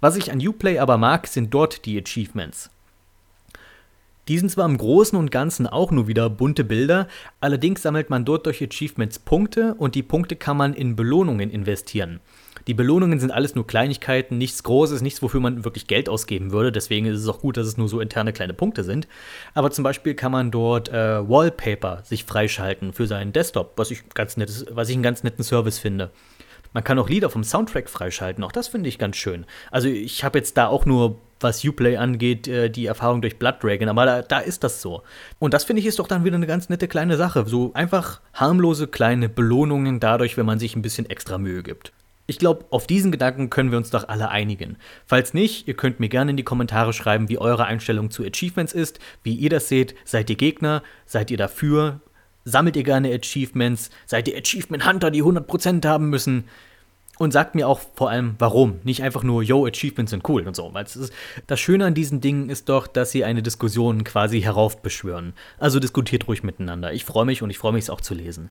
Was 0.00 0.16
ich 0.16 0.32
an 0.32 0.46
Uplay 0.46 0.78
aber 0.78 0.96
mag, 0.96 1.26
sind 1.26 1.52
dort 1.52 1.84
die 1.84 2.00
Achievements. 2.00 2.70
Die 4.28 4.38
sind 4.38 4.50
zwar 4.50 4.64
im 4.64 4.78
Großen 4.78 5.18
und 5.18 5.30
Ganzen 5.30 5.66
auch 5.66 5.90
nur 5.90 6.06
wieder 6.06 6.30
bunte 6.30 6.64
Bilder, 6.64 7.08
allerdings 7.40 7.82
sammelt 7.82 8.08
man 8.08 8.24
dort 8.24 8.46
durch 8.46 8.62
Achievements 8.62 9.18
Punkte 9.18 9.74
und 9.74 9.96
die 9.96 10.04
Punkte 10.04 10.36
kann 10.36 10.56
man 10.56 10.74
in 10.74 10.94
Belohnungen 10.94 11.50
investieren. 11.50 12.20
Die 12.66 12.74
Belohnungen 12.74 13.18
sind 13.18 13.30
alles 13.30 13.54
nur 13.54 13.66
Kleinigkeiten, 13.66 14.38
nichts 14.38 14.62
Großes, 14.62 15.02
nichts, 15.02 15.22
wofür 15.22 15.40
man 15.40 15.64
wirklich 15.64 15.86
Geld 15.86 16.08
ausgeben 16.08 16.52
würde. 16.52 16.70
Deswegen 16.70 17.06
ist 17.06 17.18
es 17.18 17.28
auch 17.28 17.40
gut, 17.40 17.56
dass 17.56 17.66
es 17.66 17.76
nur 17.76 17.88
so 17.88 18.00
interne 18.00 18.32
kleine 18.32 18.54
Punkte 18.54 18.84
sind. 18.84 19.08
Aber 19.54 19.70
zum 19.70 19.84
Beispiel 19.84 20.14
kann 20.14 20.32
man 20.32 20.50
dort 20.50 20.88
äh, 20.88 21.28
Wallpaper 21.28 22.02
sich 22.04 22.24
freischalten 22.24 22.92
für 22.92 23.06
seinen 23.06 23.32
Desktop, 23.32 23.72
was 23.76 23.90
ich, 23.90 24.08
ganz 24.10 24.36
nettes, 24.36 24.66
was 24.70 24.88
ich 24.88 24.94
einen 24.94 25.02
ganz 25.02 25.24
netten 25.24 25.44
Service 25.44 25.78
finde. 25.78 26.10
Man 26.72 26.84
kann 26.84 26.98
auch 26.98 27.08
Lieder 27.08 27.28
vom 27.28 27.44
Soundtrack 27.44 27.90
freischalten, 27.90 28.42
auch 28.44 28.52
das 28.52 28.68
finde 28.68 28.88
ich 28.88 28.98
ganz 28.98 29.16
schön. 29.16 29.44
Also 29.70 29.88
ich 29.88 30.24
habe 30.24 30.38
jetzt 30.38 30.56
da 30.56 30.68
auch 30.68 30.86
nur, 30.86 31.18
was 31.40 31.64
Uplay 31.64 31.96
angeht, 31.96 32.48
äh, 32.48 32.70
die 32.70 32.86
Erfahrung 32.86 33.20
durch 33.20 33.38
Blood 33.38 33.56
Dragon, 33.62 33.88
aber 33.88 34.06
da, 34.06 34.22
da 34.22 34.38
ist 34.38 34.64
das 34.64 34.80
so. 34.80 35.02
Und 35.38 35.52
das 35.52 35.64
finde 35.64 35.80
ich 35.80 35.86
ist 35.86 35.98
doch 35.98 36.06
dann 36.06 36.24
wieder 36.24 36.36
eine 36.36 36.46
ganz 36.46 36.68
nette 36.68 36.88
kleine 36.88 37.16
Sache. 37.16 37.44
So 37.46 37.72
einfach 37.74 38.20
harmlose 38.32 38.86
kleine 38.86 39.28
Belohnungen 39.28 40.00
dadurch, 40.00 40.36
wenn 40.38 40.46
man 40.46 40.58
sich 40.58 40.76
ein 40.76 40.82
bisschen 40.82 41.10
extra 41.10 41.36
Mühe 41.36 41.62
gibt. 41.62 41.92
Ich 42.26 42.38
glaube, 42.38 42.66
auf 42.70 42.86
diesen 42.86 43.10
Gedanken 43.10 43.50
können 43.50 43.72
wir 43.72 43.78
uns 43.78 43.90
doch 43.90 44.08
alle 44.08 44.30
einigen. 44.30 44.76
Falls 45.06 45.34
nicht, 45.34 45.66
ihr 45.66 45.74
könnt 45.74 45.98
mir 45.98 46.08
gerne 46.08 46.30
in 46.30 46.36
die 46.36 46.44
Kommentare 46.44 46.92
schreiben, 46.92 47.28
wie 47.28 47.38
eure 47.38 47.64
Einstellung 47.64 48.10
zu 48.10 48.24
Achievements 48.24 48.72
ist, 48.72 49.00
wie 49.24 49.34
ihr 49.34 49.50
das 49.50 49.68
seht. 49.68 49.96
Seid 50.04 50.30
ihr 50.30 50.36
Gegner? 50.36 50.82
Seid 51.04 51.30
ihr 51.32 51.36
dafür? 51.36 52.00
Sammelt 52.44 52.76
ihr 52.76 52.84
gerne 52.84 53.12
Achievements? 53.12 53.90
Seid 54.06 54.28
ihr 54.28 54.36
Achievement 54.36 54.86
Hunter, 54.86 55.10
die 55.10 55.22
100% 55.22 55.84
haben 55.86 56.10
müssen? 56.10 56.44
Und 57.18 57.32
sagt 57.32 57.54
mir 57.54 57.68
auch 57.68 57.80
vor 57.94 58.10
allem, 58.10 58.36
warum. 58.38 58.80
Nicht 58.84 59.02
einfach 59.02 59.22
nur, 59.22 59.42
yo, 59.42 59.66
Achievements 59.66 60.10
sind 60.10 60.28
cool 60.28 60.46
und 60.46 60.56
so. 60.56 60.72
Weil 60.72 60.84
ist, 60.84 61.12
das 61.46 61.60
Schöne 61.60 61.86
an 61.86 61.94
diesen 61.94 62.20
Dingen 62.20 62.50
ist 62.50 62.68
doch, 62.68 62.86
dass 62.86 63.10
sie 63.10 63.24
eine 63.24 63.42
Diskussion 63.42 64.04
quasi 64.04 64.40
heraufbeschwören. 64.40 65.34
Also 65.58 65.80
diskutiert 65.80 66.26
ruhig 66.28 66.42
miteinander. 66.42 66.92
Ich 66.92 67.04
freue 67.04 67.26
mich 67.26 67.42
und 67.42 67.50
ich 67.50 67.58
freue 67.58 67.72
mich 67.72 67.84
es 67.84 67.90
auch 67.90 68.00
zu 68.00 68.14
lesen. 68.14 68.48